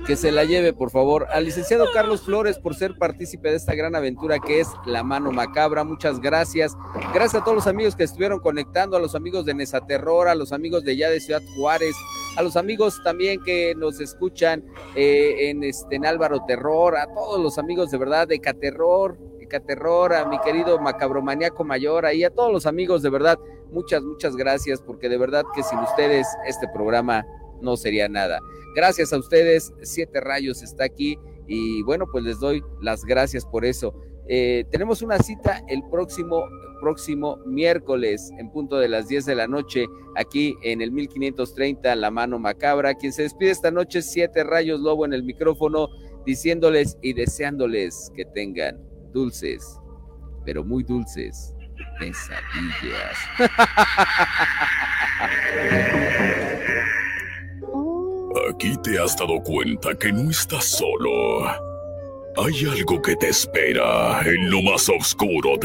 Que 0.07 0.17
se 0.17 0.31
la 0.33 0.45
lleve, 0.45 0.73
por 0.73 0.91
favor. 0.91 1.27
Al 1.33 1.45
licenciado 1.45 1.87
Carlos 1.93 2.23
Flores 2.23 2.59
por 2.59 2.75
ser 2.75 2.99
partícipe 2.99 3.51
de 3.51 3.57
esta 3.57 3.75
gran 3.75 3.97
aventura 3.97 4.39
que 4.39 4.61
es 4.61 4.69
La 4.85 5.03
Mano 5.03 5.33
Macabra. 5.33 5.83
Muchas 5.83 6.21
gracias. 6.21 6.77
Gracias 7.15 7.41
a 7.41 7.45
todos 7.45 7.57
los 7.57 7.67
amigos 7.67 7.97
que 7.97 8.05
estuvieron 8.05 8.41
conectando, 8.41 8.97
a 8.97 9.01
los 9.01 9.15
amigos 9.15 9.47
de 9.47 9.55
Nesa 9.55 9.81
Terror, 9.87 10.29
a 10.29 10.35
los 10.35 10.53
amigos 10.53 10.85
de 10.85 10.97
ya 10.97 11.09
de 11.09 11.21
Ciudad 11.21 11.43
Juárez, 11.57 11.97
a 12.37 12.43
los 12.43 12.57
amigos 12.57 13.01
también 13.03 13.43
que 13.43 13.75
nos 13.75 13.99
escuchan 14.01 14.63
eh, 14.95 15.49
en, 15.49 15.65
este, 15.65 15.97
en 15.97 16.05
Álvaro 16.05 16.45
Terror, 16.47 16.97
a 16.97 17.07
todos 17.07 17.41
los 17.41 17.57
amigos 17.57 17.91
de 17.91 17.99
verdad 17.99 18.29
de 18.29 18.41
Caterror, 18.41 19.17
Terror, 19.61 20.15
a 20.15 20.25
mi 20.27 20.39
querido 20.41 20.79
Macabromaniaco 20.79 21.65
Mayor, 21.65 22.07
ahí 22.07 22.25
a 22.25 22.31
todos 22.31 22.53
los 22.53 22.67
amigos, 22.67 23.03
de 23.03 23.11
verdad, 23.11 23.39
muchas, 23.71 24.03
muchas 24.03 24.37
gracias, 24.37 24.81
porque 24.81 25.09
de 25.09 25.19
verdad 25.19 25.45
que 25.55 25.63
sin 25.63 25.79
ustedes 25.79 26.27
este 26.47 26.67
programa 26.69 27.27
no 27.61 27.77
sería 27.77 28.09
nada. 28.09 28.41
Gracias 28.75 29.13
a 29.13 29.19
ustedes, 29.19 29.73
Siete 29.83 30.21
Rayos 30.21 30.63
está 30.63 30.85
aquí 30.85 31.19
y 31.47 31.83
bueno, 31.83 32.07
pues 32.11 32.25
les 32.25 32.41
doy 32.41 32.63
las 32.81 33.05
gracias 33.05 33.45
por 33.47 33.65
eso. 33.65 33.95
Eh, 34.27 34.65
tenemos 34.71 35.03
una 35.03 35.19
cita 35.19 35.63
el 35.69 35.83
próximo, 35.91 36.45
próximo 36.81 37.37
miércoles 37.45 38.31
en 38.39 38.51
punto 38.51 38.79
de 38.79 38.89
las 38.89 39.07
10 39.07 39.27
de 39.27 39.35
la 39.35 39.47
noche 39.47 39.87
aquí 40.17 40.57
en 40.63 40.81
el 40.81 40.93
1530 40.93 41.95
La 41.97 42.11
Mano 42.11 42.39
Macabra. 42.39 42.95
Quien 42.95 43.13
se 43.13 43.23
despide 43.23 43.51
esta 43.51 43.71
noche, 43.71 44.03
Siete 44.03 44.45
Rayos 44.45 44.81
Lobo 44.81 45.05
en 45.05 45.13
el 45.13 45.25
micrófono, 45.25 45.89
diciéndoles 46.25 46.97
y 47.03 47.13
deseándoles 47.13 48.11
que 48.17 48.25
tengan 48.25 48.81
dulces, 49.13 49.79
pero 50.45 50.65
muy 50.65 50.83
dulces 50.83 51.54
pesadillas. 51.99 53.19
Aquí 58.51 58.77
te 58.83 58.99
has 58.99 59.17
dado 59.17 59.41
cuenta 59.43 59.95
que 59.97 60.13
no 60.13 60.31
estás 60.31 60.65
solo. 60.65 61.47
Hay 62.37 62.67
algo 62.67 63.01
que 63.01 63.15
te 63.17 63.29
espera 63.29 64.21
en 64.25 64.51
lo 64.51 64.61
más 64.63 64.89
oscuro 64.89 65.57
de 65.57 65.63